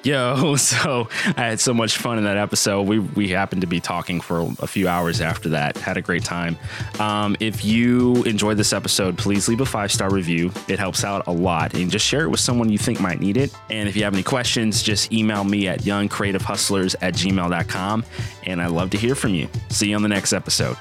Yo, 0.04 0.56
so 0.56 1.08
I 1.36 1.42
had 1.42 1.60
so 1.60 1.72
much 1.72 1.96
fun 1.96 2.18
in 2.18 2.24
that 2.24 2.36
episode. 2.36 2.82
We 2.82 2.98
we 2.98 3.28
happened 3.28 3.60
to 3.60 3.66
be 3.66 3.80
talking 3.80 4.20
for 4.20 4.52
a 4.58 4.66
few 4.66 4.88
hours 4.88 5.20
after 5.20 5.50
that. 5.50 5.76
Had 5.76 5.96
a 5.96 6.02
great 6.02 6.24
time. 6.24 6.58
Um, 6.98 7.36
if 7.40 7.64
you 7.64 8.22
enjoyed 8.24 8.56
this 8.56 8.72
episode, 8.72 9.16
please 9.16 9.48
leave 9.48 9.60
a 9.60 9.66
five 9.66 9.92
star 9.92 10.10
review. 10.10 10.50
It 10.68 10.78
helps 10.78 11.04
out 11.04 11.26
a 11.26 11.32
lot, 11.32 11.74
and 11.74 11.90
just 11.90 12.06
share 12.06 12.24
it 12.24 12.28
with 12.28 12.40
someone 12.40 12.70
you 12.70 12.78
think 12.78 13.00
might 13.00 13.20
need 13.20 13.36
it. 13.36 13.54
And 13.70 13.88
if 13.88 13.96
you 13.96 14.04
have 14.04 14.14
any 14.14 14.22
questions, 14.22 14.82
just 14.82 15.12
email 15.12 15.44
me 15.44 15.68
at 15.68 15.80
youngcreativehustlers 15.80 16.96
at 17.00 17.14
gmail.com. 17.14 18.04
And 18.44 18.60
I 18.60 18.66
love 18.66 18.90
to 18.90 18.98
hear 18.98 19.14
from 19.14 19.34
you. 19.34 19.48
See 19.70 19.90
you 19.90 19.96
on 19.96 20.02
the 20.02 20.08
next 20.08 20.32
episode. 20.32 20.76